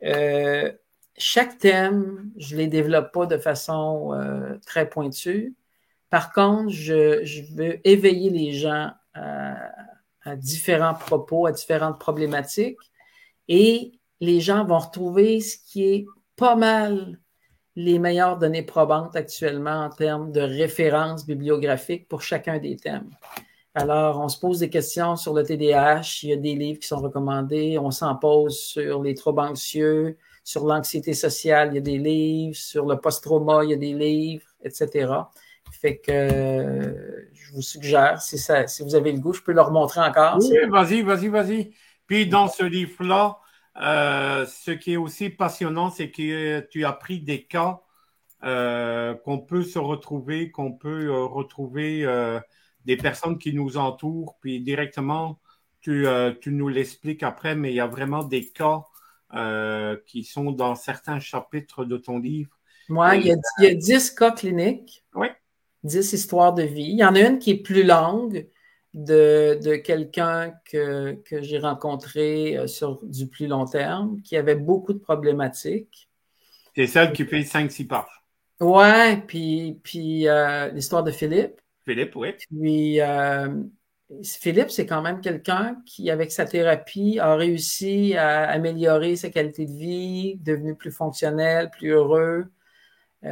euh, 0.05 0.73
chaque 1.17 1.59
thème, 1.59 2.31
je 2.37 2.55
ne 2.55 2.61
les 2.61 2.69
développe 2.69 3.11
pas 3.13 3.27
de 3.27 3.39
façon 3.39 4.13
très 4.65 4.89
pointue. 4.89 5.57
Par 6.11 6.33
contre, 6.33 6.71
je, 6.71 7.55
veux 7.55 7.87
éveiller 7.87 8.31
les 8.31 8.53
gens 8.53 8.91
à 9.15 10.37
différents 10.37 10.95
propos, 10.95 11.47
à 11.47 11.53
différentes 11.53 11.99
problématiques. 11.99 12.79
Et 13.49 13.93
les 14.21 14.41
gens 14.41 14.65
vont 14.65 14.79
retrouver 14.79 15.41
ce 15.41 15.57
qui 15.59 15.85
est 15.85 16.07
pas 16.37 16.57
mal 16.57 17.19
les 17.77 17.99
meilleures 17.99 18.39
données 18.39 18.65
probantes 18.65 19.15
actuellement 19.15 19.85
en 19.85 19.89
termes 19.89 20.33
de 20.33 20.41
références 20.41 21.25
bibliographiques 21.25 22.09
pour 22.09 22.23
chacun 22.23 22.59
des 22.59 22.77
thèmes. 22.77 23.11
Alors, 23.75 24.19
on 24.19 24.29
se 24.29 24.39
pose 24.41 24.59
des 24.59 24.71
questions 24.71 25.15
sur 25.15 25.33
le 25.33 25.45
TDAH, 25.45 26.21
il 26.25 26.31
y 26.31 26.33
a 26.33 26.37
des 26.37 26.57
livres 26.57 26.81
qui 26.81 26.89
sont 26.89 26.99
recommandés, 26.99 27.79
on 27.79 27.93
s'en 27.93 28.17
pose 28.17 28.59
sur 28.59 29.03
les 29.05 29.15
troubles 29.15 29.41
anxieux, 29.41 30.17
sur 30.43 30.67
l'anxiété 30.67 31.15
sociale, 31.15 31.69
il 31.71 31.75
y 31.77 31.79
a 31.79 31.83
des 31.83 31.99
livres, 31.99 32.57
sur 32.57 32.87
le 32.87 32.97
post-trauma, 32.97 33.63
il 33.63 33.71
y 33.71 33.75
a 33.75 33.77
des 33.77 33.93
livres, 33.93 34.47
etc. 34.65 35.13
Fait 35.73 35.99
que 35.99 37.29
je 37.33 37.53
vous 37.53 37.63
suggère, 37.63 38.21
si, 38.21 38.39
ça, 38.39 38.67
si 38.67 38.83
vous 38.83 38.95
avez 38.95 39.13
le 39.13 39.21
goût, 39.21 39.33
je 39.33 39.43
peux 39.43 39.53
leur 39.53 39.71
montrer 39.71 40.01
encore. 40.01 40.39
Oui, 40.41 40.57
vas-y, 40.69 41.03
vas-y, 41.03 41.29
vas-y. 41.29 41.73
Puis 42.07 42.27
dans 42.27 42.49
ce 42.49 42.65
livre-là, 42.65 43.39
euh, 43.81 44.47
ce 44.47 44.73
qui 44.73 44.95
est 44.95 44.97
aussi 44.97 45.31
passionnant, 45.31 45.91
c'est 45.91 46.11
que 46.11 46.61
tu 46.71 46.85
as 46.85 46.93
pris 46.93 47.21
des 47.21 47.45
cas 47.45 47.81
euh, 48.45 49.15
qu'on 49.15 49.39
peut 49.39 49.63
se 49.63 49.79
retrouver, 49.79 50.51
qu'on 50.51 50.73
peut 50.73 51.07
euh, 51.07 51.25
retrouver 51.25 52.07
des 52.85 52.97
personnes 52.97 53.39
qui 53.39 53.53
nous 53.53 53.77
entourent, 53.77 54.37
puis 54.41 54.61
directement, 54.61 55.39
tu, 55.81 56.07
tu 56.41 56.51
nous 56.53 56.69
l'expliques 56.69 57.23
après, 57.23 57.55
mais 57.55 57.71
il 57.71 57.77
y 57.77 57.81
a 57.81 57.87
vraiment 57.87 58.25
des 58.25 58.49
cas 58.49 58.83
qui 60.07 60.25
sont 60.25 60.53
dans 60.53 60.75
certains 60.75 61.21
chapitres 61.21 61.85
de 61.85 61.99
ton 61.99 62.19
livre. 62.19 62.59
Moi, 62.89 63.17
il, 63.17 63.27
y 63.27 63.33
a, 63.33 63.37
il 63.59 63.65
y 63.65 63.67
a 63.67 63.75
10 63.75 64.11
cas 64.13 64.31
cliniques. 64.31 65.05
Oui. 65.15 65.29
10 65.85 66.13
histoires 66.13 66.55
de 66.55 66.63
vie. 66.63 66.91
Il 66.91 66.99
y 66.99 67.05
en 67.05 67.15
a 67.15 67.21
une 67.21 67.39
qui 67.39 67.51
est 67.51 67.63
plus 67.63 67.85
longue, 67.85 68.49
de, 68.95 69.77
quelqu'un 69.77 70.53
que, 70.71 71.19
j'ai 71.31 71.59
rencontré 71.59 72.57
euh, 72.57 72.67
sur 72.67 73.05
du 73.05 73.29
plus 73.29 73.47
long 73.47 73.65
terme, 73.65 74.21
qui 74.23 74.37
avait 74.37 74.55
beaucoup 74.55 74.93
de 74.93 74.99
problématiques. 74.99 76.09
C'est 76.75 76.87
celle 76.87 77.13
qui 77.13 77.25
fait 77.25 77.41
5-6 77.41 77.87
pages. 77.87 78.05
Ouais, 78.61 79.23
puis, 79.27 79.79
puis 79.83 80.29
euh, 80.29 80.69
l'histoire 80.69 81.05
de 81.05 81.11
Philippe. 81.11 81.61
Philippe, 81.85 82.17
oui. 82.17 82.35
Puis 82.51 83.01
euh, 83.01 83.49
Philippe, 84.23 84.71
c'est 84.71 84.87
quand 84.87 85.03
même 85.03 85.21
quelqu'un 85.21 85.77
qui, 85.87 86.11
avec 86.11 86.33
sa 86.33 86.45
thérapie, 86.45 87.19
a 87.21 87.37
réussi 87.37 88.15
à 88.17 88.49
améliorer 88.49 89.17
sa 89.17 89.31
qualité 89.31 89.67
de 89.67 89.73
vie, 89.73 90.37
devenu 90.37 90.75
plus 90.75 90.93
fonctionnel, 90.93 91.71
plus 91.71 91.91
heureux, 91.91 92.47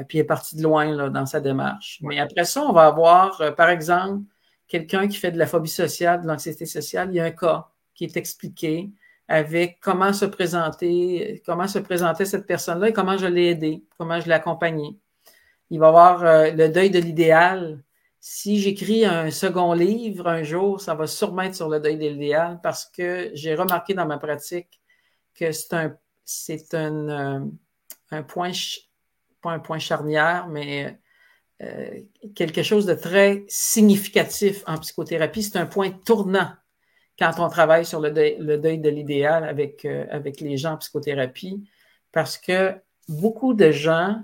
puis 0.09 0.19
est 0.19 0.25
parti 0.25 0.57
de 0.57 0.63
loin 0.63 0.95
là, 0.95 1.09
dans 1.09 1.27
sa 1.27 1.41
démarche. 1.41 1.99
Mais 2.03 2.19
après 2.19 2.45
ça, 2.45 2.63
on 2.63 2.73
va 2.73 2.87
avoir, 2.87 3.55
par 3.55 3.69
exemple, 3.69 4.25
quelqu'un 4.69 5.09
qui 5.09 5.17
fait 5.17 5.31
de 5.31 5.39
la 5.39 5.47
phobie 5.47 5.69
sociale, 5.69 6.23
de 6.23 6.27
l'anxiété 6.27 6.67
sociale, 6.67 7.09
il 7.11 7.17
y 7.17 7.21
a 7.21 7.25
un 7.25 7.31
cas 7.31 7.69
qui 7.95 8.05
est 8.05 8.17
expliqué 8.17 8.91
avec 9.29 9.81
comment 9.81 10.13
se 10.13 10.25
présenter, 10.25 11.43
comment 11.45 11.67
se 11.67 11.79
présentait 11.79 12.25
cette 12.25 12.47
personne-là 12.47 12.89
et 12.89 12.93
comment 12.93 13.19
je 13.19 13.27
l'ai 13.27 13.51
aidé, 13.51 13.85
comment 13.99 14.21
je 14.21 14.27
l'ai 14.27 14.35
accompagné. 14.35 14.97
Il 15.71 15.81
va 15.81 15.87
y 15.87 15.89
avoir 15.89 16.25
euh, 16.25 16.51
le 16.51 16.69
deuil 16.69 16.91
de 16.91 17.01
l'idéal. 17.01 17.83
Si 18.21 18.61
j'écris 18.61 19.05
un 19.05 19.31
second 19.31 19.73
livre 19.73 20.29
un 20.29 20.43
jour, 20.43 20.81
ça 20.81 20.95
va 20.95 21.07
sûrement 21.07 21.43
être 21.43 21.57
sur 21.57 21.69
le 21.69 21.81
deuil 21.81 21.97
de 21.97 22.07
l'idéal 22.07 22.61
parce 22.63 22.87
que 22.87 23.31
j'ai 23.35 23.55
remarqué 23.55 23.95
dans 23.95 24.07
ma 24.07 24.19
pratique 24.19 24.81
que 25.35 25.53
c'est 25.53 25.75
un, 25.75 25.97
c'est 26.25 26.75
un, 26.75 27.09
euh, 27.09 27.47
un 28.13 28.23
point, 28.23 28.53
un 29.53 29.59
point 29.59 29.79
charnière, 29.79 30.49
mais 30.49 30.99
euh, 31.63 32.01
quelque 32.35 32.63
chose 32.63 32.85
de 32.85 32.95
très 32.95 33.45
significatif 33.49 34.63
en 34.67 34.77
psychothérapie. 34.79 35.43
C'est 35.43 35.57
un 35.57 35.67
point 35.67 35.91
tournant 35.91 36.51
quand 37.19 37.33
on 37.39 37.49
travaille 37.49 37.87
sur 37.87 38.01
le 38.01 38.11
deuil, 38.11 38.79
de 38.79 38.89
l'idéal 38.91 39.45
avec, 39.45 39.85
euh, 39.87 40.07
avec 40.11 40.41
les 40.41 40.59
gens 40.59 40.73
en 40.73 40.77
psychothérapie, 40.77 41.67
parce 42.13 42.37
que 42.37 42.75
beaucoup 43.09 43.55
de 43.55 43.71
gens, 43.71 44.21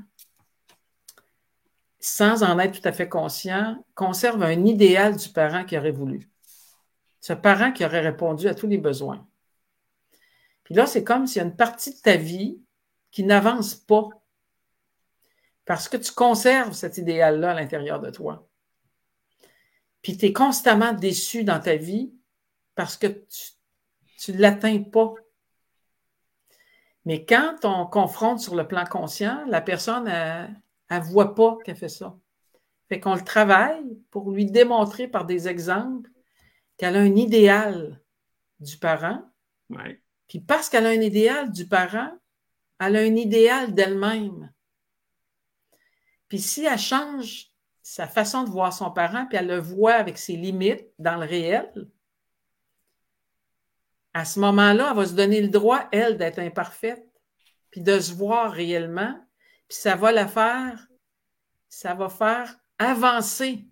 sans 2.00 2.42
en 2.42 2.58
être 2.58 2.80
tout 2.80 2.86
à 2.86 2.92
fait 2.92 3.08
conscients, 3.08 3.82
conservent 3.94 4.42
un 4.42 4.66
idéal 4.66 5.16
du 5.16 5.30
parent 5.30 5.64
qui 5.64 5.78
aurait 5.78 5.90
voulu. 5.90 6.28
Ce 7.20 7.32
parent 7.32 7.72
qui 7.72 7.84
aurait 7.84 8.00
répondu 8.00 8.48
à 8.48 8.54
tous 8.54 8.66
les 8.66 8.78
besoins. 8.78 9.26
Puis 10.64 10.74
là, 10.74 10.86
c'est 10.86 11.04
comme 11.04 11.26
s'il 11.26 11.40
y 11.40 11.44
a 11.44 11.48
une 11.48 11.56
partie 11.56 11.94
de 11.94 12.00
ta 12.00 12.16
vie 12.16 12.60
qui 13.10 13.24
n'avance 13.24 13.74
pas 13.74 14.08
parce 15.64 15.88
que 15.88 15.96
tu 15.96 16.12
conserves 16.12 16.72
cet 16.72 16.98
idéal-là 16.98 17.52
à 17.52 17.54
l'intérieur 17.54 18.00
de 18.00 18.10
toi. 18.10 18.48
Puis 20.02 20.16
tu 20.16 20.26
es 20.26 20.32
constamment 20.32 20.92
déçu 20.92 21.44
dans 21.44 21.60
ta 21.60 21.76
vie 21.76 22.12
parce 22.74 22.96
que 22.96 23.06
tu 24.18 24.32
ne 24.32 24.38
l'atteins 24.38 24.82
pas. 24.82 25.14
Mais 27.04 27.24
quand 27.24 27.64
on 27.64 27.86
confronte 27.86 28.40
sur 28.40 28.54
le 28.54 28.66
plan 28.66 28.84
conscient, 28.84 29.44
la 29.46 29.60
personne, 29.60 30.08
elle 30.08 30.56
ne 30.90 31.00
voit 31.00 31.34
pas 31.34 31.58
qu'elle 31.64 31.76
fait 31.76 31.88
ça. 31.88 32.16
Fait 32.88 33.00
qu'on 33.00 33.14
le 33.14 33.24
travaille 33.24 33.98
pour 34.10 34.30
lui 34.30 34.46
démontrer 34.46 35.08
par 35.08 35.24
des 35.24 35.48
exemples 35.48 36.10
qu'elle 36.76 36.96
a 36.96 37.00
un 37.00 37.16
idéal 37.16 38.00
du 38.60 38.76
parent. 38.76 39.22
Puis 40.28 40.40
parce 40.40 40.68
qu'elle 40.68 40.86
a 40.86 40.90
un 40.90 41.00
idéal 41.00 41.50
du 41.50 41.66
parent, 41.66 42.10
elle 42.80 42.96
a 42.96 43.00
un 43.00 43.16
idéal 43.16 43.74
d'elle-même. 43.74 44.52
Puis 46.32 46.40
si 46.40 46.64
elle 46.64 46.78
change 46.78 47.50
sa 47.82 48.08
façon 48.08 48.44
de 48.44 48.48
voir 48.48 48.72
son 48.72 48.90
parent, 48.90 49.26
puis 49.26 49.36
elle 49.36 49.48
le 49.48 49.58
voit 49.58 49.92
avec 49.92 50.16
ses 50.16 50.34
limites 50.34 50.88
dans 50.98 51.16
le 51.16 51.26
réel, 51.26 51.70
à 54.14 54.24
ce 54.24 54.40
moment-là, 54.40 54.88
elle 54.88 54.96
va 54.96 55.04
se 55.04 55.12
donner 55.12 55.42
le 55.42 55.48
droit, 55.48 55.86
elle, 55.92 56.16
d'être 56.16 56.38
imparfaite, 56.38 57.06
puis 57.70 57.82
de 57.82 58.00
se 58.00 58.14
voir 58.14 58.50
réellement, 58.50 59.14
puis 59.68 59.76
ça 59.76 59.94
va 59.94 60.10
la 60.10 60.26
faire, 60.26 60.88
ça 61.68 61.92
va 61.92 62.08
faire 62.08 62.56
avancer 62.78 63.66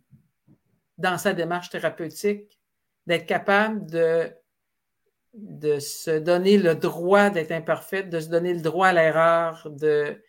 dans 0.99 1.17
sa 1.17 1.33
démarche 1.33 1.71
thérapeutique, 1.71 2.61
d'être 3.07 3.25
capable 3.25 3.87
de, 3.87 4.31
de 5.33 5.79
se 5.79 6.19
donner 6.19 6.59
le 6.59 6.75
droit 6.75 7.31
d'être 7.31 7.53
imparfaite, 7.53 8.11
de 8.11 8.21
se 8.21 8.29
donner 8.29 8.53
le 8.53 8.61
droit 8.61 8.89
à 8.89 8.93
l'erreur, 8.93 9.67
de, 9.71 10.23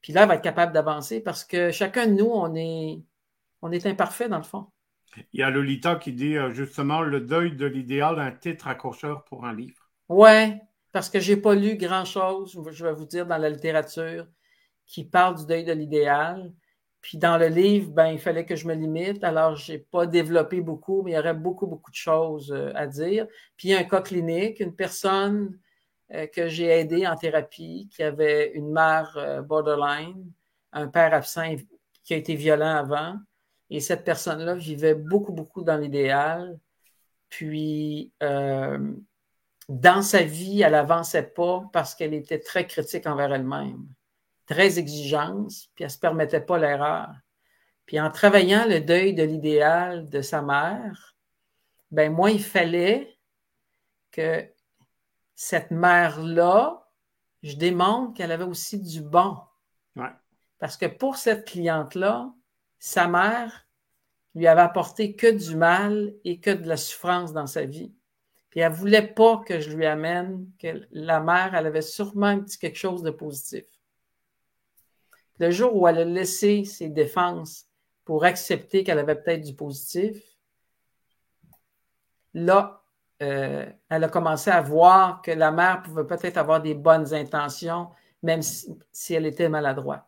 puis 0.00 0.12
là, 0.12 0.22
elle 0.22 0.28
va 0.28 0.34
être 0.36 0.42
capable 0.42 0.72
d'avancer 0.72 1.20
parce 1.20 1.44
que 1.44 1.70
chacun 1.70 2.06
de 2.06 2.12
nous, 2.12 2.30
on 2.30 2.54
est, 2.54 3.02
on 3.62 3.72
est 3.72 3.86
imparfait 3.86 4.28
dans 4.28 4.38
le 4.38 4.44
fond. 4.44 4.66
Il 5.32 5.40
y 5.40 5.42
a 5.42 5.50
Lolita 5.50 5.96
qui 5.96 6.12
dit 6.12 6.36
euh, 6.36 6.52
justement 6.52 7.02
le 7.02 7.20
deuil 7.20 7.56
de 7.56 7.66
l'idéal, 7.66 8.20
un 8.20 8.30
titre 8.30 8.68
accrocheur 8.68 9.24
pour 9.24 9.44
un 9.44 9.54
livre. 9.54 9.90
Oui, 10.08 10.54
parce 10.92 11.10
que 11.10 11.20
je 11.20 11.32
n'ai 11.32 11.40
pas 11.40 11.54
lu 11.54 11.76
grand-chose, 11.76 12.58
je 12.70 12.84
vais 12.84 12.92
vous 12.92 13.06
dire, 13.06 13.26
dans 13.26 13.36
la 13.36 13.50
littérature 13.50 14.26
qui 14.86 15.04
parle 15.04 15.36
du 15.36 15.46
deuil 15.46 15.64
de 15.64 15.72
l'idéal. 15.72 16.52
Puis 17.00 17.18
dans 17.18 17.38
le 17.38 17.46
livre, 17.46 17.90
ben, 17.90 18.08
il 18.08 18.18
fallait 18.18 18.44
que 18.44 18.56
je 18.56 18.66
me 18.66 18.74
limite. 18.74 19.22
Alors, 19.22 19.54
je 19.56 19.72
n'ai 19.72 19.78
pas 19.78 20.06
développé 20.06 20.60
beaucoup, 20.60 21.02
mais 21.02 21.12
il 21.12 21.14
y 21.14 21.18
aurait 21.18 21.34
beaucoup, 21.34 21.66
beaucoup 21.66 21.90
de 21.90 21.96
choses 21.96 22.50
euh, 22.52 22.72
à 22.74 22.86
dire. 22.86 23.26
Puis 23.56 23.68
il 23.68 23.70
y 23.72 23.74
a 23.74 23.78
un 23.78 23.84
cas 23.84 24.02
clinique, 24.02 24.60
une 24.60 24.74
personne 24.74 25.58
que 26.10 26.48
j'ai 26.48 26.66
aidé 26.66 27.06
en 27.06 27.16
thérapie, 27.16 27.88
qui 27.94 28.02
avait 28.02 28.52
une 28.54 28.72
mère 28.72 29.12
euh, 29.16 29.42
borderline, 29.42 30.30
un 30.72 30.88
père 30.88 31.12
absent 31.14 31.56
qui 32.04 32.14
a 32.14 32.16
été 32.16 32.34
violent 32.34 32.76
avant. 32.76 33.16
Et 33.70 33.80
cette 33.80 34.04
personne-là 34.04 34.54
vivait 34.54 34.94
beaucoup, 34.94 35.32
beaucoup 35.32 35.62
dans 35.62 35.76
l'idéal. 35.76 36.58
Puis, 37.28 38.12
euh, 38.22 38.94
dans 39.68 40.00
sa 40.00 40.22
vie, 40.22 40.62
elle 40.62 40.72
n'avançait 40.72 41.22
pas 41.22 41.68
parce 41.72 41.94
qu'elle 41.94 42.14
était 42.14 42.38
très 42.38 42.66
critique 42.66 43.06
envers 43.06 43.34
elle-même, 43.34 43.86
très 44.46 44.78
exigeante, 44.78 45.50
puis 45.74 45.84
elle 45.84 45.88
ne 45.88 45.92
se 45.92 45.98
permettait 45.98 46.40
pas 46.40 46.58
l'erreur. 46.58 47.10
Puis 47.84 48.00
en 48.00 48.10
travaillant 48.10 48.66
le 48.66 48.80
deuil 48.80 49.14
de 49.14 49.22
l'idéal 49.22 50.08
de 50.08 50.22
sa 50.22 50.40
mère, 50.40 51.16
ben 51.90 52.12
moi, 52.12 52.30
il 52.30 52.42
fallait 52.42 53.18
que 54.10 54.46
cette 55.40 55.70
mère-là, 55.70 56.84
je 57.44 57.54
démontre 57.54 58.12
qu'elle 58.14 58.32
avait 58.32 58.42
aussi 58.42 58.76
du 58.76 59.00
bon. 59.00 59.36
Parce 60.58 60.76
que 60.76 60.86
pour 60.86 61.16
cette 61.16 61.46
cliente-là, 61.46 62.34
sa 62.80 63.06
mère 63.06 63.68
lui 64.34 64.48
avait 64.48 64.62
apporté 64.62 65.14
que 65.14 65.30
du 65.30 65.54
mal 65.54 66.12
et 66.24 66.40
que 66.40 66.50
de 66.50 66.66
la 66.66 66.76
souffrance 66.76 67.32
dans 67.32 67.46
sa 67.46 67.64
vie. 67.64 67.94
Puis 68.50 68.58
elle 68.58 68.72
ne 68.72 68.76
voulait 68.76 69.06
pas 69.06 69.38
que 69.46 69.60
je 69.60 69.70
lui 69.70 69.86
amène 69.86 70.50
que 70.58 70.84
la 70.90 71.20
mère, 71.20 71.54
elle 71.54 71.68
avait 71.68 71.82
sûrement 71.82 72.36
dit 72.38 72.58
quelque 72.58 72.76
chose 72.76 73.04
de 73.04 73.12
positif. 73.12 73.64
Le 75.38 75.52
jour 75.52 75.72
où 75.76 75.86
elle 75.86 75.98
a 75.98 76.04
laissé 76.04 76.64
ses 76.64 76.88
défenses 76.88 77.68
pour 78.04 78.24
accepter 78.24 78.82
qu'elle 78.82 78.98
avait 78.98 79.14
peut-être 79.14 79.44
du 79.44 79.54
positif, 79.54 80.20
là, 82.34 82.82
euh, 83.20 83.66
elle 83.88 84.04
a 84.04 84.08
commencé 84.08 84.50
à 84.50 84.60
voir 84.60 85.22
que 85.22 85.32
la 85.32 85.50
mère 85.50 85.82
pouvait 85.82 86.06
peut-être 86.06 86.36
avoir 86.36 86.62
des 86.62 86.74
bonnes 86.74 87.12
intentions, 87.14 87.88
même 88.22 88.42
si, 88.42 89.14
elle 89.14 89.26
était 89.26 89.48
maladroite. 89.48 90.04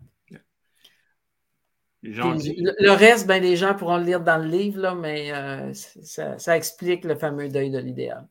Le, 2.02 2.90
reste, 2.92 3.26
ben, 3.26 3.42
les 3.42 3.56
gens 3.56 3.74
pourront 3.74 3.98
le 3.98 4.04
lire 4.04 4.20
dans 4.22 4.38
le 4.38 4.48
livre, 4.48 4.80
là, 4.80 4.94
mais 4.94 5.32
euh, 5.32 5.72
ça, 5.74 6.56
explique 6.56 7.04
le 7.04 7.14
fameux 7.14 7.48
deuil 7.48 7.70
de 7.70 7.78
l'idéal. 7.78 8.26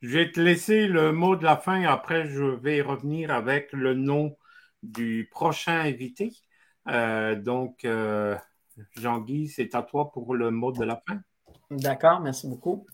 Je 0.00 0.18
vais 0.18 0.30
te 0.30 0.40
laisser 0.40 0.86
le 0.86 1.12
mot 1.12 1.36
de 1.36 1.44
la 1.44 1.56
fin. 1.56 1.82
Après, 1.82 2.26
je 2.26 2.44
vais 2.44 2.80
revenir 2.80 3.32
avec 3.32 3.72
le 3.72 3.94
nom 3.94 4.36
du 4.82 5.28
prochain 5.30 5.80
invité. 5.80 6.32
Euh, 6.88 7.34
donc, 7.34 7.86
Jean-Guy, 8.96 9.48
c'est 9.48 9.74
à 9.74 9.82
toi 9.82 10.10
pour 10.12 10.34
le 10.34 10.50
mot 10.50 10.72
de 10.72 10.84
la 10.84 11.02
fin. 11.06 11.20
D'accord, 11.70 12.20
merci 12.20 12.48
beaucoup. 12.48 12.86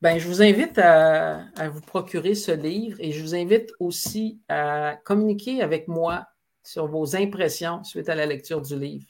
Ben, 0.00 0.16
je 0.18 0.28
vous 0.28 0.42
invite 0.42 0.78
à, 0.78 1.68
vous 1.70 1.80
procurer 1.80 2.36
ce 2.36 2.52
livre 2.52 2.96
et 3.00 3.10
je 3.10 3.20
vous 3.20 3.34
invite 3.34 3.72
aussi 3.80 4.40
à 4.48 4.96
communiquer 5.04 5.60
avec 5.60 5.88
moi 5.88 6.28
sur 6.62 6.86
vos 6.86 7.16
impressions 7.16 7.82
suite 7.82 8.08
à 8.08 8.14
la 8.14 8.24
lecture 8.24 8.62
du 8.62 8.78
livre. 8.78 9.08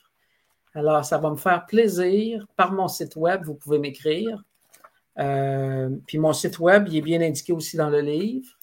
Alors, 0.74 1.04
ça 1.04 1.18
va 1.18 1.28
me 1.28 1.36
faire 1.36 1.66
plaisir. 1.66 2.46
Par 2.56 2.72
mon 2.72 2.88
site 2.88 3.16
web, 3.16 3.44
vous 3.44 3.54
pouvez 3.54 3.78
m'écrire. 3.78 4.42
Euh, 5.18 5.90
puis 6.06 6.16
mon 6.16 6.32
site 6.32 6.58
web, 6.58 6.86
il 6.88 6.96
est 6.96 7.02
bien 7.02 7.20
indiqué 7.20 7.52
aussi 7.52 7.76
dans 7.76 7.90
le 7.90 8.00
livre. 8.00 8.56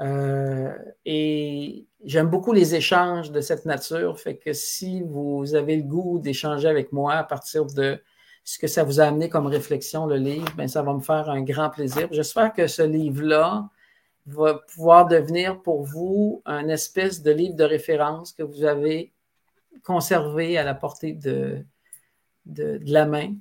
Euh, 0.00 0.72
et 1.04 1.86
j'aime 2.04 2.28
beaucoup 2.28 2.52
les 2.52 2.76
échanges 2.76 3.32
de 3.32 3.40
cette 3.40 3.64
nature. 3.64 4.20
Fait 4.20 4.36
que 4.36 4.52
si 4.52 5.02
vous 5.02 5.56
avez 5.56 5.76
le 5.76 5.82
goût 5.82 6.20
d'échanger 6.20 6.68
avec 6.68 6.92
moi 6.92 7.14
à 7.14 7.24
partir 7.24 7.66
de 7.66 8.00
ce 8.48 8.58
que 8.58 8.66
ça 8.66 8.82
vous 8.82 8.98
a 8.98 9.04
amené 9.04 9.28
comme 9.28 9.46
réflexion, 9.46 10.06
le 10.06 10.16
livre, 10.16 10.50
ben, 10.56 10.68
ça 10.68 10.80
va 10.80 10.94
me 10.94 11.00
faire 11.00 11.28
un 11.28 11.42
grand 11.42 11.68
plaisir. 11.68 12.08
J'espère 12.10 12.54
que 12.54 12.66
ce 12.66 12.80
livre-là 12.80 13.68
va 14.24 14.54
pouvoir 14.54 15.06
devenir 15.06 15.60
pour 15.60 15.82
vous 15.82 16.40
un 16.46 16.66
espèce 16.68 17.22
de 17.22 17.30
livre 17.30 17.56
de 17.56 17.64
référence 17.64 18.32
que 18.32 18.42
vous 18.42 18.64
avez 18.64 19.12
conservé 19.84 20.56
à 20.56 20.64
la 20.64 20.74
portée 20.74 21.12
de, 21.12 21.62
de, 22.46 22.80
la 22.86 23.04
main 23.04 23.34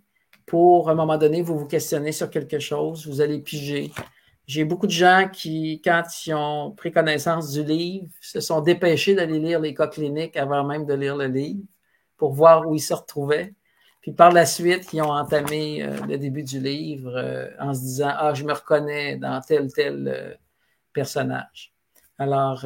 pour, 0.46 0.90
à 0.90 0.92
un 0.92 0.96
moment 0.96 1.18
donné, 1.18 1.42
vous 1.42 1.58
vous 1.58 1.68
questionner 1.68 2.12
sur 2.12 2.30
quelque 2.30 2.60
chose, 2.60 3.08
vous 3.08 3.22
allez 3.22 3.40
piger. 3.40 3.94
J'ai 4.46 4.66
beaucoup 4.66 4.88
de 4.88 4.92
gens 4.92 5.30
qui, 5.32 5.82
quand 5.86 6.04
ils 6.26 6.34
ont 6.34 6.72
pris 6.72 6.92
connaissance 6.92 7.54
du 7.54 7.64
livre, 7.64 8.08
se 8.20 8.42
sont 8.42 8.60
dépêchés 8.60 9.16
d'aller 9.16 9.40
lire 9.40 9.62
les 9.62 9.74
cas 9.74 9.88
cliniques 9.88 10.36
avant 10.36 10.66
même 10.66 10.86
de 10.86 10.96
lire 10.96 11.16
le 11.16 11.28
livre 11.28 11.64
pour 12.18 12.34
voir 12.34 12.68
où 12.68 12.76
ils 12.76 12.82
se 12.82 12.94
retrouvaient. 12.94 13.54
Puis 14.02 14.12
par 14.12 14.32
la 14.32 14.46
suite, 14.46 14.94
ils 14.94 15.02
ont 15.02 15.12
entamé 15.12 15.84
euh, 15.84 16.00
le 16.08 16.18
début 16.18 16.44
du 16.44 16.60
livre 16.60 17.14
euh, 17.16 17.50
en 17.60 17.74
se 17.74 17.82
disant 17.82 18.12
Ah, 18.18 18.34
je 18.34 18.44
me 18.44 18.54
reconnais 18.54 19.18
dans 19.18 19.42
tel, 19.42 19.72
tel 19.72 20.08
euh, 20.08 20.34
personnage. 20.94 21.74
Alors, 22.20 22.66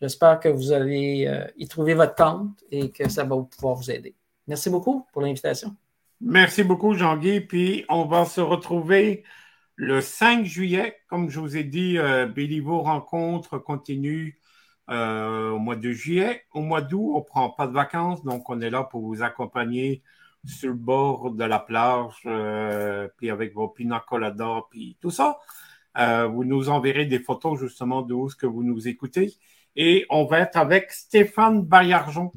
j'espère 0.00 0.38
que 0.38 0.48
vous 0.48 0.70
allez 0.70 1.28
y 1.56 1.66
trouver 1.66 1.94
votre 1.94 2.14
compte 2.14 2.62
et 2.70 2.92
que 2.92 3.08
ça 3.08 3.24
va 3.24 3.36
pouvoir 3.36 3.74
vous 3.74 3.90
aider. 3.90 4.14
Merci 4.46 4.70
beaucoup 4.70 5.04
pour 5.12 5.22
l'invitation. 5.22 5.74
Merci 6.20 6.62
beaucoup, 6.62 6.94
Jean-Guy. 6.94 7.40
Puis 7.40 7.84
on 7.88 8.04
va 8.04 8.26
se 8.26 8.40
retrouver 8.40 9.24
le 9.74 10.00
5 10.00 10.44
juillet. 10.44 10.98
Comme 11.08 11.30
je 11.30 11.40
vous 11.40 11.56
ai 11.56 11.64
dit, 11.64 11.98
Béliveau 12.32 12.82
rencontre 12.82 13.58
continue 13.58 14.37
au 14.88 15.58
mois 15.58 15.76
de 15.76 15.90
juillet. 15.92 16.44
Au 16.52 16.60
mois 16.60 16.80
d'août, 16.80 17.12
on 17.14 17.18
ne 17.18 17.24
prend 17.24 17.50
pas 17.50 17.66
de 17.66 17.72
vacances, 17.72 18.22
donc 18.24 18.48
on 18.50 18.60
est 18.60 18.70
là 18.70 18.84
pour 18.84 19.02
vous 19.02 19.22
accompagner 19.22 20.02
sur 20.46 20.68
le 20.68 20.74
bord 20.74 21.30
de 21.32 21.44
la 21.44 21.58
plage, 21.58 22.22
euh, 22.26 23.08
puis 23.16 23.30
avec 23.30 23.54
vos 23.54 23.68
pina 23.68 24.04
coladas, 24.06 24.62
puis 24.70 24.96
tout 25.00 25.10
ça. 25.10 25.38
Euh, 25.98 26.26
vous 26.26 26.44
nous 26.44 26.68
enverrez 26.68 27.06
des 27.06 27.18
photos 27.18 27.58
justement 27.58 28.02
de 28.02 28.14
où 28.14 28.28
ce 28.28 28.36
que 28.36 28.46
vous 28.46 28.62
nous 28.62 28.88
écoutez. 28.88 29.34
Et 29.76 30.06
on 30.10 30.24
va 30.24 30.40
être 30.40 30.56
avec 30.56 30.92
Stéphane 30.92 31.62
Baillargeon, 31.62 32.32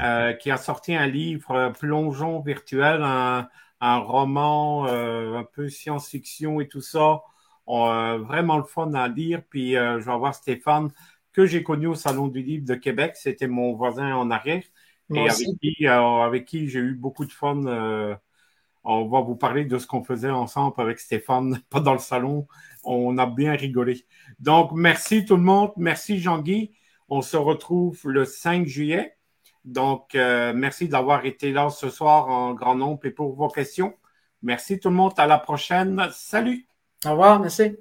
euh, 0.00 0.32
qui 0.34 0.50
a 0.50 0.56
sorti 0.56 0.94
un 0.94 1.06
livre 1.06 1.72
Plongeon 1.78 2.40
virtuel, 2.40 3.02
un 3.02 3.98
roman 3.98 4.86
un 4.86 5.44
peu 5.44 5.68
science-fiction 5.68 6.60
et 6.60 6.68
tout 6.68 6.80
ça. 6.80 7.22
vraiment 7.66 8.58
le 8.58 8.64
fun 8.64 8.92
à 8.94 9.08
lire. 9.08 9.42
Puis 9.48 9.72
je 9.72 10.04
vais 10.04 10.12
avoir 10.12 10.34
Stéphane, 10.34 10.90
que 11.32 11.46
j'ai 11.46 11.62
connu 11.62 11.86
au 11.86 11.94
Salon 11.94 12.28
du 12.28 12.42
Livre 12.42 12.64
de 12.64 12.74
Québec. 12.74 13.12
C'était 13.16 13.46
mon 13.46 13.74
voisin 13.74 14.14
en 14.14 14.30
arrière 14.30 14.62
et 15.14 15.28
avec 15.28 15.48
qui, 15.60 15.86
euh, 15.86 16.22
avec 16.22 16.44
qui 16.44 16.68
j'ai 16.68 16.80
eu 16.80 16.94
beaucoup 16.94 17.24
de 17.24 17.32
fun. 17.32 17.64
Euh, 17.66 18.14
on 18.84 19.06
va 19.08 19.20
vous 19.20 19.36
parler 19.36 19.64
de 19.64 19.78
ce 19.78 19.86
qu'on 19.86 20.02
faisait 20.02 20.30
ensemble 20.30 20.74
avec 20.78 20.98
Stéphane, 20.98 21.60
pas 21.70 21.80
dans 21.80 21.92
le 21.92 21.98
salon. 21.98 22.46
On 22.84 23.18
a 23.18 23.26
bien 23.26 23.52
rigolé. 23.52 24.06
Donc, 24.38 24.72
merci 24.72 25.24
tout 25.24 25.36
le 25.36 25.42
monde. 25.42 25.72
Merci 25.76 26.18
Jean-Guy. 26.18 26.72
On 27.08 27.22
se 27.22 27.36
retrouve 27.36 28.00
le 28.04 28.24
5 28.24 28.66
juillet. 28.66 29.16
Donc, 29.64 30.14
euh, 30.14 30.52
merci 30.54 30.88
d'avoir 30.88 31.26
été 31.26 31.52
là 31.52 31.68
ce 31.68 31.90
soir 31.90 32.28
en 32.28 32.54
grand 32.54 32.74
nombre 32.74 33.04
et 33.04 33.10
pour 33.10 33.34
vos 33.34 33.48
questions. 33.48 33.94
Merci 34.42 34.80
tout 34.80 34.88
le 34.88 34.94
monde. 34.94 35.12
À 35.18 35.26
la 35.26 35.38
prochaine. 35.38 36.00
Salut. 36.12 36.66
Au 37.04 37.10
revoir. 37.10 37.40
Merci. 37.40 37.76